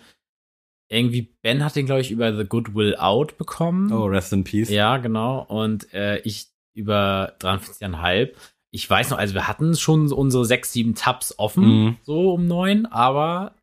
irgendwie, 0.90 1.34
Ben 1.42 1.64
hat 1.64 1.76
den, 1.76 1.86
glaube 1.86 2.02
ich, 2.02 2.12
über 2.12 2.36
The 2.36 2.44
Good 2.46 2.76
Will 2.76 2.96
Out 2.98 3.38
bekommen. 3.38 3.92
oh, 3.94 4.06
rest 4.06 4.34
in 4.34 4.44
peace. 4.44 4.70
Ja, 4.70 4.98
genau. 4.98 5.42
Und 5.44 5.94
äh, 5.94 6.18
ich 6.20 6.48
über 6.74 7.34
43,5. 7.40 8.32
Ich 8.72 8.90
weiß 8.90 9.10
noch, 9.10 9.18
also 9.18 9.34
wir 9.34 9.48
hatten 9.48 9.76
schon 9.76 10.12
unsere 10.12 10.46
sechs, 10.46 10.72
sieben 10.72 10.96
Tabs 10.96 11.38
offen, 11.38 11.64
Mhm. 11.86 11.98
so 12.04 12.34
um 12.34 12.48
neun, 12.48 12.86
aber 12.86 13.56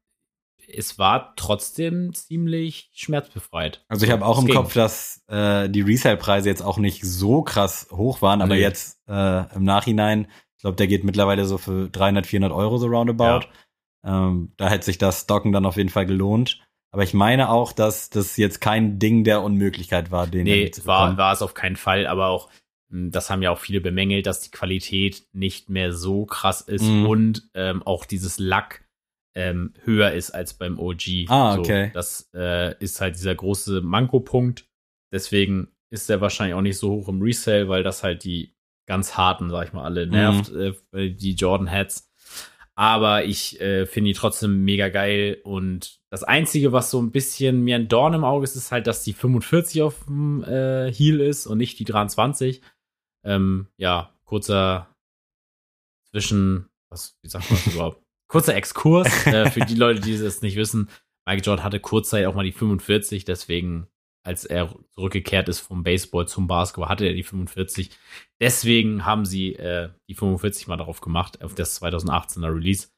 es 0.71 0.99
war 0.99 1.33
trotzdem 1.37 2.13
ziemlich 2.13 2.91
schmerzbefreit. 2.93 3.83
Also 3.89 4.05
ich 4.05 4.13
habe 4.13 4.27
auch 4.27 4.37
Es 4.37 4.41
im 4.43 4.47
ging. 4.49 4.57
Kopf, 4.57 4.75
dass 4.75 5.23
äh, 5.29 5.69
die 5.71 5.81
Resale-Preise 5.81 6.49
jetzt 6.51 6.61
auch 6.63 6.77
nicht 6.77 7.03
so 7.05 7.41
krass 7.43 7.89
hoch 7.91 8.21
waren, 8.21 8.43
aber 8.43 8.55
Nee. 8.55 8.61
jetzt 8.61 9.01
äh, 9.09 9.55
im 9.55 9.65
Nachhinein, 9.65 10.29
ich 10.57 10.63
glaube, 10.63 10.77
der 10.77 10.87
geht 10.89 11.05
mittlerweile 11.05 11.47
so 11.47 11.57
für 11.57 11.89
300, 11.89 12.27
400 12.27 12.53
Euro 12.53 12.77
so 12.77 12.87
roundabout. 12.89 13.47
Ähm, 14.05 14.53
da 14.59 14.69
hätte 14.69 14.85
sich 14.85 14.99
das 14.99 15.23
Stocken 15.23 15.53
dann 15.53 15.65
auf 15.65 15.77
jeden 15.79 15.89
Fall 15.89 16.05
gelohnt. 16.07 16.61
Aber 16.91 17.03
ich 17.03 17.15
meine 17.15 17.49
auch, 17.51 17.73
dass 17.73 18.11
das 18.11 18.37
jetzt 18.37 18.61
kein 18.61 18.99
Ding 18.99 19.25
der 19.25 19.43
Unmöglichkeit 19.43 20.11
war, 20.11 20.27
den 20.27 20.45
Nee, 20.45 20.71
war, 20.85 21.17
war 21.17 21.33
es 21.33 21.43
auf 21.43 21.55
keinen 21.55 21.77
Fall, 21.77 22.07
aber 22.07 22.27
auch, 22.29 22.49
das 22.91 23.29
haben 23.31 23.43
ja 23.43 23.51
auch 23.51 23.59
viele 23.59 23.81
bemängelt, 23.81 24.27
dass 24.27 24.41
die 24.41 24.51
Qualität 24.51 25.25
nicht 25.33 25.69
mehr 25.69 25.93
so 25.93 26.25
krass 26.27 26.61
ist 26.63 26.85
Mhm. 26.85 27.07
und 27.07 27.51
ähm, 27.55 27.83
auch 27.83 28.05
dieses 28.05 28.39
Lack 28.39 28.85
ähm, 29.35 29.73
höher 29.85 30.13
ist 30.13 30.31
als 30.31 30.55
beim 30.55 30.79
OG. 30.79 31.27
Ah, 31.29 31.55
So, 31.55 31.61
okay. 31.61 31.91
das 31.95 32.31
äh, 32.35 32.75
ist 32.83 33.01
halt 33.01 33.15
dieser 33.17 33.35
große 33.35 33.83
Mankopunkt. 33.83 34.67
Deswegen 35.13 35.69
ist 35.91 36.09
der 36.09 36.21
wahrscheinlich 36.21 36.55
auch 36.55 36.63
nicht 36.63 36.79
so 36.79 36.91
hoch 36.91 37.09
im 37.09 37.23
Resale, 37.23 37.69
weil 37.69 37.83
das 37.83 38.03
halt 38.03 38.25
die 38.25 38.55
ganz 38.89 39.17
harten, 39.17 39.51
sag 39.51 39.67
ich 39.69 39.73
mal, 39.73 39.85
alle 39.85 40.07
nervt, 40.07 40.51
Mhm. 40.53 40.75
äh, 40.93 41.11
die 41.11 41.35
Jordan 41.35 41.71
Hats. 41.71 42.11
Aber 42.75 43.25
ich 43.25 43.61
äh, 43.61 43.87
finde 43.87 44.09
die 44.13 44.15
trotzdem 44.19 44.65
mega 44.65 44.89
geil. 44.89 45.39
Und 45.43 45.99
das 46.11 46.23
Einzige, 46.25 46.73
was 46.73 46.91
so 46.91 47.01
ein 47.03 47.11
bisschen 47.11 47.63
mir 47.63 47.77
ein 47.77 47.89
Dorn 47.89 48.15
im 48.15 48.25
Auge 48.25 48.45
ist, 48.45 48.55
ist 48.57 48.71
halt, 48.73 48.87
dass 48.87 49.03
die 49.03 49.13
45 49.13 49.83
auf 49.83 50.05
dem 50.07 50.45
äh, 50.45 50.91
Heel 50.93 51.21
ist 51.21 51.47
und 51.47 51.59
nicht 51.59 51.79
die 51.81 51.85
23. 51.85 52.63
Ähm, 53.29 53.67
ja, 53.77 54.15
kurzer 54.25 54.89
zwischen, 56.11 56.71
was, 56.89 57.19
wie 57.23 57.29
sagt 57.29 57.51
man 57.51 57.61
das 57.63 57.75
überhaupt? 57.75 58.03
Kurzer 58.27 58.57
Exkurs 58.57 59.27
äh, 59.27 59.51
für 59.51 59.61
die 59.61 59.75
Leute, 59.75 60.01
die 60.01 60.15
es 60.15 60.43
nicht 60.43 60.57
wissen. 60.57 60.89
Michael 61.27 61.45
Jordan 61.45 61.65
hatte 61.65 61.81
kurzzeit 61.81 62.27
auch 62.27 62.35
mal 62.35 62.45
die 62.45 62.53
45, 62.53 63.27
deswegen, 63.27 63.87
als 64.25 64.47
er 64.47 64.75
zurückgekehrt 64.93 65.49
ist 65.49 65.61
vom 65.61 65.83
Baseball 65.83 66.27
zum 66.27 66.47
Basketball, 66.47 66.89
hatte 66.89 67.07
er 67.07 67.13
die 67.13 67.23
45. 67.23 67.91
Deswegen 68.41 69.05
haben 69.05 69.27
sie 69.27 69.55
äh, 69.55 69.91
die 70.09 70.15
45 70.15 70.69
mal 70.69 70.79
darauf 70.79 71.03
gemacht, 71.03 71.43
auf 71.43 71.55
das 71.55 71.83
2018er 71.83 72.55
Release. 72.55 72.89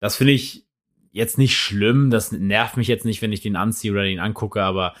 Das 0.00 0.16
finde 0.16 0.32
ich 0.32 0.66
jetzt 1.12 1.38
nicht 1.38 1.56
schlimm, 1.56 2.10
das 2.10 2.32
nervt 2.32 2.76
mich 2.76 2.88
jetzt 2.88 3.04
nicht, 3.04 3.22
wenn 3.22 3.32
ich 3.32 3.40
den 3.40 3.56
anziehe 3.56 3.92
oder 3.92 4.02
den 4.02 4.20
angucke, 4.20 4.62
aber 4.62 4.94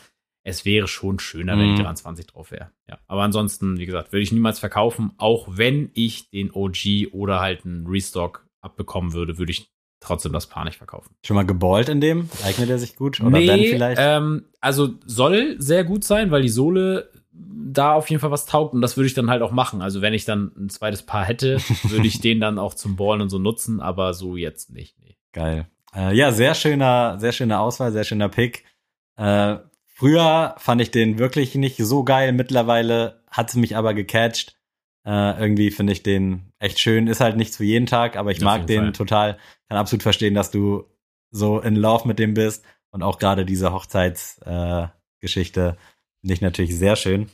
es 0.48 0.64
wäre 0.64 0.88
schon 0.88 1.18
schöner, 1.18 1.58
wenn 1.58 1.74
die 1.74 1.80
Mhm. 1.80 1.84
23 1.84 2.26
drauf 2.26 2.50
wäre. 2.50 2.70
Ja. 2.88 2.98
Aber 3.06 3.22
ansonsten, 3.22 3.78
wie 3.78 3.86
gesagt, 3.86 4.12
würde 4.12 4.22
ich 4.22 4.32
niemals 4.32 4.58
verkaufen, 4.58 5.12
auch 5.18 5.46
wenn 5.50 5.90
ich 5.94 6.30
den 6.30 6.50
OG 6.52 7.08
oder 7.12 7.40
halt 7.40 7.64
einen 7.64 7.86
Restock 7.86 8.46
abbekommen 8.60 9.12
würde, 9.12 9.38
würde 9.38 9.52
ich 9.52 9.70
trotzdem 10.00 10.32
das 10.32 10.46
Paar 10.46 10.64
nicht 10.64 10.78
verkaufen. 10.78 11.14
Schon 11.24 11.34
mal 11.34 11.44
geballt 11.46 11.88
in 11.88 12.00
dem? 12.00 12.28
Eignet 12.44 12.70
er 12.70 12.78
sich 12.78 12.96
gut? 12.96 13.20
Oder 13.20 13.30
Ben 13.30 13.60
vielleicht? 13.60 14.00
Ähm, 14.02 14.46
also 14.60 14.90
soll 15.04 15.56
sehr 15.58 15.84
gut 15.84 16.04
sein, 16.04 16.30
weil 16.30 16.42
die 16.42 16.48
Sohle 16.48 17.10
da 17.32 17.92
auf 17.92 18.08
jeden 18.08 18.20
Fall 18.20 18.30
was 18.30 18.46
taugt 18.46 18.74
und 18.74 18.80
das 18.80 18.96
würde 18.96 19.06
ich 19.08 19.14
dann 19.14 19.28
halt 19.30 19.42
auch 19.42 19.52
machen. 19.52 19.82
Also 19.82 20.00
wenn 20.00 20.14
ich 20.14 20.24
dann 20.24 20.52
ein 20.56 20.68
zweites 20.70 21.02
Paar 21.02 21.24
hätte, 21.24 21.58
würde 21.84 22.06
ich 22.06 22.20
den 22.20 22.40
dann 22.40 22.58
auch 22.58 22.74
zum 22.74 22.96
Ballen 22.96 23.20
und 23.20 23.28
so 23.28 23.38
nutzen, 23.38 23.80
aber 23.80 24.14
so 24.14 24.36
jetzt 24.36 24.70
nicht. 24.72 24.96
Nee. 25.00 25.16
Geil. 25.32 25.66
Äh, 25.94 26.14
ja, 26.16 26.32
sehr 26.32 26.54
schöner, 26.54 27.18
sehr 27.18 27.32
schöner 27.32 27.60
Auswahl, 27.60 27.92
sehr 27.92 28.04
schöner 28.04 28.28
Pick. 28.28 28.64
Äh, 29.16 29.56
früher 29.98 30.54
fand 30.58 30.80
ich 30.80 30.90
den 30.92 31.18
wirklich 31.18 31.54
nicht 31.56 31.76
so 31.78 32.04
geil. 32.04 32.32
Mittlerweile 32.32 33.22
hat 33.30 33.50
es 33.50 33.56
mich 33.56 33.76
aber 33.76 33.94
gecatcht. 33.94 34.56
Äh, 35.04 35.40
irgendwie 35.40 35.70
finde 35.70 35.92
ich 35.92 36.02
den 36.02 36.52
echt 36.60 36.78
schön. 36.78 37.08
Ist 37.08 37.20
halt 37.20 37.36
nichts 37.36 37.56
für 37.56 37.64
jeden 37.64 37.86
Tag, 37.86 38.16
aber 38.16 38.30
ich 38.30 38.38
Auf 38.38 38.44
mag 38.44 38.66
den 38.66 38.84
Fall. 38.84 38.92
total. 38.92 39.38
Kann 39.68 39.78
absolut 39.78 40.02
verstehen, 40.02 40.34
dass 40.34 40.50
du 40.50 40.84
so 41.30 41.60
in 41.60 41.74
Love 41.74 42.06
mit 42.06 42.18
dem 42.18 42.34
bist. 42.34 42.64
Und 42.90 43.02
auch 43.02 43.18
gerade 43.18 43.44
diese 43.44 43.72
Hochzeitsgeschichte 43.72 45.60
äh, 45.60 45.74
finde 46.20 46.34
ich 46.34 46.40
natürlich 46.40 46.76
sehr 46.76 46.96
schön. 46.96 47.28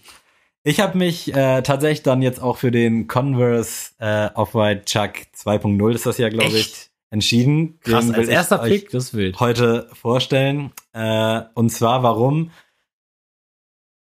Ich 0.63 0.81
habe 0.81 0.97
mich 0.97 1.35
äh, 1.35 1.61
tatsächlich 1.61 2.03
dann 2.03 2.23
jetzt 2.23 2.41
auch 2.41 2.57
für 2.57 2.71
den 2.71 3.07
Converse 3.07 3.93
äh, 3.99 4.31
Off-White 4.35 4.87
Chuck 4.87 5.13
2.0 5.37 5.95
ist 5.95 6.07
das 6.07 6.17
ja, 6.17 6.31
glaube 6.31 6.57
ich? 6.57 6.91
Entschieden. 7.15 7.79
Krass, 7.81 8.11
als 8.11 8.29
erster 8.29 8.59
Pick, 8.59 8.91
das 8.91 9.15
wild. 9.15 9.41
heute 9.41 9.89
vorstellen. 9.93 10.73
Äh, 10.93 11.43
und 11.55 11.71
zwar 11.71 12.03
warum? 12.03 12.51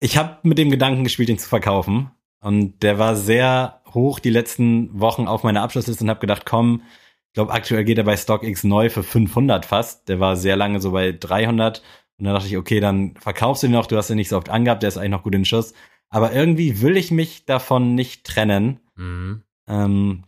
Ich 0.01 0.17
habe 0.17 0.39
mit 0.43 0.59
dem 0.59 0.71
Gedanken 0.71 1.05
gespielt, 1.05 1.29
ihn 1.29 1.39
zu 1.39 1.49
verkaufen. 1.49 2.11
Und 2.41 2.83
der 2.83 2.99
war 2.99 3.15
sehr 3.15 3.83
hoch 3.93 4.19
die 4.19 4.31
letzten 4.31 4.99
Wochen 4.99 5.29
auf 5.29 5.43
meiner 5.43 5.63
Abschlussliste 5.63 6.05
und 6.05 6.11
habe 6.11 6.21
gedacht, 6.21 6.45
komm, 6.47 6.83
ich 7.29 7.35
glaube, 7.35 7.53
aktuell 7.53 7.85
geht 7.85 7.99
er 7.99 8.05
bei 8.05 8.17
StockX 8.17 8.65
neu 8.65 8.89
für 8.89 9.03
500 9.03 9.67
fast. 9.67 10.09
Der 10.09 10.19
war 10.19 10.37
sehr 10.37 10.57
lange 10.57 10.81
so 10.81 10.93
bei 10.93 11.13
300. 11.13 11.83
Und 12.19 12.25
dann 12.25 12.35
dachte 12.35 12.49
ich, 12.49 12.57
okay, 12.57 12.81
dann 12.81 13.15
verkaufst 13.17 13.63
du 13.63 13.67
ihn 13.67 13.73
noch. 13.73 13.87
Du 13.87 13.97
hast 13.97 14.09
ihn 14.09 14.17
nicht 14.17 14.31
so 14.31 14.39
oft 14.39 14.49
angehabt. 14.49 14.83
Der 14.83 14.89
ist 14.89 14.97
eigentlich 14.97 15.11
noch 15.11 15.23
gut 15.23 15.35
in 15.35 15.45
Schuss. 15.45 15.75
Aber 16.09 16.33
irgendwie 16.33 16.81
will 16.81 16.97
ich 16.97 17.11
mich 17.11 17.45
davon 17.45 17.95
nicht 17.95 18.25
trennen. 18.25 18.81
Mhm. 18.95 19.43
Ähm, 19.69 20.25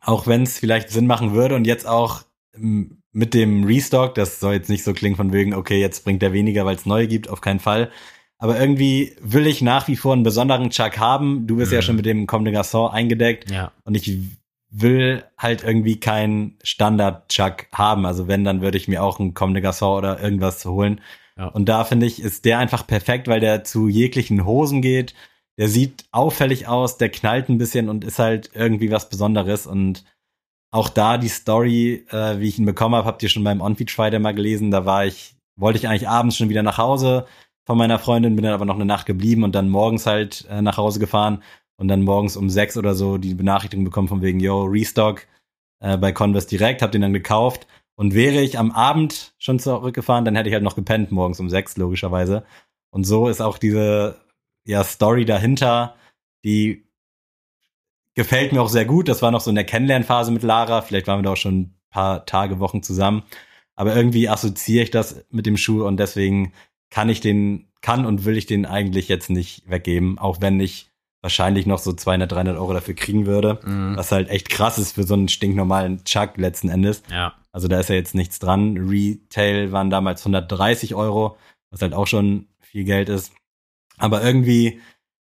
auch 0.00 0.26
wenn 0.26 0.42
es 0.42 0.58
vielleicht 0.58 0.90
Sinn 0.90 1.06
machen 1.06 1.32
würde 1.34 1.54
und 1.54 1.66
jetzt 1.66 1.86
auch 1.86 2.22
ähm, 2.54 3.02
mit 3.12 3.34
dem 3.34 3.64
Restock, 3.64 4.14
das 4.14 4.38
soll 4.40 4.54
jetzt 4.54 4.68
nicht 4.70 4.84
so 4.84 4.92
klingen 4.92 5.16
von 5.16 5.32
wegen, 5.32 5.54
okay, 5.54 5.80
jetzt 5.80 6.04
bringt 6.04 6.22
er 6.22 6.32
weniger, 6.32 6.64
weil 6.66 6.76
es 6.76 6.86
neue 6.86 7.08
gibt, 7.08 7.28
auf 7.28 7.40
keinen 7.40 7.58
Fall. 7.60 7.90
Aber 8.38 8.60
irgendwie 8.60 9.16
will 9.20 9.46
ich 9.48 9.62
nach 9.62 9.88
wie 9.88 9.96
vor 9.96 10.12
einen 10.12 10.22
besonderen 10.22 10.70
Chuck 10.70 10.98
haben. 10.98 11.46
Du 11.48 11.56
bist 11.56 11.72
ja 11.72 11.78
Mhm. 11.78 11.82
schon 11.82 11.96
mit 11.96 12.06
dem 12.06 12.26
Comme 12.28 12.48
des 12.48 12.56
Garçons 12.60 12.92
eingedeckt 12.92 13.50
Ja. 13.50 13.72
und 13.84 13.96
ich 13.96 14.18
will 14.70 15.24
halt 15.36 15.64
irgendwie 15.64 15.98
keinen 15.98 16.56
Standard-Chuck 16.62 17.66
haben. 17.72 18.06
Also 18.06 18.28
wenn, 18.28 18.44
dann 18.44 18.60
würde 18.60 18.78
ich 18.78 18.86
mir 18.88 19.02
auch 19.02 19.18
einen 19.18 19.34
Comme 19.34 19.54
des 19.60 19.64
Garçons 19.68 19.96
oder 19.98 20.22
irgendwas 20.22 20.64
holen. 20.64 21.00
Ja. 21.36 21.46
Und 21.48 21.68
da 21.68 21.84
finde 21.84 22.06
ich, 22.06 22.20
ist 22.22 22.44
der 22.44 22.58
einfach 22.58 22.86
perfekt, 22.86 23.28
weil 23.28 23.40
der 23.40 23.64
zu 23.64 23.88
jeglichen 23.88 24.44
Hosen 24.44 24.82
geht. 24.82 25.14
Der 25.58 25.68
sieht 25.68 26.06
auffällig 26.12 26.68
aus, 26.68 26.98
der 26.98 27.10
knallt 27.10 27.48
ein 27.48 27.58
bisschen 27.58 27.88
und 27.88 28.04
ist 28.04 28.18
halt 28.18 28.50
irgendwie 28.54 28.90
was 28.90 29.08
Besonderes. 29.08 29.66
Und 29.66 30.04
auch 30.70 30.88
da 30.88 31.18
die 31.18 31.28
Story, 31.28 32.06
äh, 32.10 32.38
wie 32.38 32.48
ich 32.48 32.58
ihn 32.58 32.64
bekommen 32.64 32.94
habe, 32.94 33.06
habt 33.06 33.22
ihr 33.22 33.28
schon 33.28 33.44
beim 33.44 33.60
On-Feed 33.60 33.90
Friday 33.90 34.20
mal 34.20 34.34
gelesen. 34.34 34.70
Da 34.70 34.86
war 34.86 35.04
ich, 35.04 35.34
wollte 35.56 35.78
ich 35.78 35.88
eigentlich 35.88 36.08
abends 36.08 36.36
schon 36.36 36.48
wieder 36.48 36.62
nach 36.62 36.78
Hause 36.78 37.26
von 37.66 37.76
meiner 37.76 37.98
Freundin, 37.98 38.36
bin 38.36 38.44
dann 38.44 38.54
aber 38.54 38.64
noch 38.64 38.76
eine 38.76 38.86
Nacht 38.86 39.06
geblieben 39.06 39.42
und 39.44 39.54
dann 39.54 39.68
morgens 39.68 40.06
halt 40.06 40.46
äh, 40.48 40.62
nach 40.62 40.76
Hause 40.76 41.00
gefahren 41.00 41.42
und 41.76 41.88
dann 41.88 42.02
morgens 42.02 42.36
um 42.36 42.48
sechs 42.48 42.76
oder 42.76 42.94
so 42.94 43.18
die 43.18 43.34
Benachrichtigung 43.34 43.84
bekommen 43.84 44.08
von 44.08 44.22
wegen, 44.22 44.40
yo, 44.40 44.64
Restock 44.64 45.26
äh, 45.80 45.96
bei 45.96 46.12
Converse 46.12 46.48
direkt, 46.48 46.82
hab 46.82 46.92
den 46.92 47.02
dann 47.02 47.12
gekauft. 47.12 47.66
Und 47.96 48.14
wäre 48.14 48.40
ich 48.40 48.58
am 48.58 48.70
Abend 48.70 49.34
schon 49.38 49.58
zurückgefahren, 49.58 50.24
dann 50.24 50.36
hätte 50.36 50.48
ich 50.48 50.54
halt 50.54 50.62
noch 50.62 50.76
gepennt 50.76 51.10
morgens 51.10 51.40
um 51.40 51.50
sechs, 51.50 51.76
logischerweise. 51.76 52.44
Und 52.90 53.04
so 53.04 53.28
ist 53.28 53.40
auch 53.40 53.58
diese 53.58 54.16
ja, 54.68 54.84
Story 54.84 55.24
dahinter, 55.24 55.96
die 56.44 56.84
gefällt 58.14 58.52
mir 58.52 58.60
auch 58.60 58.68
sehr 58.68 58.84
gut. 58.84 59.08
Das 59.08 59.22
war 59.22 59.30
noch 59.30 59.40
so 59.40 59.48
in 59.48 59.54
der 59.54 59.64
Kennenlernphase 59.64 60.30
mit 60.30 60.42
Lara. 60.42 60.82
Vielleicht 60.82 61.06
waren 61.06 61.20
wir 61.20 61.22
da 61.22 61.32
auch 61.32 61.36
schon 61.36 61.60
ein 61.60 61.78
paar 61.90 62.26
Tage, 62.26 62.60
Wochen 62.60 62.82
zusammen. 62.82 63.22
Aber 63.76 63.96
irgendwie 63.96 64.28
assoziiere 64.28 64.84
ich 64.84 64.90
das 64.90 65.24
mit 65.30 65.46
dem 65.46 65.56
Schuh 65.56 65.86
und 65.86 65.96
deswegen 65.98 66.52
kann 66.90 67.08
ich 67.08 67.20
den, 67.20 67.68
kann 67.80 68.04
und 68.04 68.26
will 68.26 68.36
ich 68.36 68.44
den 68.44 68.66
eigentlich 68.66 69.08
jetzt 69.08 69.30
nicht 69.30 69.68
weggeben, 69.70 70.18
auch 70.18 70.40
wenn 70.40 70.60
ich 70.60 70.90
wahrscheinlich 71.22 71.64
noch 71.64 71.78
so 71.78 71.92
200, 71.92 72.30
300 72.30 72.56
Euro 72.58 72.74
dafür 72.74 72.94
kriegen 72.94 73.24
würde. 73.24 73.60
Mhm. 73.64 73.96
Was 73.96 74.12
halt 74.12 74.28
echt 74.28 74.50
krass 74.50 74.78
ist 74.78 74.96
für 74.96 75.04
so 75.04 75.14
einen 75.14 75.28
stinknormalen 75.28 76.04
Chuck 76.04 76.36
letzten 76.36 76.68
Endes. 76.68 77.02
Ja. 77.10 77.34
Also 77.52 77.68
da 77.68 77.80
ist 77.80 77.88
ja 77.88 77.94
jetzt 77.94 78.14
nichts 78.14 78.38
dran. 78.38 78.76
Retail 78.76 79.72
waren 79.72 79.88
damals 79.88 80.20
130 80.22 80.94
Euro, 80.94 81.38
was 81.70 81.80
halt 81.80 81.94
auch 81.94 82.06
schon 82.06 82.48
viel 82.60 82.84
Geld 82.84 83.08
ist. 83.08 83.32
Aber 83.98 84.22
irgendwie 84.22 84.80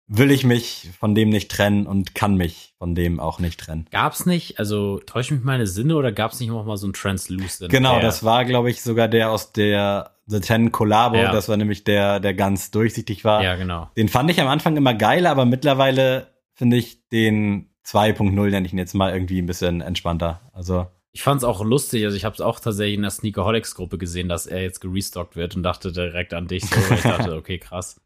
will 0.09 0.31
ich 0.31 0.44
mich 0.44 0.90
von 0.98 1.14
dem 1.14 1.31
nicht 1.31 1.50
trennen 1.50 1.87
und 1.87 2.14
kann 2.14 2.37
mich 2.37 2.74
von 2.79 2.94
dem 2.94 3.18
auch 3.18 3.38
nicht 3.40 3.59
trennen. 3.59 3.87
Gab's 3.90 4.24
nicht, 4.24 4.59
also 4.59 5.00
täusche 5.05 5.35
mich 5.35 5.42
meine 5.42 5.66
Sinne 5.66 5.96
oder 5.96 6.12
gab's 6.12 6.38
nicht 6.38 6.48
noch 6.50 6.64
mal 6.64 6.76
so 6.76 6.87
ein 6.87 6.92
Translucent? 6.92 7.70
Genau, 7.70 8.00
das 8.00 8.22
war, 8.22 8.44
glaube 8.44 8.70
ich, 8.70 8.83
sogar 8.83 9.09
der 9.09 9.31
aus 9.31 9.52
der 9.52 10.12
The 10.26 10.40
Ten 10.40 10.70
Collabo. 10.72 11.16
Ja. 11.16 11.33
Das 11.33 11.48
war 11.48 11.57
nämlich 11.57 11.85
der, 11.85 12.20
der 12.20 12.35
ganz 12.35 12.70
durchsichtig 12.70 13.24
war. 13.24 13.42
Ja, 13.42 13.57
genau. 13.57 13.90
Den 13.96 14.09
fand 14.09 14.31
ich 14.31 14.40
am 14.40 14.48
Anfang 14.48 14.76
immer 14.76 14.94
geil, 14.94 15.26
aber 15.26 15.44
mittlerweile 15.44 16.29
finde 16.55 16.76
ich 16.76 17.09
den 17.09 17.70
2.0, 17.85 18.31
nenne 18.50 18.66
ich 18.66 18.72
ihn 18.72 18.79
jetzt 18.79 18.94
mal, 18.94 19.12
irgendwie 19.12 19.40
ein 19.40 19.46
bisschen 19.46 19.81
entspannter. 19.81 20.40
Also, 20.52 20.87
Ich 21.12 21.22
fand's 21.22 21.44
auch 21.44 21.64
lustig, 21.64 22.05
also 22.05 22.16
ich 22.16 22.24
habe 22.24 22.35
es 22.35 22.40
auch 22.40 22.61
tatsächlich 22.61 22.96
in 22.96 23.02
der 23.02 23.11
Sneakerholics-Gruppe 23.11 23.98
gesehen, 23.98 24.29
dass 24.29 24.47
er 24.47 24.62
jetzt 24.62 24.80
gerestockt 24.80 25.36
wird 25.36 25.57
und 25.57 25.62
dachte 25.62 25.93
direkt 25.93 26.32
an 26.34 26.47
dich 26.49 26.64
so. 26.64 26.95
ich 26.95 27.03
dachte, 27.03 27.34
okay, 27.36 27.59
krass. 27.59 28.01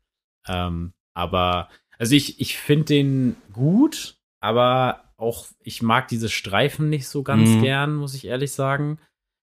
Ähm, 0.49 0.93
aber, 1.15 1.69
also 1.99 2.15
ich, 2.15 2.41
ich 2.41 2.57
finde 2.59 2.85
den 2.87 3.37
gut, 3.53 4.17
aber 4.41 5.05
auch, 5.17 5.47
ich 5.63 5.83
mag 5.83 6.09
diese 6.09 6.29
Streifen 6.31 6.89
nicht 6.89 7.07
so 7.09 7.23
ganz 7.23 7.51
Mhm. 7.57 7.61
gern, 7.61 7.95
muss 7.97 8.15
ich 8.15 8.27
ehrlich 8.27 8.53
sagen. 8.53 8.99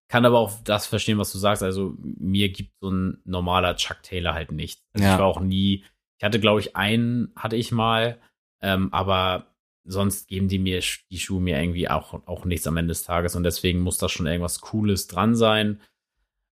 Kann 0.10 0.26
aber 0.26 0.40
auch 0.40 0.64
das 0.64 0.88
verstehen, 0.88 1.18
was 1.18 1.32
du 1.32 1.38
sagst. 1.38 1.62
Also 1.62 1.96
mir 2.00 2.50
gibt 2.50 2.72
so 2.80 2.90
ein 2.90 3.22
normaler 3.26 3.76
Chuck 3.76 4.02
Taylor 4.04 4.34
halt 4.34 4.52
nicht. 4.52 4.82
Also 4.94 5.06
Ja. 5.06 5.14
ich 5.14 5.20
war 5.20 5.26
auch 5.28 5.42
nie, 5.42 5.84
ich 6.18 6.24
hatte 6.24 6.40
glaube 6.40 6.62
ich 6.62 6.76
einen, 6.76 7.32
hatte 7.36 7.58
ich 7.58 7.72
mal, 7.72 8.20
ähm, 8.62 8.92
aber 8.94 9.54
sonst 9.84 10.28
geben 10.28 10.48
die 10.48 10.60
mir 10.60 10.82
die 11.12 11.20
Schuhe 11.20 11.42
mir 11.42 11.62
irgendwie 11.62 11.90
auch, 11.90 12.26
auch 12.28 12.46
nichts 12.46 12.66
am 12.68 12.78
Ende 12.78 12.90
des 12.92 13.04
Tages 13.04 13.36
und 13.36 13.44
deswegen 13.44 13.80
muss 13.82 13.98
da 13.98 14.10
schon 14.10 14.26
irgendwas 14.28 14.62
Cooles 14.62 15.08
dran 15.08 15.36
sein. 15.36 15.80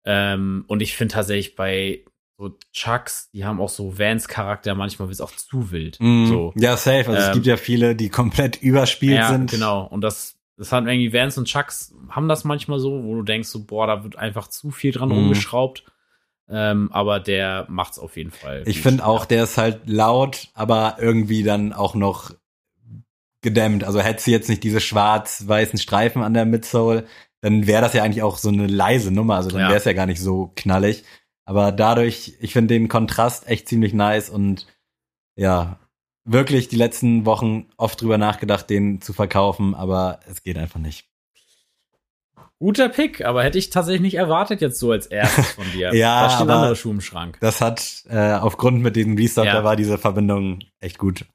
Ähm, 0.03 0.65
und 0.67 0.81
ich 0.81 0.95
finde 0.95 1.13
tatsächlich 1.13 1.55
bei 1.55 2.03
so 2.41 2.57
Chucks, 2.73 3.29
die 3.31 3.45
haben 3.45 3.61
auch 3.61 3.69
so 3.69 3.99
Vans-Charakter, 3.99 4.73
manchmal 4.73 5.07
wird 5.07 5.13
es 5.13 5.21
auch 5.21 5.31
zu 5.31 5.69
wild. 5.71 5.97
Mm, 5.99 6.25
So. 6.25 6.53
Ja, 6.55 6.75
safe. 6.75 7.07
Also 7.09 7.13
es 7.13 7.27
Ähm, 7.27 7.33
gibt 7.33 7.45
ja 7.45 7.55
viele, 7.57 7.95
die 7.95 8.09
komplett 8.09 8.61
überspielt 8.61 9.17
Ja, 9.17 9.29
sind. 9.29 9.51
genau. 9.51 9.83
Und 9.85 10.01
das, 10.01 10.37
das 10.57 10.71
haben 10.71 10.87
irgendwie 10.87 11.13
Vans 11.13 11.37
und 11.37 11.45
Chucks 11.45 11.93
haben 12.09 12.27
das 12.27 12.43
manchmal 12.43 12.79
so, 12.79 13.03
wo 13.03 13.13
du 13.15 13.21
denkst 13.21 13.47
so, 13.49 13.63
boah, 13.63 13.85
da 13.85 14.03
wird 14.03 14.15
einfach 14.15 14.47
zu 14.47 14.71
viel 14.71 14.91
dran 14.91 15.09
Mhm. 15.09 15.15
rumgeschraubt. 15.15 15.83
Ähm, 16.49 16.89
aber 16.91 17.19
der 17.19 17.65
macht's 17.69 17.99
auf 17.99 18.17
jeden 18.17 18.31
Fall. 18.31 18.63
Ich 18.65 18.81
finde 18.81 19.05
auch, 19.05 19.25
der 19.25 19.43
ist 19.43 19.57
halt 19.57 19.81
laut, 19.87 20.49
aber 20.55 20.97
irgendwie 20.99 21.43
dann 21.43 21.71
auch 21.73 21.93
noch 21.95 22.31
gedämmt. 23.41 23.83
Also 23.83 24.01
hätte 24.01 24.21
sie 24.21 24.31
jetzt 24.31 24.49
nicht 24.49 24.63
diese 24.63 24.81
schwarz-weißen 24.81 25.79
Streifen 25.79 26.21
an 26.23 26.33
der 26.33 26.45
Midsole, 26.45 27.05
dann 27.41 27.65
wäre 27.67 27.81
das 27.81 27.93
ja 27.93 28.03
eigentlich 28.03 28.21
auch 28.23 28.37
so 28.37 28.49
eine 28.49 28.67
leise 28.67 29.11
Nummer. 29.11 29.35
Also 29.35 29.49
dann 29.49 29.61
Ja. 29.61 29.67
wäre 29.69 29.77
es 29.77 29.85
ja 29.85 29.93
gar 29.93 30.05
nicht 30.05 30.19
so 30.21 30.51
knallig. 30.55 31.03
Aber 31.51 31.73
dadurch, 31.73 32.37
ich 32.39 32.53
finde 32.53 32.73
den 32.75 32.87
Kontrast 32.87 33.45
echt 33.49 33.67
ziemlich 33.67 33.91
nice 33.93 34.29
und 34.29 34.67
ja, 35.35 35.79
wirklich 36.23 36.69
die 36.69 36.77
letzten 36.77 37.25
Wochen 37.25 37.65
oft 37.75 38.01
drüber 38.01 38.17
nachgedacht, 38.17 38.69
den 38.69 39.01
zu 39.01 39.11
verkaufen, 39.11 39.75
aber 39.75 40.21
es 40.29 40.43
geht 40.43 40.57
einfach 40.57 40.79
nicht. 40.79 41.09
Guter 42.57 42.87
Pick, 42.87 43.25
aber 43.25 43.43
hätte 43.43 43.57
ich 43.57 43.69
tatsächlich 43.69 43.99
nicht 44.01 44.15
erwartet 44.15 44.61
jetzt 44.61 44.79
so 44.79 44.91
als 44.91 45.07
erstes 45.07 45.51
von 45.51 45.65
dir. 45.73 45.93
Ja, 45.93 46.21
da 46.21 46.29
stehen 46.29 46.43
aber- 46.43 46.53
andere 46.59 46.75
Schuhe 46.77 46.93
im 46.93 47.01
Schrank. 47.01 47.37
Das 47.41 47.59
hat 47.59 48.03
äh, 48.07 48.31
aufgrund 48.35 48.81
mit 48.81 48.95
diesem 48.95 49.17
Restock, 49.17 49.43
Ja. 49.45 49.53
da 49.55 49.63
war 49.65 49.75
diese 49.75 49.97
Verbindung 49.97 50.59
echt 50.79 50.97
gut. 50.99 51.25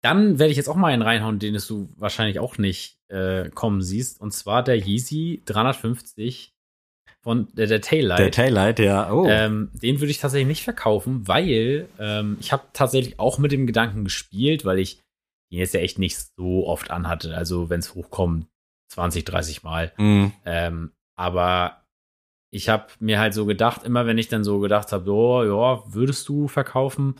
Dann 0.00 0.38
werde 0.38 0.52
ich 0.52 0.56
jetzt 0.56 0.68
auch 0.70 0.76
mal 0.76 0.90
einen 0.90 1.02
reinhauen, 1.02 1.38
den 1.38 1.54
es 1.54 1.66
du 1.66 1.90
wahrscheinlich 1.98 2.38
auch 2.38 2.56
nicht 2.56 2.96
äh, 3.08 3.50
kommen 3.50 3.82
siehst. 3.82 4.22
Und 4.22 4.32
zwar 4.32 4.62
der 4.62 4.78
Yeezy 4.78 5.42
350 5.44 6.54
von 7.22 7.48
der, 7.52 7.66
der 7.66 7.80
Taillight. 7.80 8.18
Der 8.18 8.30
Taillight, 8.30 8.78
ja. 8.78 9.12
Oh. 9.12 9.26
Ähm, 9.28 9.70
den 9.74 10.00
würde 10.00 10.10
ich 10.10 10.18
tatsächlich 10.18 10.48
nicht 10.48 10.64
verkaufen, 10.64 11.28
weil 11.28 11.88
ähm, 11.98 12.38
ich 12.40 12.52
habe 12.52 12.64
tatsächlich 12.72 13.18
auch 13.18 13.38
mit 13.38 13.52
dem 13.52 13.66
Gedanken 13.66 14.04
gespielt, 14.04 14.64
weil 14.64 14.78
ich 14.78 15.02
ihn 15.50 15.58
jetzt 15.58 15.74
ja 15.74 15.80
echt 15.80 15.98
nicht 15.98 16.18
so 16.36 16.66
oft 16.66 16.90
anhatte. 16.90 17.36
Also 17.36 17.68
wenn 17.68 17.80
es 17.80 17.94
hochkommt, 17.94 18.46
20, 18.88 19.24
30 19.24 19.62
Mal. 19.62 19.92
Mm. 19.98 20.26
Ähm, 20.44 20.92
aber 21.16 21.84
ich 22.50 22.68
habe 22.68 22.86
mir 22.98 23.18
halt 23.18 23.34
so 23.34 23.46
gedacht, 23.46 23.84
immer 23.84 24.06
wenn 24.06 24.18
ich 24.18 24.28
dann 24.28 24.44
so 24.44 24.58
gedacht 24.58 24.92
habe, 24.92 25.10
oh, 25.12 25.44
ja, 25.44 25.82
würdest 25.92 26.28
du 26.28 26.48
verkaufen, 26.48 27.14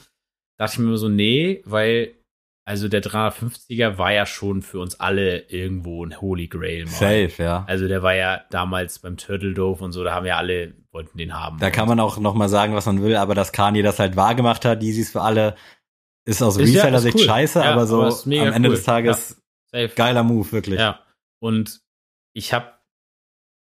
dachte 0.59 0.75
ich 0.75 0.79
mir 0.79 0.87
immer 0.87 0.97
so, 0.97 1.09
nee, 1.09 1.63
weil 1.65 2.15
also 2.71 2.87
der 2.87 3.03
350er 3.03 3.99
war 3.99 4.13
ja 4.13 4.27
schon 4.27 4.63
für 4.63 4.79
uns 4.79 5.01
alle 5.01 5.41
irgendwo 5.51 6.05
ein 6.07 6.21
Holy 6.21 6.47
Grail. 6.47 6.85
Mal. 6.85 6.91
Safe, 6.93 7.33
ja. 7.43 7.65
Also 7.67 7.89
der 7.89 8.05
war 8.05 8.15
ja 8.15 8.43
damals 8.51 9.01
beim 9.01 9.17
Turtle 9.17 9.55
Dove 9.55 9.83
und 9.83 9.91
so, 9.91 10.05
da 10.05 10.15
haben 10.15 10.25
wir 10.25 10.37
alle, 10.37 10.75
wollten 10.93 11.19
den 11.19 11.35
haben. 11.35 11.59
Da 11.59 11.71
kann 11.71 11.89
man 11.89 11.99
auch 11.99 12.19
noch 12.19 12.35
mal 12.35 12.49
sagen, 12.49 12.73
was 12.75 12.87
man 12.87 13.03
will, 13.03 13.17
aber 13.17 13.35
dass 13.35 13.51
Kanye 13.51 13.83
das 13.83 13.99
halt 13.99 14.15
wahr 14.15 14.37
gemacht 14.37 14.65
hat, 14.65 14.85
Yeezys 14.85 15.11
für 15.11 15.21
alle, 15.23 15.57
ist 16.25 16.43
aus 16.43 16.59
ja- 16.59 16.63
Reseller-Sicht 16.63 17.17
ist 17.17 17.21
cool. 17.23 17.27
scheiße, 17.27 17.59
Ja, 17.59 17.73
aber 17.73 17.87
so 17.87 18.03
aber 18.03 18.15
am 18.25 18.53
Ende 18.53 18.69
cool. 18.69 18.77
des 18.77 18.85
Tages 18.85 19.43
Safe. 19.73 19.89
geiler 19.97 20.23
Move, 20.23 20.53
wirklich. 20.53 20.79
Ja. 20.79 21.01
Und 21.41 21.81
ich 22.35 22.53
habe 22.53 22.71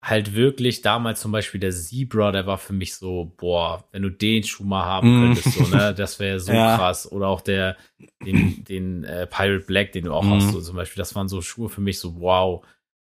halt 0.05 0.35
wirklich 0.35 0.81
damals 0.81 1.21
zum 1.21 1.31
Beispiel 1.31 1.61
der 1.61 1.71
Zebra, 1.71 2.33
der 2.33 2.45
war 2.45 2.57
für 2.57 2.73
mich 2.73 2.93
so, 2.95 3.33
boah, 3.37 3.85
wenn 3.93 4.01
du 4.03 4.09
den 4.09 4.43
Schuh 4.43 4.65
mal 4.65 4.83
haben 4.83 5.15
Mm. 5.17 5.19
könntest, 5.21 5.53
so, 5.53 5.65
ne, 5.67 5.93
das 5.97 6.19
wäre 6.19 6.39
so 6.41 6.51
Ja. 6.51 6.75
krass. 6.75 7.09
Oder 7.09 7.29
auch 7.29 7.39
der, 7.41 7.77
den, 8.25 8.63
den 8.65 9.05
äh, 9.05 9.25
Pirate 9.27 9.65
Black, 9.65 9.93
den 9.93 10.03
du 10.05 10.13
auch 10.13 10.23
Mm. 10.25 10.33
hast, 10.33 10.51
so 10.51 10.59
zum 10.61 10.75
Beispiel, 10.75 10.99
das 10.99 11.15
waren 11.15 11.29
so 11.29 11.41
Schuhe 11.41 11.69
für 11.69 11.79
mich 11.79 11.99
so, 11.99 12.19
wow, 12.19 12.65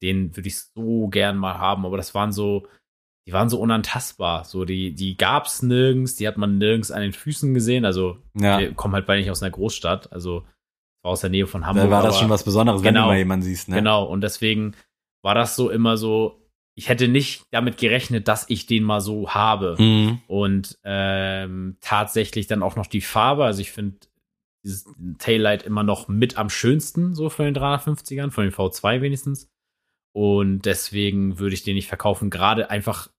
den 0.02 0.36
würde 0.36 0.48
ich 0.48 0.58
so 0.58 1.06
gern 1.08 1.36
mal 1.36 1.58
haben. 1.58 1.86
Aber 1.86 1.96
das 1.96 2.12
waren 2.14 2.32
so, 2.32 2.66
die 3.28 3.32
waren 3.32 3.48
so 3.48 3.60
unantastbar. 3.60 4.44
So, 4.44 4.64
die, 4.64 4.92
die 4.92 5.16
gab's 5.16 5.62
nirgends, 5.62 6.16
die 6.16 6.26
hat 6.26 6.38
man 6.38 6.58
nirgends 6.58 6.90
an 6.90 7.02
den 7.02 7.12
Füßen 7.12 7.54
gesehen. 7.54 7.84
Also, 7.84 8.18
Ja. 8.34 8.58
wir 8.58 8.74
kommen 8.74 8.94
halt 8.94 9.06
beide 9.06 9.20
nicht 9.20 9.30
aus 9.30 9.42
einer 9.42 9.52
Großstadt, 9.52 10.12
also 10.12 10.44
aus 11.04 11.20
der 11.20 11.30
Nähe 11.30 11.46
von 11.46 11.66
Hamburg. 11.66 11.84
Da 11.84 11.90
war 11.90 12.02
das 12.02 12.18
schon 12.18 12.30
was 12.30 12.42
Besonderes, 12.42 12.82
wenn 12.82 12.94
Genau. 12.94 13.06
du 13.06 13.12
mal 13.12 13.18
jemanden 13.18 13.44
siehst, 13.44 13.68
ne? 13.68 13.76
Genau, 13.76 14.04
und 14.06 14.22
deswegen 14.22 14.74
war 15.22 15.34
das 15.36 15.54
so 15.54 15.70
immer 15.70 15.96
so, 15.96 16.39
ich 16.74 16.88
hätte 16.88 17.08
nicht 17.08 17.44
damit 17.50 17.76
gerechnet, 17.78 18.28
dass 18.28 18.48
ich 18.48 18.66
den 18.66 18.84
mal 18.84 19.00
so 19.00 19.30
habe. 19.30 19.76
Mhm. 19.78 20.20
Und 20.26 20.78
ähm, 20.84 21.76
tatsächlich 21.80 22.46
dann 22.46 22.62
auch 22.62 22.76
noch 22.76 22.86
die 22.86 23.00
Farbe. 23.00 23.44
Also 23.44 23.60
ich 23.60 23.72
finde 23.72 23.98
dieses 24.64 24.84
Taillight 25.18 25.62
immer 25.62 25.82
noch 25.82 26.08
mit 26.08 26.36
am 26.38 26.50
schönsten, 26.50 27.14
so 27.14 27.28
von 27.30 27.44
den 27.46 27.54
350ern, 27.56 28.30
von 28.30 28.44
den 28.44 28.52
V2 28.52 29.00
wenigstens. 29.00 29.48
Und 30.12 30.62
deswegen 30.62 31.38
würde 31.38 31.54
ich 31.54 31.62
den 31.62 31.74
nicht 31.74 31.88
verkaufen. 31.88 32.30
Gerade 32.30 32.70
einfach, 32.70 33.10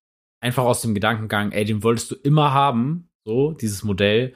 einfach 0.41 0.63
aus 0.63 0.81
dem 0.81 0.93
Gedankengang, 0.93 1.51
ey, 1.51 1.65
den 1.65 1.83
wolltest 1.83 2.11
du 2.11 2.15
immer 2.15 2.53
haben, 2.53 3.09
so, 3.25 3.51
dieses 3.51 3.83
Modell. 3.83 4.33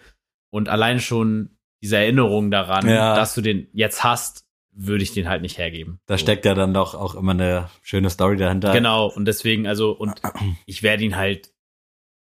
Und 0.52 0.70
allein 0.70 1.00
schon 1.00 1.58
diese 1.84 1.98
Erinnerung 1.98 2.50
daran, 2.52 2.88
Ja. 2.88 3.16
dass 3.16 3.36
du 3.36 3.42
den 3.42 3.68
jetzt 3.74 4.04
hast, 4.04 4.45
würde 4.78 5.04
ich 5.04 5.14
den 5.14 5.30
halt 5.30 5.42
nicht 5.42 5.58
hergeben. 5.58 6.00
Da 6.06 6.18
steckt 6.18 6.44
ja 6.46 6.54
dann 6.54 6.74
doch 6.74 6.96
auch 6.96 7.16
immer 7.16 7.32
eine 7.32 7.70
schöne 7.82 8.10
Story 8.10 8.36
dahinter. 8.36 8.74
Genau, 8.74 9.08
und 9.08 9.26
deswegen, 9.26 9.68
also, 9.68 9.92
und 9.92 10.22
ich 10.66 10.84
werde 10.84 11.04
ihn 11.06 11.16
halt 11.16 11.54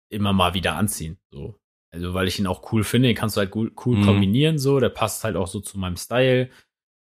immer 0.10 0.32
mal 0.34 0.54
wieder 0.54 0.76
anziehen. 0.76 1.18
So. 1.32 1.60
Also, 1.92 2.14
weil 2.14 2.28
ich 2.28 2.40
ihn 2.40 2.48
auch 2.48 2.72
cool 2.72 2.84
finde, 2.84 3.10
den 3.10 3.16
kannst 3.18 3.36
du 3.36 3.42
halt 3.42 3.56
cool, 3.56 3.72
cool 3.86 3.98
Mhm. 3.98 4.06
kombinieren, 4.06 4.58
so, 4.58 4.80
der 4.80 4.90
passt 4.90 5.24
halt 5.24 5.36
auch 5.36 5.48
so 5.48 5.60
zu 5.60 5.78
meinem 5.78 5.98
Style. 5.98 6.50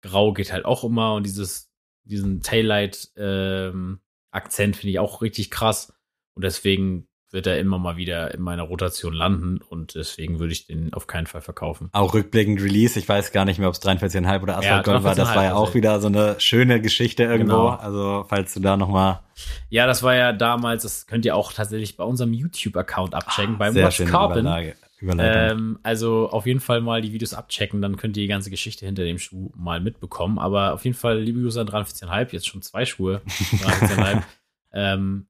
Grau 0.03 0.33
geht 0.33 0.53
halt 0.53 0.64
auch 0.66 0.85
immer 0.85 1.14
und 1.14 1.24
dieses, 1.24 1.70
diesen 2.05 2.43
Taillight-Akzent 2.43 4.76
finde 4.76 4.91
ich 4.91 4.99
auch 4.99 5.22
richtig 5.22 5.51
krass. 5.51 5.95
Und 6.35 6.45
deswegen 6.45 7.07
wird 7.33 7.47
er 7.47 7.59
immer 7.59 7.78
mal 7.78 7.97
wieder 7.97 8.35
in 8.35 8.43
meiner 8.43 8.62
Rotation 8.62 9.14
landen 9.14 9.61
und 9.66 9.95
deswegen 9.95 10.39
würde 10.39 10.53
ich 10.53 10.66
den 10.66 10.93
auf 10.93 11.07
keinen 11.07 11.26
Fall 11.26 11.41
verkaufen. 11.41 11.89
Auch 11.93 12.12
rückblickend 12.12 12.62
Release, 12.62 12.99
ich 12.99 13.09
weiß 13.09 13.33
gar 13.33 13.47
nicht 13.47 13.59
mehr, 13.59 13.68
ob 13.68 13.74
es 13.74 13.83
43,5 13.83 14.43
oder 14.43 14.59
Asphalt 14.59 14.85
Gold 14.85 15.03
war. 15.03 15.14
Das 15.14 15.35
war 15.35 15.45
ja 15.45 15.53
43,5 15.53 15.55
auch 15.55 15.74
wieder 15.74 16.01
so 16.01 16.09
eine 16.09 16.39
schöne 16.39 16.80
Geschichte 16.80 17.24
irgendwo. 17.24 17.55
Genau. 17.55 17.68
Also, 17.68 18.26
falls 18.28 18.53
du 18.53 18.61
da 18.61 18.76
noch 18.76 18.89
mal 18.89 19.22
Ja, 19.70 19.87
das 19.87 20.03
war 20.03 20.14
ja 20.14 20.33
damals, 20.33 20.83
das 20.83 21.07
könnt 21.07 21.24
ihr 21.24 21.35
auch 21.35 21.53
tatsächlich 21.53 21.97
bei 21.97 22.05
unserem 22.05 22.35
YouTube-Account 22.35 23.14
abchecken, 23.14 23.57
beim 23.57 23.70
Ah, 23.70 23.72
sehr 23.72 23.87
Watch 23.87 24.05
Carbon. 24.05 24.72
Ähm, 25.18 25.78
also 25.83 26.28
auf 26.30 26.47
jeden 26.47 26.61
Fall 26.61 26.80
mal 26.80 27.01
die 27.01 27.12
Videos 27.12 27.35
abchecken, 27.35 27.83
dann 27.83 27.97
könnt 27.97 28.16
ihr 28.16 28.22
die 28.22 28.28
ganze 28.28 28.51
Geschichte 28.51 28.87
hinter 28.87 29.05
dem 29.05 29.18
Schuh 29.18 29.51
mal 29.57 29.80
mitbekommen. 29.80 30.39
Aber 30.39 30.74
auf 30.74 30.85
jeden 30.85 30.97
Fall, 30.97 31.18
liebe 31.20 31.41
User 31.41 31.62
43,5, 31.62 32.28
jetzt 32.33 32.47
schon 32.47 32.62
zwei 32.62 32.85
Schuhe, 32.85 33.20
43,5, 33.26 34.22
ähm, 34.74 35.26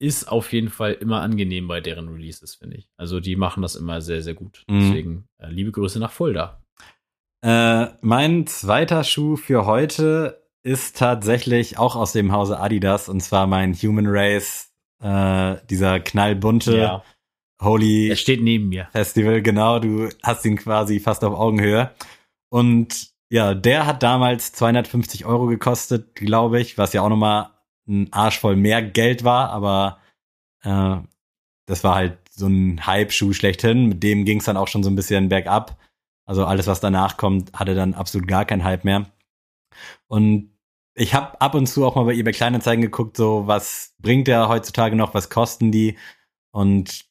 ist 0.00 0.28
auf 0.28 0.52
jeden 0.52 0.70
Fall 0.70 0.94
immer 0.94 1.20
angenehm 1.20 1.68
bei 1.68 1.80
deren 1.80 2.08
Releases, 2.08 2.54
finde 2.54 2.78
ich. 2.78 2.88
Also 2.96 3.20
die 3.20 3.36
machen 3.36 3.62
das 3.62 3.76
immer 3.76 4.00
sehr, 4.00 4.22
sehr 4.22 4.34
gut. 4.34 4.64
Mhm. 4.68 4.80
Deswegen 4.80 5.28
äh, 5.38 5.50
liebe 5.50 5.70
Grüße 5.70 6.00
nach 6.00 6.10
Fulda. 6.10 6.62
Äh, 7.42 7.88
mein 8.00 8.46
zweiter 8.46 9.04
Schuh 9.04 9.36
für 9.36 9.66
heute 9.66 10.42
ist 10.62 10.98
tatsächlich 10.98 11.78
auch 11.78 11.96
aus 11.96 12.12
dem 12.12 12.32
Hause 12.32 12.58
Adidas 12.58 13.08
und 13.08 13.20
zwar 13.20 13.46
mein 13.46 13.74
Human 13.74 14.06
Race, 14.08 14.72
äh, 15.02 15.56
dieser 15.68 16.00
knallbunte 16.00 17.02
Holy 17.60 18.08
Er 18.08 18.16
steht 18.16 18.42
neben 18.42 18.68
mir. 18.70 18.88
Festival, 18.92 19.42
genau, 19.42 19.78
du 19.78 20.08
hast 20.22 20.44
ihn 20.46 20.56
quasi 20.56 20.98
fast 20.98 21.24
auf 21.24 21.38
Augenhöhe. 21.38 21.90
Und 22.48 23.10
ja, 23.30 23.54
der 23.54 23.86
hat 23.86 24.02
damals 24.02 24.52
250 24.52 25.26
Euro 25.26 25.46
gekostet, 25.46 26.14
glaube 26.14 26.60
ich, 26.60 26.78
was 26.78 26.92
ja 26.92 27.02
auch 27.02 27.08
nochmal 27.08 27.50
ein 27.90 28.12
Arsch 28.12 28.38
voll 28.38 28.56
mehr 28.56 28.82
Geld 28.82 29.24
war, 29.24 29.50
aber 29.50 29.98
äh, 30.62 30.96
das 31.66 31.84
war 31.84 31.94
halt 31.94 32.18
so 32.30 32.46
ein 32.46 32.86
Hype-Schuh 32.86 33.32
schlechthin. 33.32 33.86
Mit 33.86 34.02
dem 34.02 34.24
ging 34.24 34.38
es 34.38 34.44
dann 34.44 34.56
auch 34.56 34.68
schon 34.68 34.82
so 34.82 34.90
ein 34.90 34.96
bisschen 34.96 35.28
bergab. 35.28 35.76
Also 36.26 36.44
alles, 36.44 36.66
was 36.66 36.80
danach 36.80 37.16
kommt, 37.16 37.52
hatte 37.52 37.74
dann 37.74 37.94
absolut 37.94 38.28
gar 38.28 38.44
keinen 38.44 38.64
Hype 38.64 38.84
mehr. 38.84 39.06
Und 40.06 40.50
ich 40.94 41.14
habe 41.14 41.40
ab 41.40 41.54
und 41.54 41.66
zu 41.66 41.84
auch 41.84 41.96
mal 41.96 42.04
bei 42.04 42.14
eBay 42.14 42.32
Kleinanzeigen 42.32 42.82
geguckt, 42.82 43.16
so 43.16 43.46
was 43.46 43.94
bringt 43.98 44.28
der 44.28 44.48
heutzutage 44.48 44.96
noch, 44.96 45.14
was 45.14 45.30
kosten 45.30 45.72
die 45.72 45.96
und 46.52 47.04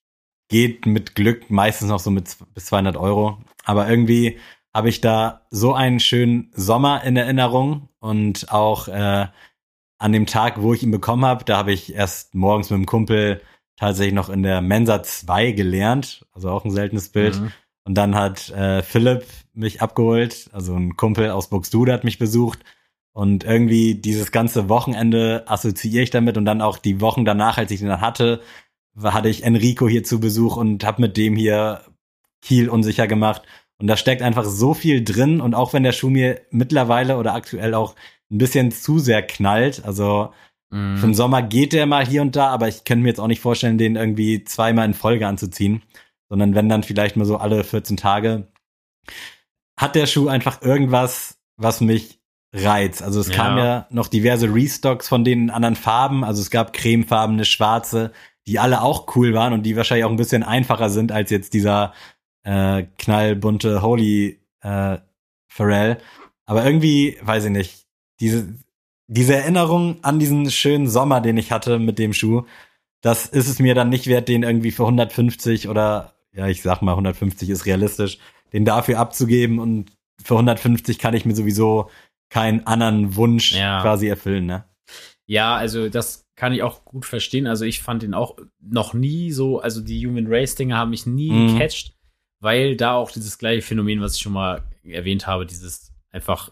geht 0.50 0.86
mit 0.86 1.16
Glück 1.16 1.50
meistens 1.50 1.90
noch 1.90 2.00
so 2.00 2.12
mit 2.12 2.36
bis 2.54 2.66
200 2.66 2.98
Euro. 2.98 3.40
Aber 3.66 3.90
irgendwie 3.90 4.40
habe 4.74 4.90
ich 4.90 5.02
da 5.02 5.46
so 5.52 5.74
einen 5.74 6.00
schönen 6.00 6.52
Sommer 6.54 7.04
in 7.04 7.18
Erinnerung 7.18 7.90
und 8.00 8.52
auch 8.52 8.88
äh, 8.88 9.28
an 10.00 10.14
dem 10.14 10.26
Tag, 10.26 10.62
wo 10.62 10.74
ich 10.74 10.82
ihn 10.82 10.92
bekommen 10.92 11.26
habe, 11.26 11.46
da 11.46 11.58
habe 11.58 11.74
ich 11.74 11.94
erst 11.94 12.34
morgens 12.34 12.70
mit 12.70 12.78
dem 12.78 12.86
Kumpel 12.86 13.42
tatsächlich 13.76 14.16
noch 14.16 14.30
in 14.30 14.44
der 14.44 14.62
Mensa 14.62 15.04
2 15.04 15.52
gelernt, 15.52 16.26
also 16.34 16.50
auch 16.50 16.66
ein 16.66 16.72
seltenes 16.72 17.10
Bild. 17.10 17.40
Mhm. 17.40 17.52
Und 17.84 17.96
dann 17.96 18.16
hat 18.16 18.50
äh, 18.50 18.82
Philipp 18.82 19.26
mich 19.54 19.82
abgeholt, 19.82 20.50
also 20.54 20.76
ein 20.76 20.96
Kumpel 20.96 21.32
aus 21.32 21.50
Buxtehude 21.50 21.94
hat 21.94 22.04
mich 22.04 22.18
besucht. 22.18 22.60
Und 23.12 23.44
irgendwie 23.44 23.96
dieses 23.96 24.32
ganze 24.32 24.70
Wochenende 24.70 25.44
assoziiere 25.48 26.04
ich 26.04 26.10
damit 26.10 26.38
und 26.38 26.46
dann 26.46 26.62
auch 26.62 26.78
die 26.78 27.02
Wochen 27.02 27.26
danach, 27.26 27.58
als 27.58 27.72
ich 27.72 27.80
den 27.80 27.90
dann 27.90 28.02
hatte, 28.02 28.42
hatte 29.02 29.30
ich 29.30 29.44
Enrico 29.44 29.88
hier 29.88 30.04
zu 30.04 30.20
Besuch 30.20 30.56
und 30.56 30.84
habe 30.86 31.02
mit 31.02 31.18
dem 31.18 31.36
hier 31.36 31.82
Kiel 32.42 32.70
unsicher 32.70 33.08
gemacht. 33.08 33.42
Und 33.80 33.88
da 33.88 33.98
steckt 33.98 34.22
einfach 34.22 34.46
so 34.46 34.74
viel 34.74 35.04
drin. 35.04 35.42
Und 35.42 35.56
auch 35.56 35.74
wenn 35.74 35.84
der 35.84 35.94
Schuh 35.94 36.10
mir 36.10 36.42
mittlerweile 36.52 37.18
oder 37.18 37.34
aktuell 37.34 37.74
auch 37.74 37.96
ein 38.32 38.38
bisschen 38.38 38.72
zu 38.72 39.00
sehr 39.00 39.22
knallt, 39.22 39.84
also 39.86 40.34
Mhm. 40.72 40.98
Für 40.98 41.08
den 41.08 41.16
Sommer 41.16 41.42
geht 41.42 41.74
der 41.74 41.88
mal 41.88 42.06
hier 42.06 42.22
und 42.22 42.36
da, 42.36 42.50
aber 42.50 42.68
ich 42.68 42.84
könnte 42.84 43.02
mir 43.02 43.10
jetzt 43.10 43.20
auch 43.20 43.26
nicht 43.28 43.42
vorstellen, 43.42 43.78
den 43.80 43.96
irgendwie 43.96 44.44
zweimal 44.44 44.86
in 44.86 44.94
Folge 44.94 45.28
anzuziehen, 45.28 45.82
sondern 46.30 46.54
wenn 46.54 46.70
dann 46.70 46.84
vielleicht 46.84 47.16
mal 47.16 47.26
so 47.26 47.38
alle 47.38 47.64
14 47.64 47.98
Tage. 47.98 48.48
Hat 49.80 49.96
der 49.96 50.06
Schuh 50.06 50.28
einfach 50.28 50.62
irgendwas, 50.62 51.40
was 51.58 51.82
mich 51.82 52.20
reizt? 52.54 53.02
Also 53.02 53.20
es 53.20 53.30
Ja. 53.30 53.36
kam 53.36 53.58
ja 53.58 53.88
noch 53.90 54.08
diverse 54.08 54.54
Restocks 54.54 55.08
von 55.08 55.24
den 55.24 55.44
in 55.44 55.50
anderen 55.50 55.76
Farben. 55.76 56.24
Also 56.24 56.42
es 56.42 56.52
gab 56.52 56.74
cremefarbene, 56.74 57.46
schwarze, 57.46 58.12
die 58.46 58.60
alle 58.60 58.82
auch 58.82 59.16
cool 59.16 59.34
waren 59.34 59.54
und 59.54 59.64
die 59.64 59.76
wahrscheinlich 59.76 60.06
auch 60.06 60.12
ein 60.12 60.18
bisschen 60.18 60.44
einfacher 60.44 60.90
sind 60.90 61.12
als 61.12 61.32
jetzt 61.32 61.54
dieser 61.56 61.94
äh, 62.44 62.84
knallbunte 63.00 63.82
Holy 63.82 64.40
äh, 64.62 64.98
Pharrell. 65.48 65.98
Aber 66.46 66.64
irgendwie, 66.66 67.18
weiß 67.22 67.46
ich 67.46 67.52
nicht, 67.52 67.86
diese, 68.20 68.54
diese 69.08 69.36
Erinnerung 69.36 69.98
an 70.04 70.20
diesen 70.20 70.50
schönen 70.52 70.88
Sommer, 70.90 71.22
den 71.22 71.38
ich 71.38 71.52
hatte 71.52 71.80
mit 71.80 72.00
dem 72.00 72.14
Schuh, 72.14 72.44
das 73.02 73.26
ist 73.26 73.48
es 73.48 73.60
mir 73.60 73.76
dann 73.76 73.90
nicht 73.90 74.08
wert, 74.08 74.28
den 74.28 74.44
irgendwie 74.44 74.72
für 74.72 74.84
150 74.86 75.70
oder, 75.70 76.14
ja, 76.34 76.48
ich 76.48 76.62
sag 76.62 76.82
mal, 76.82 76.92
150 76.94 77.50
ist 77.50 77.66
realistisch, 77.66 78.18
den 78.54 78.66
dafür 78.66 79.00
abzugeben 79.00 79.60
und 79.60 79.92
für 80.24 80.36
150 80.36 81.00
kann 81.00 81.14
ich 81.14 81.26
mir 81.26 81.36
sowieso 81.36 81.90
keinen 82.30 82.68
anderen 82.68 83.16
Wunsch 83.16 83.54
Ja. 83.56 83.82
quasi 83.82 84.08
erfüllen, 84.08 84.46
ne? 84.46 84.66
Ja, 85.26 85.56
also 85.56 85.90
das 85.90 86.26
kann 86.36 86.54
ich 86.54 86.64
auch 86.64 86.86
gut 86.86 87.06
verstehen. 87.06 87.48
Also 87.48 87.64
ich 87.66 87.82
fand 87.82 88.04
ihn 88.04 88.14
auch 88.14 88.38
noch 88.60 88.94
nie 88.94 89.32
so, 89.32 89.60
also 89.60 89.82
die 89.82 90.06
Human 90.06 90.26
Race 90.28 90.56
Dinge 90.56 90.76
haben 90.76 90.90
mich 90.90 91.06
nie 91.06 91.32
Mhm. 91.32 91.48
gecatcht, 91.54 91.94
weil 92.40 92.76
da 92.76 92.94
auch 92.94 93.12
dieses 93.12 93.38
gleiche 93.38 93.62
Phänomen, 93.62 94.02
was 94.02 94.16
ich 94.16 94.22
schon 94.22 94.34
mal 94.34 94.64
erwähnt 94.84 95.28
habe, 95.28 95.46
dieses 95.46 95.94
einfach 96.12 96.52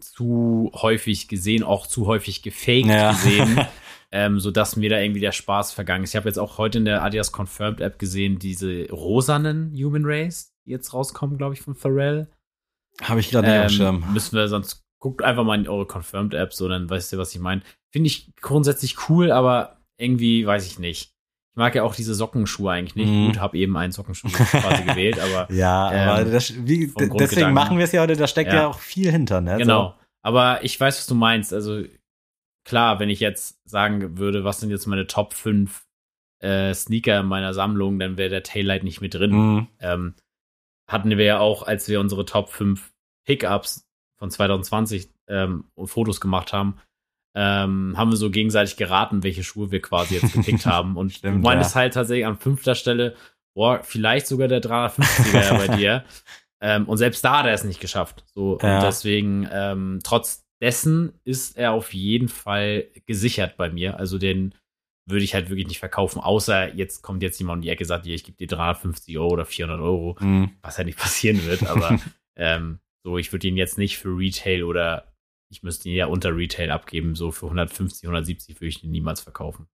zu 0.00 0.70
häufig 0.74 1.28
gesehen, 1.28 1.62
auch 1.62 1.86
zu 1.86 2.06
häufig 2.06 2.42
gefaked 2.42 2.86
Ja. 2.86 3.10
gesehen, 3.12 3.60
ähm, 4.12 4.40
so 4.40 4.50
dass 4.50 4.76
mir 4.76 4.90
da 4.90 4.98
irgendwie 4.98 5.20
der 5.20 5.32
Spaß 5.32 5.72
vergangen 5.72 6.04
ist. 6.04 6.10
Ich 6.10 6.16
habe 6.16 6.28
jetzt 6.28 6.38
auch 6.38 6.58
heute 6.58 6.78
in 6.78 6.84
der 6.84 7.02
Adidas 7.02 7.32
Confirmed 7.32 7.80
App 7.80 7.98
gesehen, 7.98 8.38
diese 8.38 8.88
rosanen 8.90 9.72
Human 9.74 10.04
Race, 10.04 10.54
die 10.66 10.70
jetzt 10.70 10.94
rauskommen, 10.94 11.36
glaube 11.38 11.54
ich, 11.54 11.60
von 11.60 11.74
Pharrell. 11.74 12.30
Habe 13.02 13.20
ich 13.20 13.30
gerade 13.30 13.48
dem 13.48 13.68
Schirm. 13.68 14.04
Ähm, 14.06 14.12
müssen 14.12 14.36
wir 14.36 14.48
sonst 14.48 14.82
guckt 14.98 15.22
einfach 15.22 15.44
mal 15.44 15.58
in 15.58 15.68
eure 15.68 15.86
Confirmed 15.86 16.34
App, 16.34 16.54
so 16.54 16.68
dann 16.68 16.88
weißt 16.88 17.12
ihr, 17.12 17.18
was 17.18 17.34
ich 17.34 17.40
meine. 17.40 17.62
Finde 17.90 18.06
ich 18.06 18.32
grundsätzlich 18.40 19.08
cool, 19.08 19.32
aber 19.32 19.80
irgendwie 19.98 20.46
weiß 20.46 20.66
ich 20.66 20.78
nicht. 20.78 21.12
Ich 21.52 21.56
mag 21.56 21.74
ja 21.74 21.82
auch 21.82 21.94
diese 21.94 22.14
Sockenschuhe 22.14 22.72
eigentlich 22.72 22.96
nicht. 22.96 23.10
Mhm. 23.10 23.26
Gut, 23.28 23.38
habe 23.40 23.58
eben 23.58 23.76
einen 23.76 23.92
Sockenschuh 23.92 24.28
quasi 24.32 24.84
gewählt, 24.84 25.20
aber 25.20 25.52
Ja, 25.52 25.92
ähm, 25.92 26.08
aber 26.08 26.24
das, 26.30 26.54
wie, 26.66 26.90
deswegen 27.18 27.52
machen 27.52 27.76
wir 27.78 27.84
es 27.84 27.92
ja 27.92 28.00
heute, 28.00 28.16
da 28.16 28.26
steckt 28.26 28.52
ja, 28.52 28.60
Ja. 28.62 28.66
auch 28.68 28.78
viel 28.78 29.10
hinter, 29.10 29.40
ne? 29.40 29.58
genau. 29.58 29.94
Aber 30.22 30.64
ich 30.64 30.78
weiß, 30.80 30.98
was 30.98 31.06
du 31.06 31.14
meinst. 31.14 31.52
Also 31.52 31.82
klar, 32.64 33.00
wenn 33.00 33.10
ich 33.10 33.20
jetzt 33.20 33.58
sagen 33.68 34.18
würde, 34.18 34.44
was 34.44 34.60
sind 34.60 34.70
jetzt 34.70 34.86
meine 34.86 35.06
Top 35.06 35.34
5 35.34 35.84
äh, 36.40 36.72
Sneaker 36.74 37.20
in 37.20 37.26
meiner 37.26 37.52
Sammlung, 37.54 37.98
dann 37.98 38.16
wäre 38.16 38.30
der 38.30 38.42
Taillight 38.42 38.82
nicht 38.84 39.00
mit 39.00 39.12
So. 39.12 39.18
drin. 39.18 39.30
Mhm. 39.32 39.68
ähm, 39.80 40.14
hatten 40.88 41.10
wir 41.10 41.24
ja 41.24 41.38
auch, 41.38 41.62
als 41.64 41.88
wir 41.88 42.00
unsere 42.00 42.24
Top 42.24 42.48
5 42.50 42.92
Pickups 43.26 43.86
von 44.18 44.30
2020 44.30 45.10
ähm, 45.28 45.64
Fotos 45.84 46.20
gemacht 46.20 46.52
haben, 46.52 46.76
ähm, 47.34 47.94
haben 47.96 48.10
wir 48.10 48.16
so 48.16 48.30
gegenseitig 48.30 48.76
geraten, 48.76 49.22
welche 49.22 49.42
Schuhe 49.44 49.70
wir 49.70 49.80
quasi 49.80 50.14
jetzt 50.16 50.32
gepickt 50.32 50.66
haben. 50.66 50.96
Und 50.96 51.12
Stimmt, 51.12 51.36
du 51.36 51.48
meintest 51.48 51.74
ja. 51.74 51.80
halt 51.82 51.94
tatsächlich 51.94 52.26
an 52.26 52.36
fünfter 52.38 52.74
Stelle, 52.74 53.14
boah, 53.54 53.80
vielleicht 53.82 54.26
sogar 54.26 54.48
der 54.48 54.62
350er 54.62 55.42
ja 55.44 55.54
bei 55.56 55.68
dir. 55.76 56.04
Ähm, 56.60 56.86
und 56.86 56.96
selbst 56.98 57.24
da 57.24 57.38
hat 57.38 57.46
er 57.46 57.54
es 57.54 57.64
nicht 57.64 57.80
geschafft. 57.80 58.24
So, 58.34 58.58
Ja. 58.62 58.76
und 58.78 58.84
deswegen, 58.84 59.48
ähm, 59.50 60.00
trotz 60.04 60.46
dessen 60.60 61.12
ist 61.24 61.56
er 61.56 61.72
auf 61.72 61.92
jeden 61.92 62.28
Fall 62.28 62.84
gesichert 63.06 63.56
bei 63.56 63.68
mir. 63.70 63.98
Also 63.98 64.18
den 64.18 64.54
würde 65.08 65.24
ich 65.24 65.34
halt 65.34 65.48
wirklich 65.50 65.66
nicht 65.66 65.80
verkaufen, 65.80 66.20
außer 66.20 66.74
jetzt 66.74 67.02
kommt 67.02 67.22
jetzt 67.24 67.38
jemand 67.40 67.58
um 67.58 67.62
die 67.62 67.68
Ecke 67.70 67.82
und 67.82 67.88
sagt, 67.88 68.04
hier, 68.04 68.14
ich 68.14 68.22
gebe 68.22 68.36
dir 68.36 68.46
350 68.46 69.18
Euro 69.18 69.30
oder 69.32 69.44
400 69.44 69.80
Euro 69.80 70.16
Mhm. 70.20 70.50
was 70.62 70.76
ja 70.76 70.84
nicht 70.84 70.98
passieren 71.00 71.44
wird, 71.44 71.66
aber 71.66 71.98
ähm, 72.36 72.78
so, 73.04 73.18
ich 73.18 73.32
würde 73.32 73.48
ihn 73.48 73.56
jetzt 73.56 73.78
nicht 73.78 73.98
für 73.98 74.16
Retail 74.16 74.62
oder 74.62 75.11
ich 75.52 75.62
müsste 75.62 75.88
ihn 75.88 75.94
ja 75.94 76.06
unter 76.06 76.34
Retail 76.34 76.70
abgeben, 76.70 77.14
so 77.14 77.30
für 77.30 77.46
150, 77.46 78.04
170 78.08 78.56
würde 78.60 78.68
ich 78.68 78.82
ihn 78.82 78.90
niemals 78.90 79.20
verkaufen. 79.20 79.66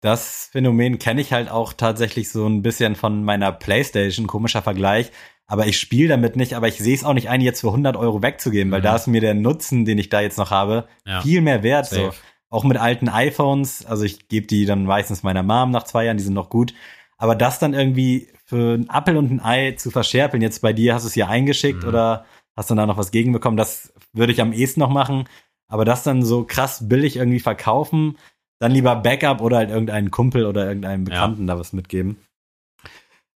Das 0.00 0.48
Phänomen 0.52 0.98
kenne 0.98 1.20
ich 1.20 1.32
halt 1.32 1.50
auch 1.50 1.72
tatsächlich 1.72 2.30
so 2.30 2.46
ein 2.46 2.62
bisschen 2.62 2.94
von 2.96 3.22
meiner 3.24 3.52
Playstation, 3.52 4.26
komischer 4.26 4.62
Vergleich. 4.62 5.10
Aber 5.46 5.66
ich 5.66 5.78
spiele 5.78 6.08
damit 6.08 6.36
nicht, 6.36 6.54
aber 6.54 6.68
ich 6.68 6.78
sehe 6.78 6.94
es 6.94 7.04
auch 7.04 7.14
nicht 7.14 7.28
ein, 7.28 7.40
jetzt 7.40 7.60
für 7.60 7.68
100 7.68 7.96
Euro 7.96 8.22
wegzugeben, 8.22 8.72
weil 8.72 8.80
Mhm. 8.80 8.84
da 8.84 8.96
ist 8.96 9.06
mir 9.06 9.20
der 9.20 9.34
Nutzen, 9.34 9.84
den 9.84 9.98
ich 9.98 10.08
da 10.08 10.20
jetzt 10.20 10.38
noch 10.38 10.50
habe, 10.50 10.88
Ja, 11.06 11.20
viel 11.20 11.40
mehr 11.40 11.62
wert. 11.62 11.86
So. 11.86 12.12
Auch 12.48 12.64
mit 12.64 12.78
alten 12.78 13.08
iPhones, 13.08 13.84
also 13.86 14.04
ich 14.04 14.28
gebe 14.28 14.46
die 14.46 14.64
dann 14.66 14.84
meistens 14.84 15.22
meiner 15.22 15.42
Mom 15.42 15.70
nach 15.70 15.84
zwei 15.84 16.04
Jahren, 16.04 16.16
die 16.16 16.24
sind 16.24 16.34
noch 16.34 16.48
gut. 16.50 16.74
Aber 17.18 17.34
das 17.34 17.58
dann 17.58 17.74
irgendwie 17.74 18.28
für 18.44 18.74
einen 18.74 18.88
Appel 18.90 19.16
und 19.16 19.30
ein 19.30 19.40
Ei 19.40 19.72
zu 19.72 19.90
verscherpeln, 19.90 20.42
jetzt 20.42 20.60
bei 20.62 20.72
dir 20.72 20.94
hast 20.94 21.02
du 21.04 21.08
es 21.08 21.14
ja 21.14 21.28
eingeschickt 21.28 21.82
Mhm. 21.82 21.88
oder 21.88 22.26
hast 22.56 22.70
dann 22.70 22.78
da 22.78 22.86
noch 22.86 22.96
was 22.96 23.10
gegenbekommen, 23.10 23.56
das 23.56 23.92
würde 24.12 24.32
ich 24.32 24.40
am 24.40 24.52
ehesten 24.52 24.80
noch 24.80 24.90
machen. 24.90 25.28
Aber 25.68 25.84
das 25.84 26.02
dann 26.02 26.22
so 26.22 26.44
krass 26.44 26.88
billig 26.88 27.16
irgendwie 27.16 27.40
verkaufen, 27.40 28.16
dann 28.58 28.72
lieber 28.72 28.96
Backup 28.96 29.40
oder 29.40 29.58
halt 29.58 29.70
irgendeinen 29.70 30.10
Kumpel 30.10 30.46
oder 30.46 30.66
irgendeinem 30.66 31.06
Ja. 31.06 31.14
Bekannten 31.14 31.46
da 31.46 31.58
was 31.58 31.72
mitgeben. 31.72 32.16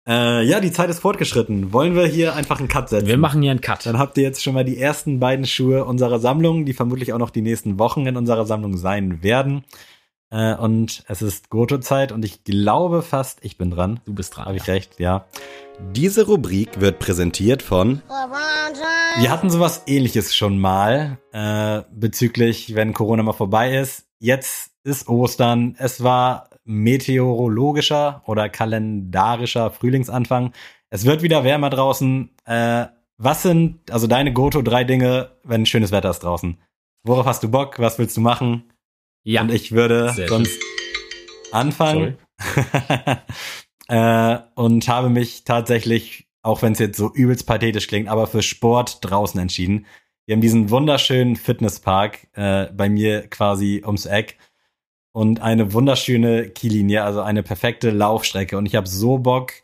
Äh, 0.09 0.45
ja, 0.45 0.61
die 0.61 0.71
Zeit 0.71 0.89
ist 0.89 1.01
fortgeschritten. 1.01 1.73
Wollen 1.73 1.97
wir 1.97 2.07
hier 2.07 2.35
einfach 2.37 2.61
einen 2.61 2.69
Cut 2.69 2.89
setzen? 2.89 3.09
Wir 3.09 3.19
machen 3.19 3.43
hier 3.43 3.51
einen 3.51 3.61
Cut. 3.61 3.87
Dann 3.87 3.99
habt 3.99 4.17
ihr 4.19 4.23
jetzt 4.23 4.43
schon 4.43 4.55
mal 4.55 4.65
die 4.65 4.79
ersten 4.79 5.19
beiden 5.19 5.47
Schuhe 5.47 5.85
unserer 5.85 6.21
Sammlung, 6.21 6.65
die 6.65 6.75
vermutlich 6.75 7.13
auch 7.13 7.19
noch 7.19 7.31
die 7.31 7.43
nächsten 7.43 7.79
Wochen 7.81 8.07
in 8.07 8.17
unserer 8.17 8.47
Sammlung 8.47 8.77
sein 8.77 9.23
werden. 9.25 9.65
Äh, 10.31 10.55
und 10.57 11.05
es 11.09 11.23
ist 11.23 11.51
Goto-Zeit 11.51 12.13
und 12.13 12.25
ich 12.25 12.45
glaube 12.45 13.03
fast, 13.03 13.45
ich 13.45 13.59
bin 13.59 13.71
dran. 13.71 14.01
Du 14.05 14.15
bist 14.15 14.37
dran. 14.37 14.47
Habe 14.47 14.57
ich 14.57 14.67
ja. 14.67 14.75
recht, 14.75 14.99
ja. 14.99 15.27
Diese 15.93 16.27
Rubrik 16.27 16.81
wird 16.81 16.99
präsentiert 16.99 17.63
von 17.63 18.03
Wir 19.19 19.31
hatten 19.31 19.51
sowas 19.51 19.83
ähnliches 19.87 20.35
schon 20.35 20.59
mal, 20.59 21.19
äh, 21.33 21.83
bezüglich, 21.93 22.75
wenn 22.75 22.95
Corona 22.95 23.23
mal 23.23 23.33
vorbei 23.33 23.77
ist. 23.77 24.07
Jetzt 24.19 24.73
ist 24.85 25.09
Ostern. 25.09 25.77
Es 25.79 26.03
war 26.03 26.51
meteorologischer 26.65 28.23
oder 28.27 28.49
kalendarischer 28.49 29.71
Frühlingsanfang. 29.71 30.53
Es 30.91 31.05
wird 31.05 31.23
wieder 31.23 31.45
wärmer 31.45 31.71
draußen. 31.71 32.31
Äh, 32.45 32.87
was 33.19 33.43
sind 33.43 33.91
also 33.91 34.07
deine 34.07 34.33
Goto 34.33 34.63
drei 34.63 34.85
Dinge, 34.85 35.31
wenn 35.43 35.67
schönes 35.67 35.93
Wetter 35.93 36.11
ist 36.11 36.23
draußen? 36.23 36.59
Worauf 37.05 37.27
hast 37.27 37.43
du 37.43 37.51
Bock? 37.51 37.79
Was 37.79 37.99
willst 37.99 38.17
du 38.17 38.21
machen? 38.21 38.65
Ja, 39.27 39.43
Und 39.43 39.51
ich 39.51 39.73
würde 39.73 40.13
Sehr 40.13 40.29
sonst 40.29 40.57
anfangen. 41.51 42.17
äh, 43.89 44.39
und 44.55 44.87
habe 44.87 45.11
mich 45.11 45.43
tatsächlich, 45.43 46.29
auch 46.43 46.63
wenn 46.63 46.75
es 46.75 46.79
jetzt 46.79 46.97
so 46.97 47.13
übelst 47.13 47.45
pathetisch 47.45 47.89
klingt, 47.89 48.09
aber 48.09 48.29
für 48.29 48.43
Sport 48.43 48.99
draußen 49.01 49.41
entschieden. 49.41 49.87
Wir 50.27 50.35
haben 50.35 50.41
diesen 50.41 50.71
wunderschönen 50.71 51.35
Fitnesspark 51.35 52.29
äh, 52.35 52.67
bei 52.67 52.89
mir 52.89 53.27
quasi 53.27 53.83
ums 53.85 54.07
Eck 54.07 54.39
und 55.13 55.41
eine 55.41 55.73
wunderschöne 55.73 56.49
Kiellinie, 56.51 57.03
also 57.03 57.21
eine 57.21 57.43
perfekte 57.43 57.91
Laufstrecke. 57.91 58.57
Und 58.57 58.67
ich 58.67 58.77
habe 58.77 58.87
so 58.87 59.19
Bock, 59.19 59.55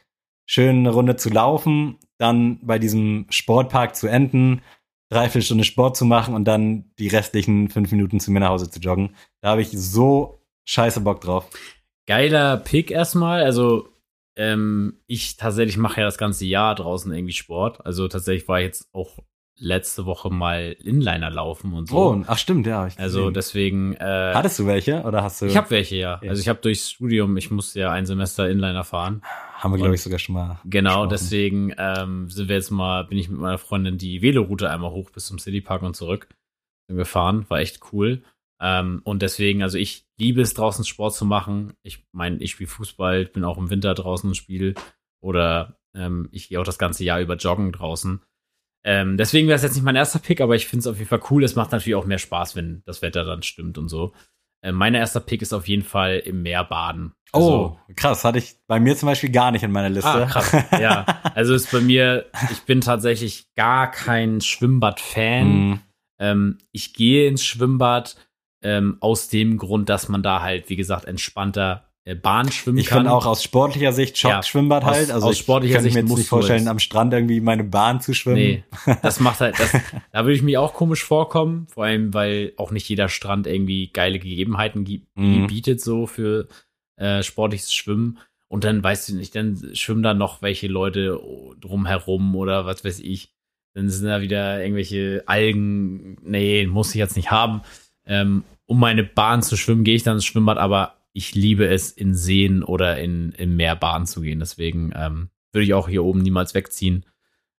schön 0.44 0.78
eine 0.78 0.90
Runde 0.90 1.14
zu 1.14 1.30
laufen, 1.30 1.98
dann 2.18 2.58
bei 2.62 2.80
diesem 2.80 3.26
Sportpark 3.30 3.94
zu 3.94 4.08
enden, 4.08 4.60
dreiviertel 5.08 5.42
Stunde 5.42 5.64
Sport 5.64 5.96
zu 5.96 6.04
machen 6.04 6.34
und 6.34 6.46
dann 6.46 6.90
die 6.98 7.08
restlichen 7.08 7.68
fünf 7.68 7.92
Minuten 7.92 8.18
zu 8.18 8.32
mir 8.32 8.40
nach 8.40 8.48
Hause 8.48 8.68
zu 8.68 8.80
joggen. 8.80 9.14
Da 9.42 9.50
habe 9.50 9.62
ich 9.62 9.70
so 9.72 10.40
scheiße 10.64 11.00
Bock 11.00 11.20
drauf. 11.20 11.50
geiler 12.06 12.56
Pick 12.56 12.90
erstmal. 12.90 13.42
Also, 13.42 13.88
ähm, 14.36 15.00
ich 15.06 15.36
tatsächlich 15.36 15.76
mache 15.76 16.00
ja 16.00 16.06
das 16.06 16.16
ganze 16.16 16.46
Jahr 16.46 16.74
draußen 16.74 17.12
irgendwie 17.12 17.34
Sport. 17.34 17.84
Also 17.84 18.08
tatsächlich 18.08 18.48
war 18.48 18.60
ich 18.60 18.66
jetzt 18.66 18.88
auch 18.92 19.18
letzte 19.58 20.06
Woche 20.06 20.30
mal 20.30 20.74
Inliner 20.82 21.30
laufen 21.30 21.74
und 21.74 21.88
so. 21.88 21.96
Oh, 21.96 22.24
ach 22.26 22.38
stimmt, 22.38 22.66
ja. 22.66 22.88
also 22.96 23.30
deswegen. 23.30 23.94
Äh, 23.94 24.32
Hattest 24.34 24.58
du 24.58 24.66
welche 24.66 25.02
oder 25.02 25.22
hast 25.22 25.42
du? 25.42 25.46
ich 25.46 25.56
habe 25.56 25.70
welche, 25.70 25.96
ja. 25.96 26.20
Ja. 26.22 26.30
Also 26.30 26.40
ich 26.40 26.48
habe 26.48 26.60
durchs 26.60 26.90
Studium, 26.90 27.36
ich 27.36 27.50
musste 27.50 27.80
ja 27.80 27.92
ein 27.92 28.06
Semester 28.06 28.48
Inliner 28.48 28.84
fahren. 28.84 29.22
haben 29.58 29.72
wir 29.72 29.78
glaube 29.78 29.94
ich 29.94 30.02
sogar 30.02 30.18
schon 30.18 30.34
mal. 30.34 30.58
Genau, 30.64 31.06
besprochen. 31.06 31.08
deswegen 31.10 31.74
ähm, 31.76 32.30
sind 32.30 32.48
wir 32.48 32.56
jetzt 32.56 32.70
mal, 32.70 33.04
bin 33.04 33.18
ich 33.18 33.28
mit 33.28 33.38
meiner 33.38 33.58
Freundin 33.58 33.98
die 33.98 34.22
Veloroute 34.22 34.70
einmal 34.70 34.90
hoch 34.90 35.10
bis 35.10 35.26
zum 35.26 35.38
Citypark 35.38 35.82
und 35.82 35.94
zurück 35.94 36.28
gefahren. 36.88 37.44
War 37.48 37.60
echt 37.60 37.80
cool. 37.92 38.22
Ähm, 38.64 39.00
und 39.04 39.22
deswegen, 39.22 39.62
also 39.62 39.76
ich 39.76 40.06
liebe 40.18 40.40
es 40.40 40.54
draußen 40.54 40.84
Sport 40.84 41.14
zu 41.14 41.24
machen. 41.24 41.72
Ich 41.82 42.04
meine, 42.12 42.36
ich 42.38 42.52
spiele 42.52 42.68
Fußball, 42.68 43.24
bin 43.26 43.44
auch 43.44 43.58
im 43.58 43.70
Winter 43.70 43.92
draußen 43.94 44.28
und 44.30 44.36
spiele 44.36 44.74
oder 45.20 45.78
ähm, 45.96 46.28
ich 46.32 46.48
gehe 46.48 46.60
auch 46.60 46.64
das 46.64 46.78
ganze 46.78 47.02
Jahr 47.04 47.20
über 47.20 47.34
joggen 47.36 47.72
draußen. 47.72 48.22
Ähm, 48.84 49.16
deswegen 49.16 49.46
wäre 49.48 49.56
es 49.56 49.62
jetzt 49.62 49.74
nicht 49.74 49.84
mein 49.84 49.96
erster 49.96 50.18
Pick, 50.18 50.40
aber 50.40 50.54
ich 50.56 50.66
finde 50.66 50.80
es 50.80 50.86
auf 50.86 50.98
jeden 50.98 51.08
Fall 51.08 51.22
cool. 51.30 51.44
Es 51.44 51.54
macht 51.56 51.72
natürlich 51.72 51.94
auch 51.96 52.06
mehr 52.06 52.18
Spaß, 52.18 52.56
wenn 52.56 52.82
das 52.84 53.02
Wetter 53.02 53.24
dann 53.24 53.42
stimmt 53.42 53.78
und 53.78 53.88
so. 53.88 54.12
Ähm, 54.64 54.76
mein 54.76 54.94
erster 54.94 55.20
Pick 55.20 55.42
ist 55.42 55.52
auf 55.52 55.66
jeden 55.66 55.82
Fall 55.84 56.18
im 56.18 56.42
Meer 56.42 56.62
baden. 56.64 57.12
Also, 57.32 57.78
Oh, 57.88 57.92
krass, 57.96 58.24
hatte 58.24 58.38
ich 58.38 58.54
bei 58.68 58.78
mir 58.78 58.96
zum 58.96 59.06
Beispiel 59.08 59.30
gar 59.30 59.50
nicht 59.50 59.62
in 59.64 59.72
meiner 59.72 59.88
Liste. 59.88 60.08
Ah, 60.08 60.26
krass. 60.26 60.52
Ja, 60.80 61.04
also 61.34 61.54
ist 61.54 61.72
bei 61.72 61.80
mir, 61.80 62.26
ich 62.52 62.62
bin 62.62 62.80
tatsächlich 62.80 63.46
gar 63.56 63.90
kein 63.90 64.40
Schwimmbad-Fan. 64.40 65.70
Mm, 65.70 65.80
Ähm, 66.20 66.58
ich 66.72 66.94
gehe 66.94 67.26
ins 67.28 67.44
Schwimmbad, 67.44 68.16
ähm, 68.62 68.96
aus 69.00 69.28
dem 69.28 69.58
Grund, 69.58 69.88
dass 69.88 70.08
man 70.08 70.22
da 70.22 70.42
halt, 70.42 70.68
wie 70.68 70.76
gesagt, 70.76 71.04
entspannter 71.06 71.84
äh, 72.04 72.14
Bahn 72.16 72.50
schwimmen 72.50 72.78
Ich 72.78 72.86
kann. 72.86 72.98
finde 73.00 73.12
auch 73.12 73.26
aus 73.26 73.42
sportlicher 73.44 73.92
Sicht 73.92 74.20
Ja, 74.22 74.30
Schock-Schwimmbad 74.42 74.82
aus- 74.84 74.90
halt. 74.96 75.10
Also 75.12 75.28
aus 75.28 75.34
ich 75.34 75.38
sportlicher 75.40 75.74
könnte 75.74 75.84
Sicht 75.84 75.94
mir 75.94 76.00
jetzt 76.08 76.16
nicht 76.18 76.26
du 76.26 76.36
vorstellen, 76.36 76.66
am 76.68 76.78
Strand 76.80 77.12
irgendwie 77.12 77.40
meine 77.40 77.64
Bahn 77.64 78.00
zu 78.00 78.12
schwimmen. 78.14 78.36
Nee, 78.36 78.64
das 79.02 79.20
macht 79.20 79.40
halt, 79.40 79.58
das, 79.60 79.70
da 80.12 80.24
würde 80.24 80.34
ich 80.34 80.42
mich 80.42 80.58
auch 80.58 80.74
komisch 80.74 81.04
vorkommen, 81.04 81.66
vor 81.68 81.84
allem, 81.84 82.12
weil 82.12 82.52
auch 82.56 82.70
nicht 82.72 82.88
jeder 82.88 83.08
Strand 83.08 83.46
irgendwie 83.46 83.88
geile 83.92 84.18
Gegebenheiten 84.18 84.84
gibt, 84.84 85.06
Mhm. 85.16 85.46
bietet 85.46 85.80
so 85.80 86.06
für 86.06 86.48
äh, 86.96 87.22
sportliches 87.22 87.72
Schwimmen. 87.72 88.18
Und 88.48 88.64
dann 88.64 88.82
weißt 88.82 89.08
du 89.08 89.14
nicht, 89.16 89.34
dann 89.34 89.70
schwimmen 89.74 90.02
da 90.02 90.12
noch 90.12 90.42
welche 90.42 90.66
Leute 90.68 91.18
drumherum 91.60 92.34
oder 92.36 92.66
was 92.66 92.84
weiß 92.84 93.00
ich. 93.00 93.32
Dann 93.74 93.88
sind 93.88 94.08
da 94.08 94.20
wieder 94.20 94.60
irgendwelche 94.62 95.22
Algen. 95.26 96.16
Nee, 96.22 96.66
muss 96.66 96.90
ich 96.90 96.96
jetzt 96.96 97.16
nicht 97.16 97.30
haben. 97.30 97.62
Ähm, 98.06 98.44
um 98.66 98.80
meine 98.80 99.04
Bahn 99.04 99.42
zu 99.42 99.56
schwimmen, 99.56 99.84
gehe 99.84 99.94
ich 99.94 100.02
dann 100.02 100.16
ins 100.16 100.24
Schwimmbad, 100.24 100.58
aber 100.58 100.94
ich 101.12 101.34
liebe 101.34 101.66
es, 101.66 101.90
in 101.90 102.14
Seen 102.14 102.62
oder 102.62 102.98
in, 102.98 103.32
in 103.32 103.54
Meerbahnen 103.56 104.06
zu 104.06 104.22
gehen. 104.22 104.40
Deswegen 104.40 104.92
ähm, 104.96 105.28
würde 105.52 105.64
ich 105.64 105.74
auch 105.74 105.88
hier 105.88 106.04
oben 106.04 106.20
niemals 106.22 106.54
wegziehen. 106.54 107.04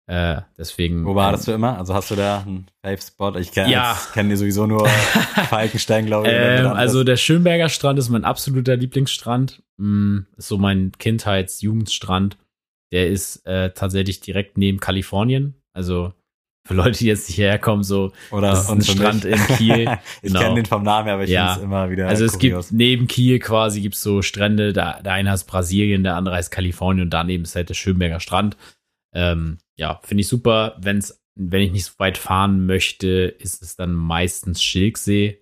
Äh, 0.07 0.41
deswegen. 0.59 1.05
Wo 1.05 1.15
war 1.15 1.29
ähm, 1.29 1.33
das 1.33 1.45
du 1.45 1.53
immer? 1.53 1.79
Also 1.79 1.95
hast 1.95 2.11
du 2.11 2.17
da 2.17 2.41
einen 2.41 2.67
Fave-Spot? 2.83 3.37
Ich 3.39 3.53
kenne 3.53 3.71
Ja. 3.71 3.99
kenn 4.13 4.29
dir 4.29 4.37
sowieso 4.37 4.67
nur 4.67 4.87
Falkenstein, 5.49 6.07
glaube 6.07 6.29
ich. 6.29 6.35
Ähm, 6.35 6.67
also 6.67 7.05
der 7.05 7.17
Schönberger 7.17 7.69
Strand 7.69 7.99
ist 7.99 8.09
mein 8.09 8.25
absoluter 8.25 8.77
Lieblingsstrand. 8.77 9.63
Mm, 9.77 10.21
ist 10.37 10.49
so 10.49 10.59
mein 10.59 10.93
Kindheits-Jugendstrand. 10.99 12.37
Der 12.91 13.09
ist 13.09 13.47
äh, 13.47 13.71
tatsächlich 13.71 14.21
direkt 14.21 14.59
neben 14.59 14.81
Kalifornien. 14.81 15.55
Also 15.73 16.13
für 16.65 16.75
Leute, 16.75 16.99
die 17.01 17.07
jetzt 17.07 17.29
nicht 17.29 17.39
herkommen, 17.39 17.83
so. 17.83 18.13
Oder 18.31 18.51
das 18.51 18.65
ist 18.65 18.71
ein 18.71 18.83
Strand 18.83 19.25
mich. 19.25 19.35
in 19.35 19.57
Kiel. 19.57 19.99
ich 20.23 20.33
Genau. 20.33 20.41
kenne 20.41 20.55
den 20.57 20.67
vom 20.67 20.83
Namen, 20.85 21.09
aber 21.09 21.25
ich 21.25 21.31
Ja. 21.31 21.49
finde 21.49 21.59
es 21.61 21.65
immer 21.65 21.91
wieder 21.91 22.09
also 22.09 22.25
es 22.25 22.39
kurios. 22.39 22.69
gibt 22.69 22.79
neben 22.79 23.07
Kiel 23.09 23.39
quasi 23.41 23.81
gibt's 23.81 24.01
so 24.03 24.23
Strände. 24.23 24.73
Der, 24.73 25.03
der 25.03 25.13
eine 25.15 25.31
heißt 25.31 25.47
Brasilien, 25.49 26.05
der 26.05 26.15
andere 26.17 26.37
heißt 26.37 26.51
Kalifornien 26.53 27.07
und 27.07 27.11
daneben 27.11 27.45
ist 27.45 27.57
halt 27.57 27.69
der 27.69 27.75
Schönberger 27.75 28.21
Strand. 28.21 28.57
Ähm, 29.15 29.59
ja, 29.77 30.01
finde 30.05 30.21
ich 30.23 30.29
super. 30.29 30.77
Wenn's, 30.81 31.21
wenn 31.35 31.63
ich 31.63 31.73
nicht 31.73 31.87
so 31.87 31.93
weit 31.99 32.17
fahren 32.19 32.65
möchte, 32.67 33.09
ist 33.09 33.63
es 33.63 33.75
dann 33.77 33.93
meistens 33.95 34.63
Schilksee. 34.63 35.41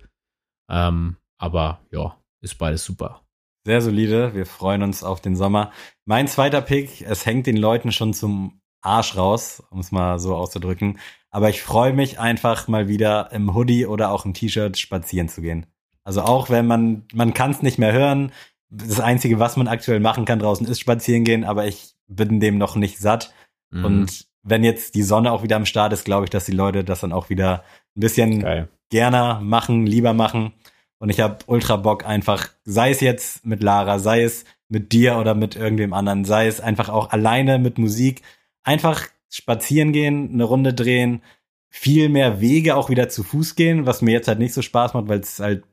Ähm, 0.70 1.16
aber 1.38 1.80
ja, 1.90 2.16
ist 2.42 2.58
beides 2.58 2.84
super. 2.84 3.22
Sehr 3.66 3.82
solide. 3.82 4.34
Wir 4.34 4.46
freuen 4.46 4.82
uns 4.82 5.04
auf 5.04 5.20
den 5.20 5.36
Sommer. 5.36 5.70
Mein 6.06 6.28
zweiter 6.28 6.62
Pick, 6.62 7.02
es 7.02 7.26
hängt 7.26 7.46
den 7.46 7.56
Leuten 7.58 7.92
schon 7.92 8.14
zum 8.14 8.59
Arsch 8.82 9.16
raus, 9.16 9.62
um 9.70 9.80
es 9.80 9.92
mal 9.92 10.18
so 10.18 10.34
auszudrücken. 10.34 10.98
Aber 11.30 11.48
ich 11.48 11.62
freue 11.62 11.92
mich 11.92 12.18
einfach 12.18 12.68
mal 12.68 12.88
wieder 12.88 13.30
im 13.32 13.54
Hoodie 13.54 13.86
oder 13.86 14.10
auch 14.10 14.24
im 14.24 14.34
T-Shirt 14.34 14.78
spazieren 14.78 15.28
zu 15.28 15.42
gehen. 15.42 15.66
Also 16.02 16.22
auch 16.22 16.50
wenn 16.50 16.66
man, 16.66 17.04
man 17.12 17.34
kann 17.34 17.52
es 17.52 17.62
nicht 17.62 17.78
mehr 17.78 17.92
hören. 17.92 18.32
Das 18.68 19.00
Einzige, 19.00 19.38
was 19.38 19.56
man 19.56 19.68
aktuell 19.68 20.00
machen 20.00 20.24
kann 20.24 20.38
draußen, 20.38 20.66
ist 20.66 20.80
spazieren 20.80 21.24
gehen, 21.24 21.44
aber 21.44 21.66
ich 21.66 21.94
bin 22.08 22.40
dem 22.40 22.58
noch 22.58 22.76
nicht 22.76 22.98
satt. 22.98 23.32
Mhm. 23.70 23.84
Und 23.84 24.26
wenn 24.42 24.64
jetzt 24.64 24.94
die 24.94 25.02
Sonne 25.02 25.32
auch 25.32 25.42
wieder 25.42 25.56
am 25.56 25.66
Start 25.66 25.92
ist, 25.92 26.04
glaube 26.04 26.24
ich, 26.24 26.30
dass 26.30 26.46
die 26.46 26.52
Leute 26.52 26.82
das 26.84 27.00
dann 27.00 27.12
auch 27.12 27.28
wieder 27.28 27.64
ein 27.96 28.00
bisschen 28.00 28.40
geil. 28.40 28.68
gerne 28.90 29.40
machen, 29.42 29.86
lieber 29.86 30.14
machen. 30.14 30.52
Und 30.98 31.10
ich 31.10 31.20
habe 31.20 31.38
ultra 31.46 31.76
Bock 31.76 32.06
einfach, 32.06 32.48
sei 32.64 32.90
es 32.90 33.00
jetzt 33.00 33.44
mit 33.46 33.62
Lara, 33.62 33.98
sei 33.98 34.22
es 34.22 34.44
mit 34.68 34.92
dir 34.92 35.16
oder 35.16 35.34
mit 35.34 35.56
irgendwem 35.56 35.92
anderen, 35.92 36.24
sei 36.24 36.46
es 36.46 36.60
einfach 36.60 36.88
auch 36.88 37.10
alleine 37.10 37.58
mit 37.58 37.78
Musik, 37.78 38.22
einfach 38.62 39.06
spazieren 39.28 39.92
gehen, 39.92 40.30
eine 40.32 40.44
Runde 40.44 40.74
drehen, 40.74 41.22
viel 41.68 42.08
mehr 42.08 42.40
Wege 42.40 42.76
auch 42.76 42.90
wieder 42.90 43.08
zu 43.08 43.22
Fuß 43.22 43.54
gehen, 43.54 43.86
was 43.86 44.02
mir 44.02 44.12
jetzt 44.12 44.28
halt 44.28 44.40
nicht 44.40 44.54
so 44.54 44.62
Spaß 44.62 44.94
macht, 44.94 45.08
weil 45.08 45.20
es 45.20 45.38
halt 45.38 45.64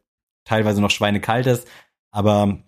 teilweise 0.46 0.82
noch 0.82 0.92
schweinekalt 0.92 1.48
ist. 1.48 1.68
Aber 2.12 2.60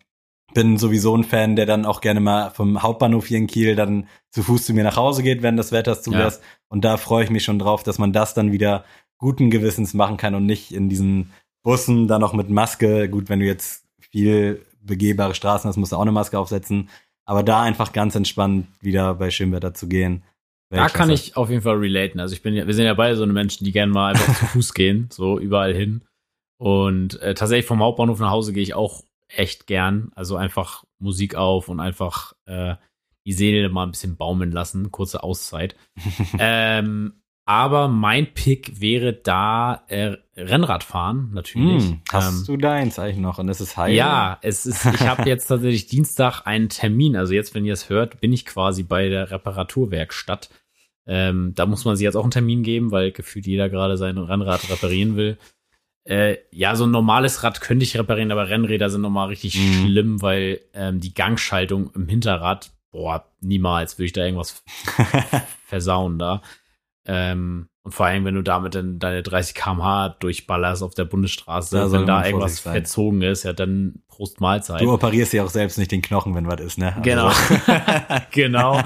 bin 0.54 0.78
sowieso 0.78 1.16
ein 1.16 1.24
Fan, 1.24 1.56
der 1.56 1.66
dann 1.66 1.86
auch 1.86 2.02
gerne 2.02 2.20
mal 2.20 2.50
vom 2.50 2.82
Hauptbahnhof 2.82 3.28
hier 3.28 3.38
in 3.38 3.48
Kiel 3.48 3.76
dann 3.76 4.08
zu 4.32 4.44
Fuß 4.44 4.66
zu 4.66 4.74
mir 4.74 4.84
nach 4.84 4.98
Hause 4.98 5.24
geht, 5.24 5.44
wenn 5.44 5.58
das 5.58 5.72
Wetter 5.72 5.92
es 5.92 6.02
zulässt. 6.02 6.42
Und 6.68 6.84
da 6.84 6.98
freue 6.98 7.24
ich 7.24 7.30
mich 7.30 7.44
schon 7.44 7.60
drauf, 7.60 7.84
dass 7.84 8.00
man 8.00 8.14
das 8.14 8.34
dann 8.34 8.52
wieder 8.52 8.84
guten 9.18 9.52
Gewissens 9.52 9.94
machen 9.94 10.18
kann 10.18 10.34
und 10.34 10.46
nicht 10.46 10.72
in 10.72 10.90
diesen 10.90 11.32
Bussen 11.62 12.08
dann 12.08 12.22
noch 12.22 12.34
mit 12.34 12.50
Maske. 12.50 13.10
Gut, 13.10 13.30
wenn 13.30 13.40
du 13.40 13.46
jetzt 13.46 13.86
viel 14.00 14.66
begehbare 14.82 15.36
Straßen 15.36 15.68
hast, 15.68 15.78
musst 15.78 15.92
du 15.92 15.98
auch 15.98 16.02
eine 16.02 16.12
Maske 16.12 16.40
aufsetzen. 16.40 16.90
Aber 17.30 17.44
da 17.44 17.62
einfach 17.62 17.94
ganz 17.94 18.16
entspannt 18.16 18.66
wieder 18.82 19.14
bei 19.14 19.30
Schönwetter 19.30 19.76
zu 19.76 19.88
gehen. 19.88 20.24
Da 20.72 20.90
kann 20.90 21.12
ich 21.12 21.38
auf 21.38 21.52
jeden 21.52 21.62
Fall 21.62 21.76
relaten. 21.76 22.20
Also 22.20 22.34
ich 22.34 22.42
bin 22.42 22.56
ja, 22.56 22.66
wir 22.66 22.74
sind 22.74 22.86
ja 22.86 22.96
beide 22.96 23.16
so 23.16 23.22
eine 23.22 23.34
Menschen, 23.34 23.66
die 23.66 23.72
gerne 23.72 23.94
mal 23.94 24.16
einfach 24.16 24.36
zu 24.36 24.46
Fuß 24.54 24.74
gehen, 24.74 25.10
so 25.12 25.38
überall 25.38 25.76
hin. 25.76 26.02
Und 26.58 27.22
äh, 27.22 27.36
tatsächlich 27.36 27.68
vom 27.68 27.84
Hauptbahnhof 27.84 28.20
nach 28.20 28.32
Hause 28.32 28.52
gehe 28.52 28.64
ich 28.64 28.74
auch 28.74 29.04
echt 29.28 29.68
gern. 29.68 30.12
Also 30.16 30.38
einfach 30.38 30.86
Musik 30.98 31.36
auf 31.36 31.70
und 31.70 31.80
einfach 31.80 32.34
äh, 32.46 32.78
die 33.28 33.34
Seele 33.34 33.70
mal 33.70 33.84
ein 33.84 33.92
bisschen 33.92 34.18
baumeln 34.18 34.52
lassen, 34.52 34.92
kurze 34.92 35.22
Auszeit. 35.22 35.76
ähm, 36.40 37.22
aber 37.50 37.88
mein 37.88 38.32
Pick 38.32 38.80
wäre 38.80 39.12
da 39.12 39.84
äh, 39.88 40.18
Rennradfahren, 40.38 41.32
natürlich. 41.34 41.84
Hm, 41.84 42.02
hast 42.12 42.42
Ähm, 42.42 42.46
du 42.46 42.58
deins 42.58 43.00
eigentlich 43.00 43.18
noch? 43.18 43.40
Und 43.40 43.50
es 43.50 43.60
ist 43.60 43.76
heiß. 43.76 43.96
ja, 43.96 44.38
es 44.44 44.68
ist, 44.68 44.86
ich 44.86 45.02
habe 45.02 45.28
jetzt 45.28 45.48
tatsächlich 45.48 45.88
Dienstag 45.88 46.44
einen 46.46 46.70
Termin. 46.70 47.16
Also 47.16 47.34
jetzt, 47.34 47.56
wenn 47.56 47.66
ihr 47.66 47.74
es 47.74 47.90
hört, 47.90 48.22
bin 48.22 48.32
ich 48.34 48.46
quasi 48.46 48.84
bei 48.84 49.10
der 49.10 49.32
Reparaturwerkstatt. 49.32 50.50
Ähm, 51.08 51.54
da 51.56 51.66
muss 51.66 51.86
man 51.86 51.96
sich 51.96 52.04
jetzt 52.04 52.16
auch 52.16 52.22
einen 52.24 52.30
Termin 52.30 52.62
geben, 52.62 52.92
weil 52.92 53.12
gefühlt 53.12 53.48
jeder 53.48 53.68
gerade 53.68 53.98
sein 53.98 54.20
Rennrad 54.20 54.70
reparieren 54.70 55.16
will. 55.16 55.40
Äh, 56.04 56.38
ja, 56.52 56.76
so 56.76 56.86
ein 56.86 56.92
normales 56.92 57.42
Rad 57.44 57.62
könnte 57.62 57.84
ich 57.84 57.98
reparieren, 57.98 58.32
aber 58.32 58.48
Rennräder 58.50 58.92
sind 58.92 59.02
nochmal 59.02 59.30
richtig 59.30 59.56
Mhm. 59.58 59.86
schlimm, 59.88 60.22
weil 60.22 60.62
ähm, 60.76 61.00
die 61.00 61.16
Gangschaltung 61.16 61.90
im 61.96 62.08
Hinterrad, 62.08 62.70
boah, 62.92 63.26
niemals 63.42 63.98
würde 63.98 64.06
ich 64.06 64.14
da 64.14 64.24
irgendwas 64.24 64.64
versauen 65.66 66.20
da. 66.20 66.44
Ähm, 67.12 67.70
und 67.82 67.94
vor 67.94 68.06
allem, 68.06 68.24
wenn 68.26 68.36
du 68.36 68.44
damit 68.44 68.76
dann 68.76 69.00
deine 69.00 69.24
30 69.24 69.56
km/h 69.56 70.10
durchballerst 70.20 70.84
auf 70.84 70.94
der 70.94 71.06
Bundesstraße, 71.06 71.76
Da 71.76 71.92
wenn 71.92 72.06
da 72.06 72.24
irgendwas 72.24 72.62
sein. 72.62 72.74
verzogen 72.74 73.24
ist, 73.24 73.44
ja, 73.44 73.54
dann 73.54 74.04
Prost 74.08 74.40
Mahlzeit. 74.42 74.82
Du 74.82 74.94
operierst 74.94 75.34
ja 75.34 75.44
auch 75.44 75.50
selbst 75.50 75.80
nicht 75.80 75.92
den 75.92 76.04
Knochen, 76.04 76.36
wenn 76.36 76.46
was 76.48 76.60
ist, 76.62 76.78
ne? 76.78 76.90
Also- 76.96 77.02
Genau. 77.02 77.32
genau. 78.32 78.82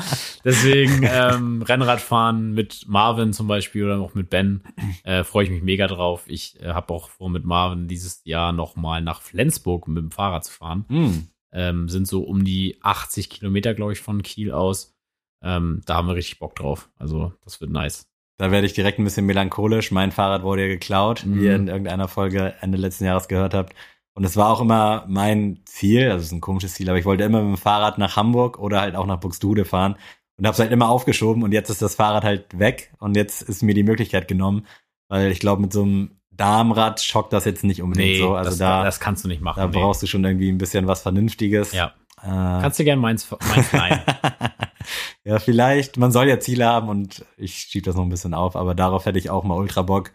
Deswegen 0.45 1.01
ähm, 1.03 1.63
Rennradfahren 1.63 2.53
mit 2.53 2.85
Marvin 2.87 3.33
zum 3.33 3.47
Beispiel 3.47 3.83
oder 3.83 3.99
auch 3.99 4.13
mit 4.13 4.29
Ben 4.29 4.61
äh, 5.03 5.23
freue 5.25 5.43
ich 5.45 5.49
mich 5.51 5.63
mega 5.63 5.87
drauf. 5.87 6.23
Ich 6.27 6.61
äh, 6.61 6.69
habe 6.69 6.93
auch 6.93 7.09
vor, 7.09 7.29
mit 7.29 7.43
Marvin 7.43 7.87
dieses 7.89 8.21
Jahr 8.23 8.53
noch 8.53 8.75
mal 8.77 9.01
nach 9.01 9.21
Flensburg 9.21 9.87
mit 9.89 9.97
dem 10.01 10.11
Fahrrad 10.11 10.45
zu 10.45 10.53
fahren. 10.53 10.85
Hm. 10.87 11.27
Ähm, 11.51 11.89
sind 11.89 12.07
so 12.07 12.23
um 12.23 12.45
die 12.45 12.77
80 12.81 13.29
Kilometer, 13.29 13.73
glaube 13.73 13.91
ich, 13.91 13.99
von 13.99 14.23
Kiel 14.23 14.51
aus. 14.53 14.95
Ähm, 15.41 15.81
da 15.85 15.95
haben 15.95 16.07
wir 16.07 16.15
richtig 16.15 16.39
Bock 16.39 16.55
drauf. 16.55 16.89
Also 16.97 17.33
das 17.43 17.59
wird 17.59 17.69
nice. 17.71 18.07
Da 18.37 18.51
werde 18.51 18.65
ich 18.65 18.73
direkt 18.73 18.99
ein 18.99 19.03
bisschen 19.03 19.25
melancholisch. 19.25 19.91
Mein 19.91 20.11
Fahrrad 20.11 20.43
wurde 20.43 20.63
ja 20.63 20.67
geklaut, 20.67 21.23
wie 21.25 21.45
ihr 21.45 21.51
Mhm. 21.51 21.61
in 21.63 21.67
irgendeiner 21.67 22.07
Folge 22.07 22.53
Ende 22.61 22.77
letzten 22.77 23.05
Jahres 23.05 23.27
gehört 23.27 23.53
habt. 23.53 23.73
Und 24.15 24.23
es 24.23 24.37
war 24.37 24.49
auch 24.51 24.61
immer 24.61 25.05
mein 25.07 25.59
Ziel, 25.65 26.05
also 26.05 26.17
es 26.17 26.25
ist 26.27 26.31
ein 26.33 26.41
komisches 26.41 26.73
Ziel, 26.75 26.89
aber 26.89 26.99
ich 26.99 27.05
wollte 27.05 27.23
immer 27.23 27.41
mit 27.41 27.57
dem 27.57 27.61
Fahrrad 27.61 27.97
nach 27.97 28.15
Hamburg 28.15 28.59
oder 28.59 28.81
halt 28.81 28.95
auch 28.95 29.05
nach 29.07 29.19
Buxtehude 29.19 29.65
fahren 29.65 29.95
und 30.37 30.45
habe 30.45 30.53
es 30.53 30.59
halt 30.59 30.71
immer 30.71 30.89
aufgeschoben 30.89 31.41
und 31.43 31.51
jetzt 31.51 31.69
ist 31.69 31.81
das 31.81 31.95
Fahrrad 31.95 32.23
halt 32.23 32.59
weg 32.59 32.93
und 32.99 33.15
jetzt 33.15 33.41
ist 33.41 33.63
mir 33.63 33.73
die 33.73 33.81
Möglichkeit 33.83 34.27
genommen, 34.27 34.67
weil 35.09 35.31
ich 35.31 35.39
glaube, 35.39 35.61
mit 35.63 35.73
so 35.73 35.81
einem 35.83 36.11
Darmrad 36.29 37.01
schockt 37.01 37.33
das 37.33 37.45
jetzt 37.45 37.63
nicht 37.63 37.81
unbedingt 37.81 38.17
so. 38.19 38.33
Also 38.35 38.49
das, 38.51 38.59
da, 38.59 38.83
das 38.83 38.99
kannst 38.99 39.23
du 39.23 39.27
nicht 39.27 39.41
machen. 39.41 39.59
da 39.59 39.67
nee. 39.67 39.73
brauchst 39.73 40.03
du 40.03 40.07
schon 40.07 40.23
irgendwie 40.23 40.51
ein 40.51 40.57
bisschen 40.59 40.85
was 40.87 41.01
Vernünftiges. 41.01 41.73
Ja. 41.73 41.93
Äh, 42.21 42.27
Kannst 42.61 42.79
du 42.79 42.83
gerne 42.83 43.01
meins, 43.01 43.27
meins 43.49 43.71
leihen. 43.71 43.99
ja, 45.23 45.39
vielleicht. 45.39 45.97
Man 45.97 46.11
soll 46.11 46.27
ja 46.27 46.39
Ziele 46.39 46.65
haben 46.65 46.89
und 46.89 47.25
ich 47.37 47.55
schieb 47.55 47.83
das 47.85 47.95
noch 47.95 48.03
ein 48.03 48.09
bisschen 48.09 48.33
auf, 48.33 48.55
aber 48.55 48.75
darauf 48.75 49.05
hätte 49.05 49.19
ich 49.19 49.29
auch 49.29 49.43
mal 49.43 49.57
ultra 49.57 49.81
Bock. 49.81 50.11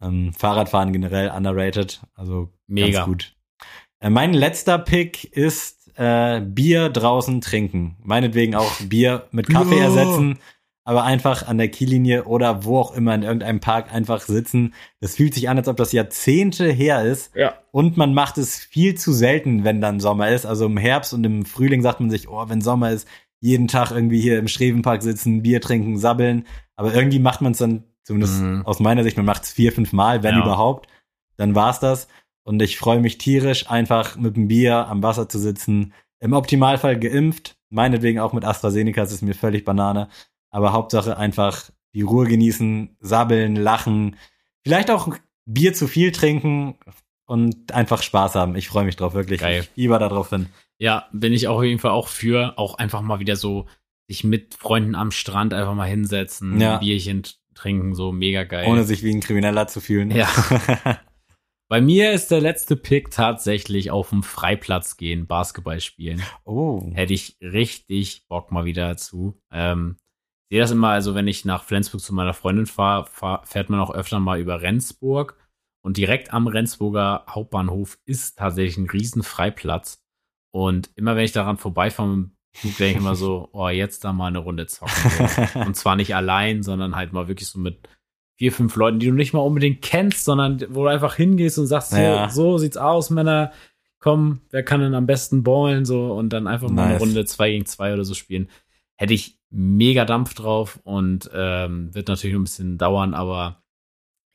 Ähm, 0.00 0.32
Fahrradfahren 0.34 0.92
generell 0.92 1.30
underrated, 1.30 2.02
also 2.14 2.50
Mega. 2.66 2.98
ganz 2.98 3.06
gut. 3.06 3.36
Äh, 4.00 4.10
mein 4.10 4.34
letzter 4.34 4.78
Pick 4.78 5.24
ist 5.24 5.90
äh, 5.96 6.40
Bier 6.40 6.90
draußen 6.90 7.40
trinken. 7.40 7.96
Meinetwegen 8.02 8.54
auch 8.54 8.80
Bier 8.80 9.26
mit 9.30 9.48
Kaffee 9.48 9.78
ersetzen, 9.78 10.38
aber 10.84 11.04
einfach 11.04 11.46
an 11.46 11.58
der 11.58 11.68
Kiellinie 11.68 12.24
oder 12.24 12.64
wo 12.64 12.78
auch 12.78 12.94
immer 12.94 13.14
in 13.14 13.22
irgendeinem 13.22 13.60
Park 13.60 13.92
einfach 13.92 14.20
sitzen. 14.20 14.74
Das 15.00 15.16
fühlt 15.16 15.34
sich 15.34 15.48
an, 15.48 15.58
als 15.58 15.68
ob 15.68 15.76
das 15.76 15.92
Jahrzehnte 15.92 16.70
her 16.70 17.04
ist. 17.04 17.34
ja. 17.34 17.54
Und 17.72 17.96
man 17.96 18.14
macht 18.14 18.38
es 18.38 18.58
viel 18.58 18.94
zu 18.94 19.12
selten, 19.12 19.64
wenn 19.64 19.80
dann 19.80 20.00
Sommer 20.00 20.30
ist. 20.30 20.46
Also 20.46 20.66
im 20.66 20.76
Herbst 20.76 21.12
und 21.12 21.24
im 21.24 21.44
Frühling 21.44 21.82
sagt 21.82 22.00
man 22.00 22.10
sich, 22.10 22.28
oh, 22.28 22.48
wenn 22.48 22.60
Sommer 22.60 22.90
ist, 22.90 23.08
jeden 23.40 23.68
Tag 23.68 23.90
irgendwie 23.90 24.20
hier 24.20 24.38
im 24.38 24.48
Schrevenpark 24.48 25.02
sitzen, 25.02 25.42
Bier 25.42 25.60
trinken, 25.60 25.98
sabbeln. 25.98 26.46
Aber 26.74 26.94
irgendwie 26.94 27.18
macht 27.18 27.40
man 27.42 27.52
es 27.52 27.58
dann, 27.58 27.84
zumindest 28.02 28.40
Mhm. 28.40 28.62
aus 28.66 28.80
meiner 28.80 29.02
Sicht, 29.02 29.16
man 29.16 29.26
macht 29.26 29.44
es 29.44 29.52
vier, 29.52 29.72
fünf 29.72 29.92
Mal, 29.92 30.22
wenn 30.22 30.34
Ja. 30.36 30.42
überhaupt. 30.42 30.88
Dann 31.36 31.54
war's 31.54 31.80
das. 31.80 32.08
Und 32.44 32.62
ich 32.62 32.78
freue 32.78 33.00
mich 33.00 33.18
tierisch, 33.18 33.68
einfach 33.70 34.16
mit 34.16 34.36
dem 34.36 34.48
Bier 34.48 34.86
am 34.86 35.02
Wasser 35.02 35.28
zu 35.28 35.38
sitzen. 35.38 35.92
Im 36.20 36.32
Optimalfall 36.32 36.98
geimpft. 36.98 37.56
Meinetwegen 37.68 38.20
auch 38.20 38.32
mit 38.32 38.44
AstraZeneca, 38.44 39.00
das 39.02 39.12
ist 39.12 39.22
mir 39.22 39.34
völlig 39.34 39.64
Banane. 39.64 40.08
Aber 40.50 40.72
Hauptsache 40.72 41.16
einfach 41.16 41.70
die 41.94 42.02
Ruhe 42.02 42.26
genießen, 42.26 42.96
sabbeln, 43.00 43.56
lachen. 43.56 44.16
Vielleicht 44.62 44.90
auch 44.90 45.08
Bier 45.44 45.74
zu 45.74 45.88
viel 45.88 46.12
trinken. 46.12 46.76
Und 47.26 47.72
einfach 47.72 48.02
Spaß 48.02 48.34
haben. 48.34 48.56
Ich 48.56 48.68
freue 48.68 48.84
mich 48.84 48.96
drauf, 48.96 49.14
wirklich. 49.14 49.40
Geil. 49.40 49.60
Ich 49.62 49.68
fieber 49.70 49.98
da 49.98 50.08
drauf 50.08 50.30
hin. 50.30 50.46
Ja, 50.78 51.06
bin 51.12 51.32
ich 51.32 51.48
auch 51.48 51.58
auf 51.58 51.64
jeden 51.64 51.78
Fall 51.80 51.90
auch 51.92 52.08
für. 52.08 52.58
Auch 52.58 52.76
einfach 52.78 53.00
mal 53.02 53.18
wieder 53.18 53.36
so 53.36 53.66
sich 54.08 54.24
mit 54.24 54.54
Freunden 54.54 54.94
am 54.94 55.10
Strand 55.10 55.52
einfach 55.52 55.74
mal 55.74 55.88
hinsetzen, 55.88 56.60
Ja. 56.60 56.74
ein 56.74 56.80
Bierchen 56.80 57.22
trinken, 57.54 57.94
so 57.94 58.12
mega 58.12 58.44
geil. 58.44 58.66
Ohne 58.68 58.84
sich 58.84 59.02
wie 59.02 59.10
ein 59.12 59.20
Krimineller 59.20 59.66
zu 59.66 59.80
fühlen. 59.80 60.10
Ja. 60.10 60.28
Bei 61.68 61.80
mir 61.80 62.12
ist 62.12 62.30
der 62.30 62.40
letzte 62.40 62.76
Pick 62.76 63.10
tatsächlich 63.10 63.90
auf 63.90 64.10
dem 64.10 64.22
Freiplatz 64.22 64.96
gehen, 64.96 65.26
Basketball 65.26 65.80
spielen. 65.80 66.22
oh. 66.44 66.88
Hätte 66.94 67.14
ich 67.14 67.36
richtig 67.40 68.24
Bock 68.28 68.52
mal 68.52 68.64
wieder 68.64 68.90
dazu. 68.90 69.40
Ähm, 69.50 69.96
sehe 70.48 70.60
das 70.60 70.70
immer, 70.70 70.90
also 70.90 71.16
wenn 71.16 71.26
ich 71.26 71.44
nach 71.44 71.64
Flensburg 71.64 72.00
zu 72.00 72.14
meiner 72.14 72.34
Freundin 72.34 72.66
fahre, 72.66 73.06
fahr, 73.06 73.44
fährt 73.44 73.68
man 73.68 73.80
auch 73.80 73.90
öfter 73.90 74.20
mal 74.20 74.38
über 74.38 74.62
Rendsburg. 74.62 75.36
Und 75.86 75.98
direkt 75.98 76.32
am 76.32 76.48
Rendsburger 76.48 77.22
Hauptbahnhof 77.28 77.96
ist 78.06 78.38
tatsächlich 78.38 78.76
ein 78.76 78.90
riesen 78.90 79.22
Freiplatz. 79.22 80.02
Und 80.50 80.90
immer 80.96 81.14
wenn 81.14 81.24
ich 81.24 81.30
daran 81.30 81.58
vorbeifahre, 81.58 82.28
denke 82.64 82.86
ich 82.88 82.96
immer 82.96 83.14
so, 83.14 83.50
oh, 83.52 83.68
jetzt 83.68 84.02
da 84.02 84.12
mal 84.12 84.26
eine 84.26 84.38
Runde 84.38 84.66
zocken. 84.66 84.92
So. 85.52 85.60
Und 85.60 85.76
zwar 85.76 85.94
nicht 85.94 86.16
allein, 86.16 86.64
sondern 86.64 86.96
halt 86.96 87.12
mal 87.12 87.28
wirklich 87.28 87.48
so 87.48 87.60
mit 87.60 87.88
vier, 88.36 88.50
fünf 88.50 88.74
Leuten, 88.74 88.98
die 88.98 89.06
du 89.06 89.12
nicht 89.12 89.32
mal 89.32 89.38
unbedingt 89.38 89.80
kennst, 89.80 90.24
sondern 90.24 90.60
wo 90.70 90.82
du 90.82 90.88
einfach 90.88 91.14
hingehst 91.14 91.56
und 91.56 91.68
sagst, 91.68 91.92
so, 91.92 91.98
Ja. 91.98 92.30
so 92.30 92.58
sieht's 92.58 92.76
aus, 92.76 93.10
Männer. 93.10 93.52
Komm, 94.00 94.40
wer 94.50 94.64
kann 94.64 94.80
denn 94.80 94.96
am 94.96 95.06
besten 95.06 95.44
ballen 95.44 95.84
so 95.84 96.12
und 96.14 96.30
dann 96.32 96.48
einfach 96.48 96.68
mal 96.68 96.82
eine 96.82 96.92
Nice. 96.94 97.00
Runde 97.02 97.24
zwei 97.26 97.50
gegen 97.52 97.64
zwei 97.66 97.92
oder 97.92 98.04
so 98.04 98.14
spielen. 98.14 98.50
Hätte 98.96 99.14
ich 99.14 99.38
mega 99.50 100.04
Dampf 100.04 100.34
drauf 100.34 100.80
und 100.82 101.30
ähm, 101.32 101.94
wird 101.94 102.08
natürlich 102.08 102.34
noch 102.34 102.40
ein 102.40 102.44
bisschen 102.44 102.76
dauern, 102.76 103.14
aber 103.14 103.62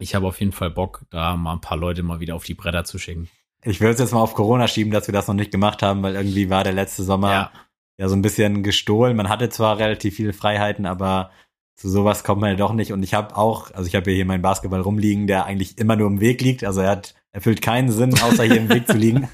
ich 0.01 0.15
habe 0.15 0.27
auf 0.27 0.39
jeden 0.39 0.51
Fall 0.51 0.71
Bock, 0.71 1.03
da 1.09 1.35
mal 1.37 1.53
ein 1.53 1.61
paar 1.61 1.77
Leute 1.77 2.03
mal 2.03 2.19
wieder 2.19 2.35
auf 2.35 2.43
die 2.43 2.53
Bretter 2.55 2.83
zu 2.83 2.97
schicken. 2.97 3.29
Ich 3.63 3.79
will 3.79 3.89
es 3.89 3.99
jetzt 3.99 4.13
mal 4.13 4.21
auf 4.21 4.33
Corona 4.33 4.67
schieben, 4.67 4.91
dass 4.91 5.07
wir 5.07 5.13
das 5.13 5.27
noch 5.27 5.35
nicht 5.35 5.51
gemacht 5.51 5.83
haben, 5.83 6.01
weil 6.03 6.15
irgendwie 6.15 6.49
war 6.49 6.63
der 6.63 6.73
letzte 6.73 7.03
Sommer 7.03 7.31
Ja, 7.31 7.51
ja 7.99 8.09
so 8.09 8.15
ein 8.15 8.21
bisschen 8.23 8.63
gestohlen. 8.63 9.15
Man 9.15 9.29
hatte 9.29 9.49
zwar 9.49 9.77
relativ 9.77 10.15
viele 10.15 10.33
Freiheiten, 10.33 10.85
aber 10.85 11.29
zu 11.75 11.89
sowas 11.89 12.23
kommt 12.23 12.41
man 12.41 12.49
ja 12.51 12.55
doch 12.55 12.73
nicht. 12.73 12.91
Und 12.91 13.03
ich 13.03 13.13
habe 13.13 13.35
auch, 13.37 13.71
also 13.71 13.87
ich 13.87 13.95
habe 13.95 14.11
hier 14.11 14.25
meinen 14.25 14.41
Basketball 14.41 14.81
rumliegen, 14.81 15.27
der 15.27 15.45
eigentlich 15.45 15.77
immer 15.77 15.95
nur 15.95 16.07
im 16.07 16.19
Weg 16.21 16.41
liegt. 16.41 16.63
Also 16.63 16.81
er 16.81 16.89
hat 16.89 17.15
erfüllt 17.31 17.61
keinen 17.61 17.91
Sinn, 17.91 18.13
außer 18.19 18.43
hier 18.43 18.57
im 18.57 18.69
Weg 18.69 18.87
zu 18.87 18.97
liegen. 18.97 19.29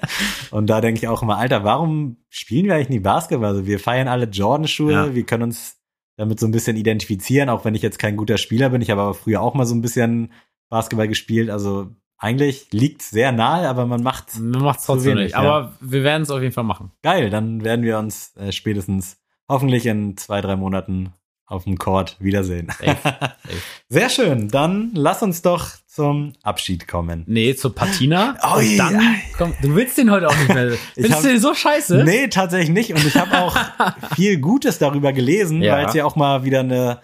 Und 0.50 0.68
da 0.68 0.80
denke 0.80 0.98
ich 1.00 1.08
auch 1.08 1.22
immer, 1.22 1.38
Alter, 1.38 1.64
warum 1.64 2.16
spielen 2.28 2.66
wir 2.66 2.74
eigentlich 2.74 2.88
nie 2.88 3.00
Basketball? 3.00 3.48
Also 3.50 3.66
wir 3.66 3.78
feiern 3.78 4.08
alle 4.08 4.24
Jordan-Schuhe, 4.26 4.92
Ja. 4.92 5.14
wir 5.14 5.24
können 5.26 5.44
uns 5.44 5.81
damit 6.22 6.38
so 6.38 6.46
ein 6.46 6.52
bisschen 6.52 6.76
identifizieren, 6.76 7.48
auch 7.48 7.64
wenn 7.64 7.74
ich 7.74 7.82
jetzt 7.82 7.98
kein 7.98 8.16
guter 8.16 8.38
Spieler 8.38 8.70
bin. 8.70 8.80
Ich 8.80 8.90
habe 8.90 9.00
aber 9.00 9.14
früher 9.14 9.42
auch 9.42 9.54
mal 9.54 9.66
so 9.66 9.74
ein 9.74 9.82
bisschen 9.82 10.32
Basketball 10.68 11.08
gespielt. 11.08 11.50
Also 11.50 11.90
eigentlich 12.16 12.68
liegt 12.70 13.02
sehr 13.02 13.32
nahe, 13.32 13.68
aber 13.68 13.86
man 13.86 14.04
macht 14.04 14.38
man 14.38 14.62
macht's 14.62 14.86
trotzdem 14.86 15.16
wenig, 15.16 15.24
nicht. 15.24 15.32
ja. 15.32 15.40
Aber 15.40 15.72
wir 15.80 16.04
werden 16.04 16.22
es 16.22 16.30
auf 16.30 16.40
jeden 16.40 16.54
Fall 16.54 16.62
machen. 16.62 16.92
Geil, 17.02 17.28
dann 17.28 17.64
werden 17.64 17.84
wir 17.84 17.98
uns 17.98 18.36
äh, 18.36 18.52
spätestens 18.52 19.18
hoffentlich 19.48 19.84
in 19.84 20.16
zwei, 20.16 20.40
drei 20.40 20.54
Monaten 20.54 21.12
auf 21.44 21.64
dem 21.64 21.76
Court 21.76 22.16
wiedersehen. 22.20 22.68
Safe. 22.68 23.32
Sehr 23.88 24.08
schön, 24.08 24.46
dann 24.46 24.92
lass 24.94 25.24
uns 25.24 25.42
doch 25.42 25.70
zum 25.92 26.32
Abschied 26.42 26.88
kommen. 26.88 27.24
Nee, 27.26 27.54
zur 27.54 27.74
Patina. 27.74 28.34
Ui, 28.56 28.70
und 28.70 28.78
dann, 28.78 28.96
ei. 28.96 29.22
komm, 29.36 29.52
du 29.60 29.74
willst 29.74 29.98
den 29.98 30.10
heute 30.10 30.26
auch 30.28 30.36
nicht 30.36 30.48
mehr. 30.48 30.72
Findest 30.94 31.24
du 31.24 31.28
den 31.28 31.38
so 31.38 31.52
scheiße? 31.52 32.02
Nee, 32.04 32.28
tatsächlich 32.28 32.70
nicht. 32.70 32.94
Und 32.94 33.04
ich 33.06 33.14
habe 33.16 33.38
auch 33.38 33.54
viel 34.14 34.38
Gutes 34.40 34.78
darüber 34.78 35.12
gelesen, 35.12 35.60
Ja. 35.60 35.74
weil 35.76 35.86
es 35.86 35.94
ja 35.94 36.06
auch 36.06 36.16
mal 36.16 36.44
wieder 36.44 36.60
eine, 36.60 37.00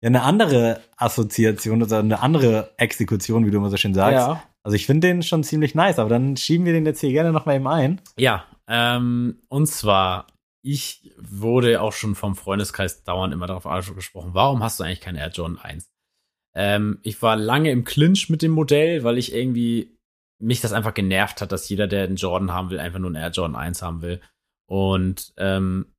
ja, 0.00 0.06
eine 0.06 0.22
andere 0.22 0.80
Assoziation 0.96 1.82
oder 1.82 1.98
eine 1.98 2.20
andere 2.20 2.70
Exekution, 2.76 3.44
wie 3.44 3.50
du 3.50 3.56
immer 3.58 3.70
so 3.70 3.76
schön 3.76 3.94
sagst. 3.94 4.12
Ja. 4.28 4.42
Also 4.62 4.76
ich 4.76 4.86
finde 4.86 5.08
den 5.08 5.24
schon 5.24 5.42
ziemlich 5.42 5.74
nice, 5.74 5.98
aber 5.98 6.10
dann 6.10 6.36
schieben 6.36 6.64
wir 6.64 6.72
den 6.72 6.86
jetzt 6.86 7.00
hier 7.00 7.10
gerne 7.10 7.32
noch 7.32 7.44
mal 7.44 7.56
eben 7.56 7.66
ein. 7.66 8.00
Ja, 8.16 8.44
ähm, 8.68 9.40
und 9.48 9.66
zwar, 9.66 10.28
ich 10.62 11.10
wurde 11.18 11.80
auch 11.82 11.92
schon 11.92 12.14
vom 12.14 12.36
Freundeskreis 12.36 13.02
dauernd 13.02 13.32
immer 13.32 13.46
darauf 13.48 13.66
angesprochen, 13.66 14.30
warum 14.34 14.62
hast 14.62 14.78
du 14.78 14.84
eigentlich 14.84 15.00
keinen 15.00 15.16
Air 15.16 15.30
Jordan 15.30 15.58
1? 15.58 15.88
Ähm, 16.58 16.98
ich 17.04 17.22
war 17.22 17.36
lange 17.36 17.70
im 17.70 17.84
Clinch 17.84 18.28
mit 18.30 18.42
dem 18.42 18.50
Modell, 18.50 19.04
weil 19.04 19.16
ich 19.16 19.32
irgendwie 19.32 19.96
mich 20.40 20.60
das 20.60 20.72
einfach 20.72 20.92
genervt 20.92 21.40
hat, 21.40 21.52
dass 21.52 21.68
jeder, 21.68 21.86
der 21.86 22.02
einen 22.02 22.16
Jordan 22.16 22.52
haben 22.52 22.70
will, 22.70 22.80
einfach 22.80 22.98
nur 22.98 23.10
einen 23.10 23.22
Air 23.22 23.30
Jordan 23.30 23.54
1 23.54 23.80
haben 23.80 24.02
will. 24.02 24.20
Und 24.66 25.32
ähm, 25.36 25.94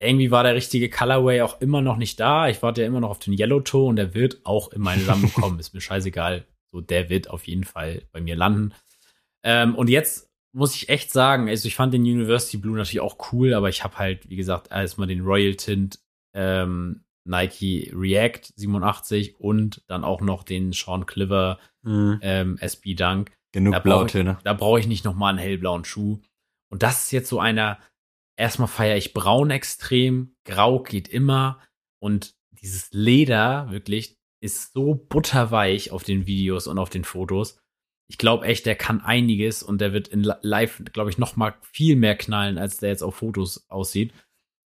irgendwie 0.00 0.30
war 0.30 0.44
der 0.44 0.54
richtige 0.54 0.88
Colorway 0.88 1.42
auch 1.42 1.60
immer 1.60 1.80
noch 1.80 1.96
nicht 1.96 2.20
da. 2.20 2.48
Ich 2.48 2.62
warte 2.62 2.82
ja 2.82 2.86
immer 2.86 3.00
noch 3.00 3.10
auf 3.10 3.18
den 3.18 3.36
Yellow 3.36 3.60
Toe 3.60 3.88
und 3.88 3.96
der 3.96 4.14
wird 4.14 4.40
auch 4.44 4.72
in 4.72 4.82
meine 4.82 5.02
Sammlung 5.02 5.32
kommen. 5.34 5.58
Ist 5.58 5.74
mir 5.74 5.80
scheißegal. 5.80 6.46
So, 6.70 6.80
der 6.80 7.10
wird 7.10 7.28
auf 7.28 7.48
jeden 7.48 7.64
Fall 7.64 8.02
bei 8.12 8.20
mir 8.20 8.36
landen. 8.36 8.72
Ähm, 9.42 9.74
und 9.74 9.90
jetzt 9.90 10.30
muss 10.52 10.76
ich 10.76 10.88
echt 10.88 11.10
sagen, 11.10 11.48
also 11.48 11.66
ich 11.66 11.74
fand 11.74 11.92
den 11.92 12.02
University 12.02 12.56
Blue 12.56 12.76
natürlich 12.76 13.00
auch 13.00 13.32
cool, 13.32 13.52
aber 13.52 13.68
ich 13.68 13.82
habe 13.82 13.98
halt, 13.98 14.30
wie 14.30 14.36
gesagt, 14.36 14.70
erstmal 14.70 15.08
den 15.08 15.22
Royal 15.22 15.56
Tint 15.56 15.98
ähm, 16.34 17.03
Nike 17.26 17.90
React 17.94 18.52
87 18.56 19.38
und 19.40 19.82
dann 19.88 20.04
auch 20.04 20.20
noch 20.20 20.42
den 20.42 20.72
Sean 20.72 21.06
Cliver 21.06 21.58
ähm, 21.86 22.56
SB 22.60 22.94
Dunk. 22.94 23.32
Genug 23.52 23.72
Da 23.74 23.78
brauch 23.78 24.06
ich- 24.06 24.12
Blautöne. 24.12 24.38
Da 24.44 24.52
brauche 24.54 24.80
ich 24.80 24.86
nicht 24.86 25.04
noch 25.04 25.14
mal 25.14 25.28
einen 25.30 25.38
hellblauen 25.38 25.84
Schuh. 25.84 26.20
Und 26.72 26.82
das 26.82 27.04
ist 27.04 27.10
jetzt 27.12 27.28
so 27.28 27.38
einer, 27.40 27.78
erstmal 28.36 28.68
feiere 28.68 28.96
ich 28.96 29.14
braun 29.14 29.50
extrem, 29.50 30.34
grau 30.44 30.82
geht 30.82 31.08
immer 31.08 31.60
und 32.02 32.34
dieses 32.60 32.90
Leder 32.92 33.70
wirklich 33.70 34.16
ist 34.42 34.72
so 34.72 34.94
butterweich 34.94 35.90
auf 35.92 36.02
den 36.04 36.26
Videos 36.26 36.66
und 36.66 36.78
auf 36.78 36.90
den 36.90 37.04
Fotos. 37.04 37.58
Ich 38.10 38.18
glaube 38.18 38.44
echt, 38.46 38.66
der 38.66 38.74
kann 38.76 39.00
einiges 39.00 39.62
und 39.62 39.80
der 39.80 39.92
wird 39.94 40.08
in 40.08 40.22
Li- 40.24 40.34
live, 40.42 40.82
glaube 40.92 41.08
ich, 41.10 41.16
noch 41.18 41.36
mal 41.36 41.54
viel 41.62 41.96
mehr 41.96 42.16
knallen, 42.16 42.58
als 42.58 42.76
der 42.78 42.90
jetzt 42.90 43.02
auf 43.02 43.14
Fotos 43.16 43.64
aussieht. 43.70 44.12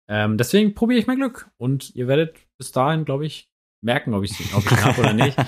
Ähm, 0.09 0.39
deswegen 0.39 0.75
probiere 0.75 0.99
ich 0.99 1.07
mein 1.07 1.19
Glück 1.19 1.51
und 1.59 1.95
ihr 1.95 2.09
werdet 2.09 2.39
bis 2.59 2.73
dahin, 2.73 3.05
glaube 3.05 3.27
ich, 3.27 3.49
merken, 3.81 4.15
ob 4.15 4.25
ich 4.25 4.33
ob 4.55 4.65
ich 4.67 4.73
ihn 4.73 4.85
habe 4.85 5.01
oder 5.01 5.13
nicht. 5.13 5.37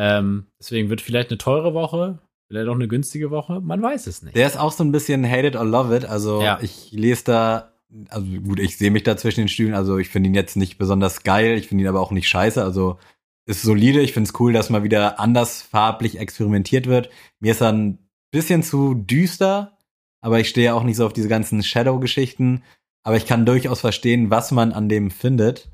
Ähm, 0.00 0.46
deswegen 0.60 0.90
wird 0.90 1.00
vielleicht 1.00 1.30
eine 1.30 1.38
teure 1.38 1.74
Woche, 1.74 2.20
vielleicht 2.46 2.68
auch 2.68 2.74
eine 2.76 2.86
günstige 2.86 3.32
Woche, 3.32 3.60
man 3.60 3.82
weiß 3.82 4.06
es 4.06 4.22
nicht. 4.22 4.36
Der 4.36 4.46
ist 4.46 4.56
auch 4.56 4.70
so 4.70 4.84
ein 4.84 4.92
bisschen 4.92 5.28
hate 5.28 5.48
it 5.48 5.56
or 5.56 5.64
love 5.64 5.96
it. 5.96 6.04
Also 6.04 6.40
Ja. 6.40 6.60
ich 6.62 6.92
lese 6.92 7.24
da, 7.24 7.72
also 8.08 8.24
gut, 8.42 8.60
ich 8.60 8.78
sehe 8.78 8.92
mich 8.92 9.02
da 9.02 9.16
zwischen 9.16 9.40
den 9.40 9.48
Stühlen. 9.48 9.74
Also 9.74 9.98
ich 9.98 10.08
finde 10.08 10.28
ihn 10.28 10.34
jetzt 10.36 10.56
nicht 10.56 10.78
besonders 10.78 11.24
geil, 11.24 11.58
ich 11.58 11.66
finde 11.66 11.82
ihn 11.82 11.88
aber 11.88 12.00
auch 12.00 12.12
nicht 12.12 12.28
scheiße. 12.28 12.62
Also 12.62 12.96
ist 13.44 13.62
solide. 13.62 14.00
Ich 14.00 14.12
finde 14.12 14.28
es 14.28 14.38
cool, 14.38 14.52
dass 14.52 14.70
mal 14.70 14.84
wieder 14.84 15.18
anders 15.18 15.62
farblich 15.62 16.18
experimentiert 16.20 16.86
wird. 16.86 17.10
Mir 17.40 17.50
ist 17.50 17.60
er 17.62 17.72
ein 17.72 17.98
bisschen 18.30 18.62
zu 18.62 18.94
düster, 18.94 19.78
aber 20.20 20.38
ich 20.38 20.48
stehe 20.48 20.74
auch 20.76 20.84
nicht 20.84 20.96
so 20.96 21.06
auf 21.06 21.12
diese 21.12 21.28
ganzen 21.28 21.60
Shadow-Geschichten. 21.64 22.62
Aber 23.02 23.16
ich 23.16 23.26
kann 23.26 23.46
durchaus 23.46 23.80
verstehen, 23.80 24.30
was 24.30 24.52
man 24.52 24.72
an 24.72 24.88
dem 24.88 25.10
findet. 25.10 25.68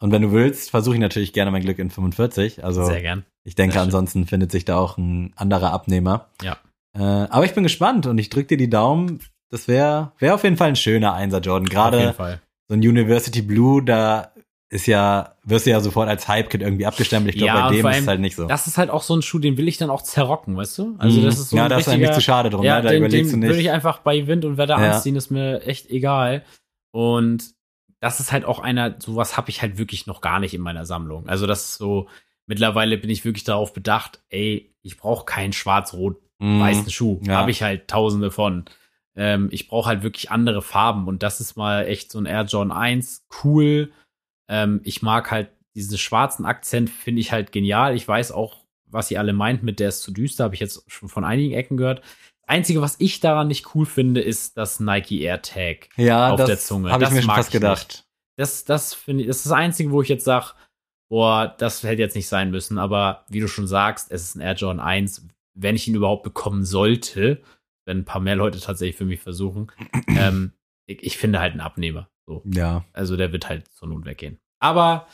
Und 0.00 0.12
wenn 0.12 0.22
du 0.22 0.32
willst, 0.32 0.70
versuche 0.70 0.94
ich 0.94 1.00
natürlich 1.00 1.32
gerne 1.32 1.50
mein 1.50 1.62
Glück 1.62 1.78
in 1.78 1.90
45. 1.90 2.64
Also 2.64 2.84
Sehr 2.86 3.02
gern. 3.02 3.24
ich 3.44 3.54
denke, 3.54 3.80
ansonsten 3.80 4.26
findet 4.26 4.50
sich 4.50 4.64
da 4.64 4.78
auch 4.78 4.96
ein 4.98 5.32
anderer 5.36 5.72
Abnehmer. 5.72 6.28
Ja. 6.42 6.56
Äh, 6.94 7.00
aber 7.30 7.44
ich 7.44 7.52
bin 7.54 7.62
gespannt 7.62 8.06
und 8.06 8.18
ich 8.18 8.30
drücke 8.30 8.48
dir 8.48 8.56
die 8.56 8.70
Daumen. 8.70 9.20
Das 9.50 9.68
wäre 9.68 10.12
wär 10.18 10.34
auf 10.34 10.42
jeden 10.44 10.56
Fall 10.56 10.68
ein 10.68 10.76
schöner 10.76 11.12
Einser, 11.12 11.40
Jordan. 11.40 11.68
Gerade 11.68 12.14
so 12.68 12.74
ein 12.74 12.80
University 12.80 13.42
Blue, 13.42 13.84
da 13.84 14.32
ist 14.72 14.86
ja, 14.86 15.34
wirst 15.44 15.66
du 15.66 15.70
ja 15.70 15.80
sofort 15.80 16.08
als 16.08 16.28
Hype-Kid 16.28 16.62
irgendwie 16.62 16.86
abgestempelt. 16.86 17.34
Ich 17.34 17.40
glaube, 17.42 17.58
Ja, 17.58 17.68
bei 17.68 17.74
dem 17.74 17.80
vor 17.82 17.90
ist 17.90 17.96
es 17.96 18.02
allem, 18.02 18.08
halt 18.08 18.20
nicht 18.20 18.36
so. 18.36 18.46
Das 18.46 18.68
ist 18.68 18.78
halt 18.78 18.88
auch 18.88 19.02
so 19.02 19.16
ein 19.16 19.22
Schuh, 19.22 19.40
den 19.40 19.56
will 19.58 19.66
ich 19.66 19.76
dann 19.78 19.90
auch 19.90 20.02
zerrocken, 20.02 20.56
weißt 20.56 20.78
du? 20.78 20.94
Also 20.98 21.20
das 21.22 21.40
ist 21.40 21.50
so 21.50 21.56
ja, 21.56 21.64
ein 21.64 21.70
da 21.70 21.76
ist 21.78 21.88
eigentlich 21.88 22.12
zu 22.12 22.20
schade 22.20 22.48
drum, 22.50 22.62
ja, 22.64 22.76
ne? 22.76 22.82
Da 22.84 22.88
den, 22.90 22.98
überlegst 22.98 23.32
den 23.32 23.40
du 23.40 23.48
würde 23.48 23.58
ich 23.58 23.64
nicht. 23.64 23.72
einfach 23.72 23.98
bei 23.98 24.26
Wind 24.28 24.44
und 24.44 24.56
Wetter 24.56 24.80
Ja. 24.80 24.92
anziehen, 24.92 25.16
ist 25.16 25.30
mir 25.30 25.62
echt 25.66 25.90
egal. 25.90 26.44
Und 26.92 27.50
das 28.00 28.20
ist 28.20 28.32
halt 28.32 28.44
auch 28.44 28.58
einer, 28.58 28.96
sowas 29.00 29.36
habe 29.36 29.50
ich 29.50 29.62
halt 29.62 29.78
wirklich 29.78 30.06
noch 30.06 30.20
gar 30.20 30.40
nicht 30.40 30.54
in 30.54 30.60
meiner 30.62 30.84
Sammlung. 30.86 31.28
Also 31.28 31.46
das 31.46 31.64
ist 31.64 31.74
so, 31.76 32.08
mittlerweile 32.46 32.98
bin 32.98 33.10
ich 33.10 33.24
wirklich 33.24 33.44
darauf 33.44 33.72
bedacht, 33.72 34.22
ey, 34.30 34.74
ich 34.82 34.96
brauche 34.96 35.24
keinen 35.26 35.52
schwarz-rot-weißen 35.52 36.84
Mhm. 36.84 36.90
Schuh. 36.90 37.20
Ja. 37.22 37.36
Habe 37.36 37.50
ich 37.50 37.62
halt 37.62 37.88
tausende 37.88 38.30
von. 38.30 38.64
Ähm, 39.16 39.48
ich 39.52 39.68
brauche 39.68 39.88
halt 39.88 40.02
wirklich 40.02 40.30
andere 40.30 40.62
Farben 40.62 41.06
und 41.08 41.22
das 41.22 41.40
ist 41.40 41.56
mal 41.56 41.86
echt 41.86 42.10
so 42.10 42.18
ein 42.18 42.26
Air 42.26 42.44
John 42.44 42.72
1, 42.72 43.26
cool. 43.44 43.92
Ähm, 44.48 44.80
ich 44.84 45.02
mag 45.02 45.30
halt 45.30 45.50
diesen 45.74 45.98
schwarzen 45.98 46.46
Akzent, 46.46 46.88
finde 46.90 47.20
ich 47.20 47.30
halt 47.32 47.52
genial. 47.52 47.94
Ich 47.94 48.06
weiß 48.08 48.32
auch, 48.32 48.64
was 48.86 49.10
ihr 49.10 49.18
alle 49.20 49.32
meint 49.32 49.62
mit 49.62 49.78
der 49.78 49.88
ist 49.90 50.02
zu 50.02 50.10
düster, 50.12 50.44
habe 50.44 50.54
ich 50.54 50.60
jetzt 50.60 50.84
schon 50.90 51.08
von 51.08 51.24
einigen 51.24 51.52
Ecken 51.54 51.76
gehört. 51.76 52.02
Das 52.50 52.56
Einzige, 52.56 52.80
was 52.82 52.96
ich 52.98 53.20
daran 53.20 53.46
nicht 53.46 53.76
cool 53.76 53.86
finde, 53.86 54.20
ist 54.20 54.56
das 54.56 54.80
Nike 54.80 55.20
Air 55.22 55.40
Tag. 55.40 55.88
ja, 55.96 56.30
auf 56.32 56.38
das 56.38 56.46
der 56.48 56.58
Zunge. 56.58 56.90
habe 56.90 57.04
ich 57.04 57.08
Das 57.08 57.14
mir 57.14 57.22
schon 57.22 57.30
fast 57.30 57.48
nicht. 57.50 57.52
gedacht. 57.52 58.06
Das, 58.36 58.64
das 58.64 58.92
finde 58.92 59.22
ich, 59.22 59.28
das 59.28 59.36
ist 59.36 59.46
das 59.46 59.52
Einzige, 59.52 59.92
wo 59.92 60.02
ich 60.02 60.08
jetzt 60.08 60.24
sage, 60.24 60.46
boah, 61.08 61.54
das 61.58 61.84
hätte 61.84 62.02
jetzt 62.02 62.16
nicht 62.16 62.26
sein 62.26 62.50
müssen. 62.50 62.76
Aber 62.78 63.24
wie 63.28 63.38
du 63.38 63.46
schon 63.46 63.68
sagst, 63.68 64.10
es 64.10 64.22
ist 64.24 64.34
ein 64.34 64.40
Air 64.40 64.54
Jordan 64.54 64.80
1. 64.80 65.28
Wenn 65.54 65.76
ich 65.76 65.86
ihn 65.86 65.94
überhaupt 65.94 66.24
bekommen 66.24 66.64
sollte, 66.64 67.40
wenn 67.86 67.98
ein 67.98 68.04
paar 68.04 68.20
mehr 68.20 68.34
Leute 68.34 68.58
tatsächlich 68.58 68.96
für 68.96 69.04
mich 69.04 69.20
versuchen, 69.20 69.70
ähm, 70.08 70.52
ich, 70.86 71.04
ich 71.04 71.18
finde 71.18 71.38
halt 71.38 71.52
einen 71.52 71.60
Abnehmer. 71.60 72.08
So. 72.26 72.42
Ja. 72.52 72.84
Also 72.92 73.16
der 73.16 73.30
wird 73.30 73.48
halt 73.48 73.68
zur 73.68 73.86
Not 73.86 74.04
weggehen. 74.06 74.40
Aber 74.58 75.06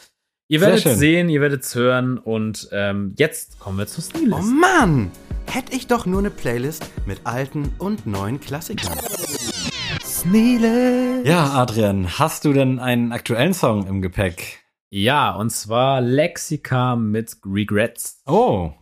ihr 0.49 0.62
werdet 0.62 0.84
sehen, 0.84 1.28
ihr 1.28 1.43
werdet 1.43 1.62
hören 1.74 2.16
und 2.16 2.66
ähm, 2.72 3.12
jetzt 3.18 3.59
kommen 3.59 3.76
wir 3.76 3.87
zu 3.87 4.01
Steelist. 4.01 4.32
Oh 4.32 4.41
Mann! 4.41 5.11
Hätte 5.53 5.74
ich 5.74 5.86
doch 5.86 6.07
nur 6.07 6.20
eine 6.20 6.30
Playlist 6.30 6.84
mit 7.07 7.20
alten 7.24 7.72
und 7.78 8.07
neuen 8.07 8.40
Klassikern. 8.40 8.97
Ja, 11.24 11.53
Adrian, 11.53 12.18
hast 12.18 12.44
du 12.44 12.53
denn 12.53 12.78
einen 12.80 13.12
aktuellen 13.12 13.55
Song 13.55 13.86
im 13.86 14.03
Gepäck? 14.03 14.64
Ja, 14.90 15.34
und 15.34 15.51
zwar 15.51 16.01
Lexika 16.01 16.97
mit 16.97 17.36
Regrets. 17.44 18.22
Oh, 18.26 18.72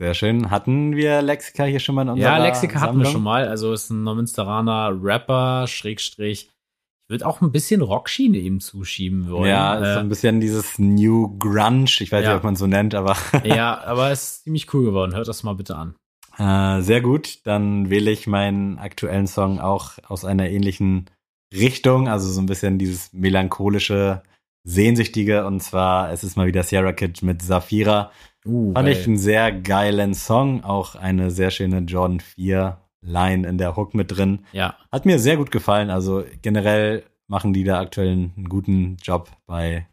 sehr 0.00 0.14
schön. 0.14 0.50
Hatten 0.50 0.96
wir 0.96 1.22
Lexika 1.22 1.64
hier 1.64 1.78
schon 1.80 1.94
mal 1.94 2.02
in 2.02 2.08
unserer 2.10 2.38
Ja, 2.38 2.42
Lexika 2.44 2.80
hatten 2.80 2.98
wir 2.98 3.04
Sammlung? 3.04 3.12
schon 3.12 3.22
mal. 3.22 3.46
Also 3.48 3.72
ist 3.72 3.90
ein 3.90 4.02
Neumünsteraner 4.04 4.96
Rapper, 5.00 5.66
Schrägstrich. 5.68 6.48
Ich 6.50 7.10
würde 7.10 7.26
auch 7.26 7.40
ein 7.40 7.52
bisschen 7.52 7.80
Rockschiene 7.80 8.38
ihm 8.38 8.60
zuschieben 8.60 9.30
wollen. 9.30 9.50
Ja, 9.50 9.74
ist 9.74 9.92
so 9.94 9.98
äh, 9.98 10.02
ein 10.02 10.08
bisschen 10.08 10.40
dieses 10.40 10.78
New 10.78 11.38
Grunge. 11.38 11.84
Ich 12.00 12.12
weiß 12.12 12.24
Ja. 12.24 12.30
nicht, 12.30 12.36
ob 12.38 12.44
man 12.44 12.54
es 12.54 12.60
so 12.60 12.66
nennt, 12.66 12.94
aber 12.94 13.16
ja, 13.44 13.80
aber 13.84 14.10
es 14.10 14.22
ist 14.24 14.44
ziemlich 14.44 14.72
cool 14.74 14.84
geworden. 14.84 15.14
Hört 15.14 15.28
das 15.28 15.42
mal 15.42 15.54
bitte 15.54 15.76
an. 15.76 15.94
Äh, 16.38 16.80
sehr 16.80 17.00
gut. 17.00 17.46
Dann 17.46 17.90
wähle 17.90 18.10
ich 18.10 18.26
meinen 18.26 18.78
aktuellen 18.78 19.26
Song 19.26 19.60
auch 19.60 19.92
aus 20.06 20.24
einer 20.24 20.48
ähnlichen 20.48 21.06
Richtung, 21.52 22.08
also 22.08 22.28
so 22.30 22.40
ein 22.40 22.46
bisschen 22.46 22.78
dieses 22.78 23.12
melancholische, 23.12 24.22
sehnsüchtige. 24.64 25.46
Und 25.46 25.62
zwar, 25.62 26.12
es 26.12 26.24
ist 26.24 26.36
mal 26.36 26.46
wieder 26.46 26.62
Sierra 26.62 26.92
Kid 26.92 27.22
mit 27.22 27.42
Safira. 27.42 28.10
Uh, 28.44 28.72
Fand 28.72 28.88
ich 28.88 29.06
einen 29.06 29.18
sehr 29.18 29.52
geilen 29.52 30.14
Song, 30.14 30.64
auch 30.64 30.94
eine 30.94 31.30
sehr 31.30 31.50
schöne 31.50 31.78
Jordan 31.80 32.20
4 32.20 32.78
Line 33.00 33.48
in 33.48 33.58
der 33.58 33.76
Hook 33.76 33.94
mit 33.94 34.16
drin. 34.16 34.44
ja, 34.52 34.76
Hat 34.90 35.06
mir 35.06 35.18
sehr 35.18 35.36
gut 35.36 35.50
gefallen. 35.50 35.90
Also 35.90 36.24
generell 36.42 37.04
machen 37.26 37.52
die 37.52 37.64
da 37.64 37.80
aktuell 37.80 38.10
einen 38.10 38.46
guten 38.48 38.96
Job 39.02 39.30
bei 39.46 39.86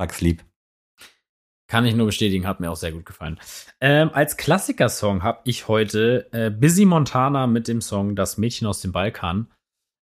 Fuck 0.00 0.12
Sleep. 0.12 0.44
Kann 1.72 1.86
ich 1.86 1.94
nur 1.94 2.04
bestätigen, 2.04 2.46
hat 2.46 2.60
mir 2.60 2.70
auch 2.70 2.76
sehr 2.76 2.92
gut 2.92 3.06
gefallen. 3.06 3.40
Ähm, 3.80 4.10
als 4.12 4.36
Klassikersong 4.36 5.22
habe 5.22 5.40
ich 5.44 5.68
heute 5.68 6.30
äh, 6.30 6.50
Busy 6.50 6.84
Montana 6.84 7.46
mit 7.46 7.66
dem 7.66 7.80
Song 7.80 8.14
Das 8.14 8.36
Mädchen 8.36 8.66
aus 8.66 8.82
dem 8.82 8.92
Balkan. 8.92 9.46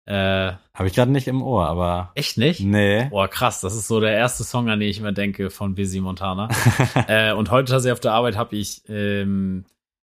Äh, 0.04 0.52
Habe 0.74 0.86
ich 0.86 0.94
gerade 0.94 1.10
nicht 1.10 1.26
im 1.26 1.42
Ohr, 1.42 1.66
aber 1.66 2.12
echt 2.14 2.38
nicht? 2.38 2.60
nee. 2.60 3.06
Boah, 3.10 3.26
krass, 3.26 3.62
das 3.62 3.74
ist 3.74 3.88
so 3.88 3.98
der 3.98 4.12
erste 4.12 4.44
Song, 4.44 4.68
an 4.68 4.78
den 4.78 4.88
ich 4.88 5.00
immer 5.00 5.10
denke 5.10 5.50
von 5.50 5.74
Busy 5.74 5.98
Montana. 5.98 6.50
äh, 7.08 7.32
und 7.32 7.50
heute 7.50 7.72
tatsächlich 7.72 7.94
auf 7.94 8.00
der 8.00 8.12
Arbeit 8.12 8.36
habe 8.36 8.54
ich 8.54 8.82
ähm, 8.88 9.64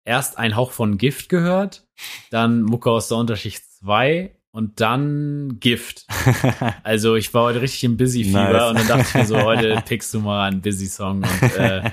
erst 0.05 0.39
einen 0.39 0.55
Hauch 0.55 0.71
von 0.71 0.97
Gift 0.97 1.29
gehört, 1.29 1.85
dann 2.31 2.63
Mucke 2.63 2.89
aus 2.89 3.09
der 3.09 3.17
Unterschicht 3.17 3.63
2 3.77 4.35
und 4.53 4.79
dann 4.81 5.57
Gift. 5.59 6.05
Also 6.83 7.15
ich 7.15 7.33
war 7.33 7.43
heute 7.45 7.61
richtig 7.61 7.83
im 7.85 7.97
Busy-Fieber 7.97 8.51
Nice. 8.53 8.69
und 8.69 8.79
dann 8.79 8.87
dachte 8.87 9.05
ich 9.07 9.13
mir 9.15 9.25
so, 9.25 9.41
heute 9.41 9.81
pickst 9.87 10.13
du 10.13 10.19
mal 10.19 10.47
einen 10.47 10.61
Busy-Song. 10.61 11.23
Und 11.23 11.53
äh, 11.57 11.91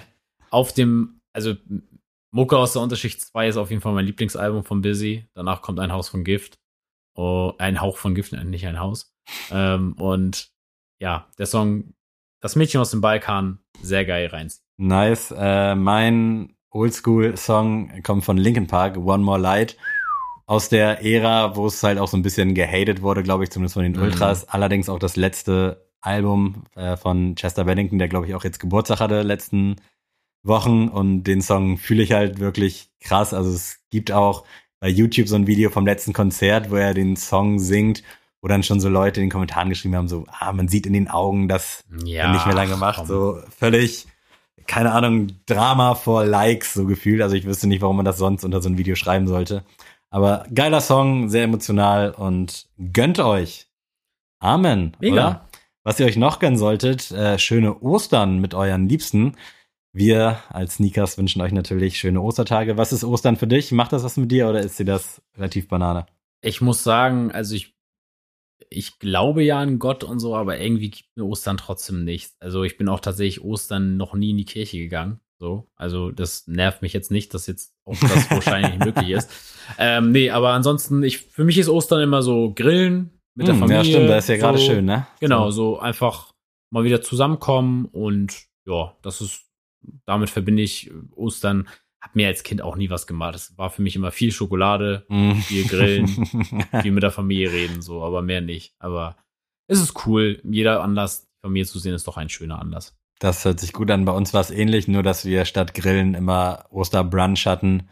auf 0.50 0.72
dem, 0.72 1.20
also 1.32 1.54
Mucke 2.32 2.56
aus 2.58 2.72
der 2.74 2.82
Unterschicht 2.82 3.20
2 3.20 3.48
ist 3.48 3.56
auf 3.56 3.70
jeden 3.70 3.82
Fall 3.82 3.92
mein 3.92 4.04
Lieblingsalbum 4.06 4.64
von 4.64 4.82
Busy. 4.82 5.26
Danach 5.34 5.62
kommt 5.62 5.80
ein 5.80 5.92
Haus 5.92 6.08
von 6.08 6.22
Gift. 6.24 6.58
Oh, 7.16 7.52
ein 7.58 7.80
Hauch 7.80 7.96
von 7.96 8.14
Gift, 8.14 8.32
nicht 8.32 8.66
ein 8.66 8.78
Haus. 8.78 9.12
Ähm, 9.50 9.94
und 9.94 10.48
ja, 11.00 11.28
der 11.38 11.46
Song 11.46 11.94
Das 12.40 12.56
Mädchen 12.56 12.80
aus 12.80 12.90
dem 12.90 13.00
Balkan, 13.00 13.58
sehr 13.82 14.04
geil 14.04 14.26
reinziehen. 14.28 14.62
nice. 14.76 15.32
Äh, 15.36 15.74
mein 15.74 16.54
Oldschool-Song 16.70 18.02
kommt 18.02 18.24
von 18.24 18.36
Linkin 18.36 18.66
Park, 18.66 18.96
One 18.96 19.22
More 19.24 19.38
Light. 19.40 19.76
Aus 20.50 20.68
der 20.68 21.04
Ära, 21.04 21.54
wo 21.54 21.66
es 21.68 21.80
halt 21.84 21.98
auch 22.00 22.08
so 22.08 22.16
ein 22.16 22.22
bisschen 22.22 22.54
gehatet 22.54 23.02
wurde, 23.02 23.22
glaube 23.22 23.44
ich, 23.44 23.50
zumindest 23.50 23.74
von 23.74 23.84
den 23.84 23.92
Mhm. 23.92 24.02
Ultras. 24.02 24.48
Allerdings 24.48 24.88
auch 24.88 24.98
das 24.98 25.14
letzte 25.14 25.86
Album 26.00 26.64
äh, 26.74 26.96
von 26.96 27.36
Chester 27.36 27.64
Bennington, 27.64 27.98
der, 28.00 28.08
glaube 28.08 28.26
ich, 28.26 28.34
auch 28.34 28.42
jetzt 28.42 28.58
Geburtstag 28.58 28.98
hatte 28.98 29.22
letzten 29.22 29.76
Wochen. 30.42 30.88
Und 30.88 31.22
den 31.22 31.40
Song 31.40 31.78
fühle 31.78 32.02
ich 32.02 32.10
halt 32.12 32.40
wirklich 32.40 32.90
krass. 33.00 33.32
Also 33.32 33.50
es 33.50 33.78
gibt 33.90 34.10
auch 34.10 34.44
bei 34.80 34.88
YouTube 34.88 35.28
so 35.28 35.36
ein 35.36 35.46
Video 35.46 35.70
vom 35.70 35.86
letzten 35.86 36.12
Konzert, 36.12 36.70
wo 36.72 36.74
er 36.74 36.94
den 36.94 37.14
Song 37.16 37.60
singt, 37.60 38.02
wo 38.42 38.48
dann 38.48 38.64
schon 38.64 38.80
so 38.80 38.88
Leute 38.88 39.20
in 39.20 39.26
den 39.26 39.30
Kommentaren 39.30 39.68
geschrieben 39.68 39.94
haben, 39.94 40.08
so, 40.08 40.24
ah, 40.40 40.52
man 40.52 40.66
sieht 40.66 40.84
in 40.86 40.94
den 40.94 41.06
Augen, 41.08 41.46
dass 41.46 41.84
Ja. 42.04 42.32
nicht 42.32 42.46
mehr 42.46 42.56
lange 42.56 42.72
gemacht. 42.72 42.96
komm. 42.96 43.06
So 43.06 43.38
völlig, 43.56 44.08
keine 44.66 44.90
Ahnung, 44.92 45.28
Drama 45.46 45.94
vor 45.94 46.24
Likes 46.24 46.74
so 46.74 46.86
gefühlt. 46.86 47.22
Also 47.22 47.36
ich 47.36 47.44
wüsste 47.44 47.68
nicht, 47.68 47.82
warum 47.82 47.96
man 47.96 48.04
das 48.04 48.18
sonst 48.18 48.42
unter 48.44 48.60
so 48.60 48.68
ein 48.68 48.78
Video 48.78 48.96
schreiben 48.96 49.28
sollte. 49.28 49.62
Aber 50.10 50.44
geiler 50.52 50.80
Song, 50.80 51.28
sehr 51.28 51.44
emotional 51.44 52.10
und 52.10 52.68
gönnt 52.92 53.20
euch. 53.20 53.68
Amen. 54.40 54.96
Mega. 55.00 55.28
Oder? 55.28 55.48
Was 55.84 55.98
ihr 56.00 56.06
euch 56.06 56.16
noch 56.16 56.40
gönnen 56.40 56.58
solltet, 56.58 57.10
äh, 57.10 57.38
schöne 57.38 57.80
Ostern 57.80 58.38
mit 58.38 58.54
euren 58.54 58.88
Liebsten. 58.88 59.36
Wir 59.92 60.38
als 60.50 60.74
Sneakers 60.74 61.16
wünschen 61.16 61.40
euch 61.40 61.52
natürlich 61.52 61.98
schöne 61.98 62.20
Ostertage. 62.20 62.76
Was 62.76 62.92
ist 62.92 63.02
Ostern 63.02 63.36
für 63.36 63.46
dich? 63.46 63.72
Macht 63.72 63.92
das 63.92 64.04
was 64.04 64.16
mit 64.16 64.30
dir 64.30 64.48
oder 64.48 64.60
ist 64.60 64.78
dir 64.78 64.84
das 64.84 65.22
relativ 65.36 65.68
Banane? 65.68 66.06
Ich 66.42 66.60
muss 66.60 66.84
sagen, 66.84 67.32
also 67.32 67.54
ich, 67.54 67.74
ich 68.68 68.98
glaube 68.98 69.42
ja 69.42 69.58
an 69.58 69.78
Gott 69.78 70.04
und 70.04 70.20
so, 70.20 70.36
aber 70.36 70.58
irgendwie 70.58 70.90
gibt 70.90 71.16
mir 71.16 71.24
Ostern 71.24 71.56
trotzdem 71.56 72.04
nichts. 72.04 72.36
Also 72.40 72.62
ich 72.62 72.76
bin 72.76 72.88
auch 72.88 73.00
tatsächlich 73.00 73.44
Ostern 73.44 73.96
noch 73.96 74.14
nie 74.14 74.30
in 74.30 74.36
die 74.36 74.44
Kirche 74.44 74.78
gegangen. 74.78 75.20
So, 75.40 75.66
also 75.74 76.10
das 76.10 76.46
nervt 76.46 76.82
mich 76.82 76.92
jetzt 76.92 77.10
nicht, 77.10 77.32
dass 77.32 77.46
jetzt 77.46 77.74
auch 77.86 77.98
das 77.98 78.30
wahrscheinlich 78.30 78.78
möglich 78.78 79.10
ist. 79.10 79.30
Ähm, 79.78 80.10
nee, 80.10 80.30
aber 80.30 80.50
ansonsten, 80.50 81.04
ich, 81.04 81.18
für 81.18 81.44
mich 81.44 81.56
ist 81.56 81.68
Ostern 81.68 82.00
immer 82.02 82.22
so 82.22 82.52
Grillen 82.54 83.20
mit 83.36 83.46
der 83.46 83.54
Hm, 83.54 83.60
Familie. 83.60 83.82
Ja, 83.82 83.84
stimmt, 83.84 84.10
das 84.10 84.24
ist 84.24 84.28
ja 84.28 84.36
gerade 84.36 84.58
so, 84.58 84.64
schön, 84.66 84.84
ne? 84.84 85.06
Genau, 85.20 85.50
So. 85.52 85.78
einfach 85.78 86.34
mal 86.70 86.82
wieder 86.82 87.02
zusammenkommen 87.02 87.84
und 87.84 88.46
ja, 88.66 88.96
das 89.02 89.20
ist, 89.20 89.44
damit 90.06 90.28
verbinde 90.28 90.62
ich 90.64 90.90
Ostern. 91.14 91.68
Hab 92.02 92.16
mir 92.16 92.26
als 92.26 92.42
Kind 92.42 92.62
auch 92.62 92.74
nie 92.74 92.90
was 92.90 93.06
gemacht. 93.06 93.36
Es 93.36 93.56
war 93.58 93.70
für 93.70 93.82
mich 93.82 93.94
immer 93.94 94.10
viel 94.10 94.32
Schokolade, 94.32 95.04
Mm. 95.08 95.32
viel 95.34 95.64
grillen, 95.68 96.08
viel 96.82 96.90
mit 96.92 97.02
der 97.04 97.12
Familie 97.12 97.52
reden, 97.52 97.80
so, 97.80 98.02
aber 98.02 98.22
mehr 98.22 98.40
nicht. 98.40 98.74
Aber 98.80 99.18
es 99.68 99.80
ist 99.80 100.04
cool. 100.06 100.40
Jeder 100.42 100.82
Anlass, 100.82 101.28
Familie 101.42 101.66
zu 101.66 101.78
sehen, 101.78 101.94
ist 101.94 102.08
doch 102.08 102.16
ein 102.16 102.28
schöner 102.28 102.58
Anlass. 102.58 102.98
Das 103.20 103.44
hört 103.44 103.60
sich 103.60 103.74
gut 103.74 103.90
an. 103.90 104.06
Bei 104.06 104.12
uns 104.12 104.32
war 104.32 104.40
es 104.40 104.50
ähnlich, 104.50 104.88
nur 104.88 105.02
dass 105.02 105.26
wir 105.26 105.44
statt 105.44 105.74
Grillen 105.74 106.14
immer 106.14 106.64
Osterbrunch 106.70 107.46
hatten. 107.46 107.88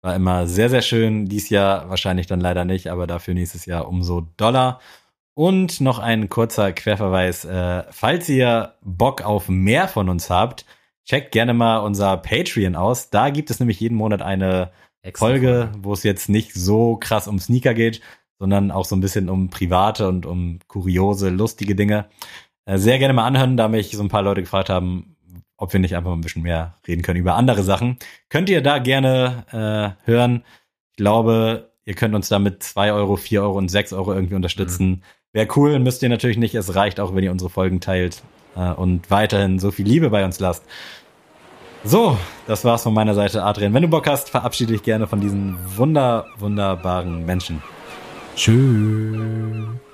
War 0.00 0.16
immer 0.16 0.46
sehr, 0.46 0.70
sehr 0.70 0.80
schön. 0.80 1.26
Dies 1.26 1.50
Jahr 1.50 1.90
wahrscheinlich 1.90 2.26
dann 2.26 2.40
leider 2.40 2.64
nicht, 2.64 2.88
aber 2.88 3.06
dafür 3.06 3.34
nächstes 3.34 3.66
Jahr 3.66 3.86
umso 3.86 4.22
doller. 4.38 4.80
Und 5.34 5.82
noch 5.82 5.98
ein 5.98 6.30
kurzer 6.30 6.72
Querverweis. 6.72 7.44
Äh, 7.44 7.84
falls 7.90 8.28
ihr 8.30 8.74
Bock 8.80 9.20
auf 9.22 9.50
mehr 9.50 9.86
von 9.86 10.08
uns 10.08 10.30
habt, 10.30 10.64
checkt 11.04 11.32
gerne 11.32 11.52
mal 11.52 11.78
unser 11.78 12.16
Patreon 12.16 12.74
aus. 12.74 13.10
Da 13.10 13.28
gibt 13.28 13.50
es 13.50 13.60
nämlich 13.60 13.80
jeden 13.80 13.96
Monat 13.96 14.22
eine 14.22 14.70
Extra 15.02 15.26
Folge, 15.26 15.72
wo 15.78 15.92
es 15.92 16.04
jetzt 16.04 16.30
nicht 16.30 16.54
so 16.54 16.96
krass 16.96 17.28
um 17.28 17.38
Sneaker 17.38 17.74
geht, 17.74 18.00
sondern 18.38 18.70
auch 18.70 18.86
so 18.86 18.96
ein 18.96 19.00
bisschen 19.02 19.28
um 19.28 19.50
private 19.50 20.08
und 20.08 20.24
um 20.24 20.58
kuriose, 20.68 21.28
lustige 21.28 21.74
Dinge. 21.74 22.06
Äh, 22.70 22.78
Sehr 22.78 22.98
gerne 22.98 23.14
mal 23.14 23.26
anhören, 23.26 23.56
da 23.56 23.68
mich 23.68 23.90
so 23.90 24.02
ein 24.02 24.08
paar 24.08 24.22
Leute 24.22 24.42
gefragt 24.42 24.68
haben, 24.68 25.16
ob 25.56 25.72
wir 25.72 25.80
nicht 25.80 25.96
einfach 25.96 26.10
mal 26.10 26.16
ein 26.16 26.20
bisschen 26.20 26.42
mehr 26.42 26.76
reden 26.86 27.02
können 27.02 27.18
über 27.18 27.34
andere 27.34 27.64
Sachen. 27.64 27.98
Könnt 28.28 28.48
ihr 28.48 28.62
da 28.62 28.78
gerne 28.78 29.96
äh, 30.06 30.06
hören. 30.08 30.44
Ich 30.90 30.96
glaube, 30.96 31.72
ihr 31.84 31.94
könnt 31.94 32.14
uns 32.14 32.28
damit 32.28 32.62
2 32.62 32.92
Euro, 32.92 33.16
4 33.16 33.42
Euro 33.42 33.58
und 33.58 33.70
6 33.70 33.92
Euro 33.92 34.14
irgendwie 34.14 34.36
unterstützen. 34.36 35.02
Wäre 35.32 35.48
cool, 35.56 35.78
müsst 35.80 36.02
ihr 36.02 36.08
natürlich 36.08 36.38
nicht. 36.38 36.54
Es 36.54 36.74
reicht 36.76 37.00
auch, 37.00 37.14
wenn 37.14 37.24
ihr 37.24 37.32
unsere 37.32 37.50
Folgen 37.50 37.80
teilt 37.80 38.22
äh, 38.56 38.70
und 38.70 39.10
weiterhin 39.10 39.58
so 39.58 39.72
viel 39.72 39.86
Liebe 39.86 40.10
bei 40.10 40.24
uns 40.24 40.38
lasst. 40.38 40.64
So, 41.82 42.18
das 42.46 42.64
war's 42.64 42.84
von 42.84 42.94
meiner 42.94 43.14
Seite, 43.14 43.42
Adrian. 43.42 43.74
Wenn 43.74 43.82
du 43.82 43.88
Bock 43.88 44.06
hast, 44.06 44.30
verabschiede 44.30 44.74
dich 44.74 44.82
gerne 44.84 45.08
von 45.08 45.20
diesen 45.20 45.56
wunder, 45.76 46.26
wunderbaren 46.38 47.26
Menschen. 47.26 47.62
Tschüss. 48.36 49.89